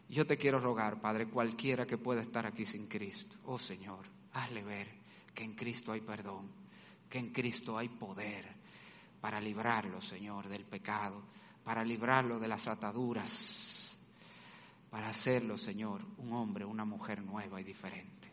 Yo 0.09 0.27
te 0.27 0.39
quiero 0.39 0.59
rogar, 0.59 1.01
Padre, 1.01 1.29
cualquiera 1.29 1.87
que 1.87 1.99
pueda 1.99 2.23
estar 2.23 2.47
aquí 2.47 2.65
sin 2.65 2.87
Cristo, 2.87 3.37
oh 3.45 3.59
Señor, 3.59 4.07
hazle 4.35 4.63
ver 4.63 4.89
que 5.35 5.45
en 5.45 5.55
Cristo 5.55 5.93
hay 5.93 6.01
perdón, 6.01 6.51
que 7.09 7.19
en 7.19 7.33
Cristo 7.33 7.79
hay 7.79 7.89
poder 7.89 8.47
para 9.21 9.41
librarlo, 9.41 10.01
Señor, 10.03 10.49
del 10.49 10.65
pecado 10.65 11.23
para 11.65 11.85
librarlo 11.85 12.39
de 12.39 12.49
las 12.49 12.67
ataduras, 12.67 13.99
para 14.91 15.09
hacerlo, 15.09 15.57
Señor, 15.57 16.03
un 16.19 16.33
hombre, 16.33 16.65
una 16.65 16.85
mujer 16.85 17.23
nueva 17.23 17.61
y 17.61 17.65
diferente. 17.65 18.31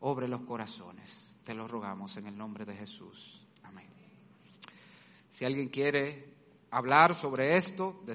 Obre 0.00 0.28
los 0.28 0.42
corazones, 0.42 1.38
te 1.44 1.54
lo 1.54 1.68
rogamos 1.68 2.16
en 2.16 2.26
el 2.26 2.36
nombre 2.36 2.64
de 2.64 2.76
Jesús. 2.76 3.46
Amén. 3.62 3.88
Si 5.30 5.44
alguien 5.44 5.68
quiere 5.68 6.34
hablar 6.70 7.14
sobre 7.14 7.56
esto, 7.56 8.02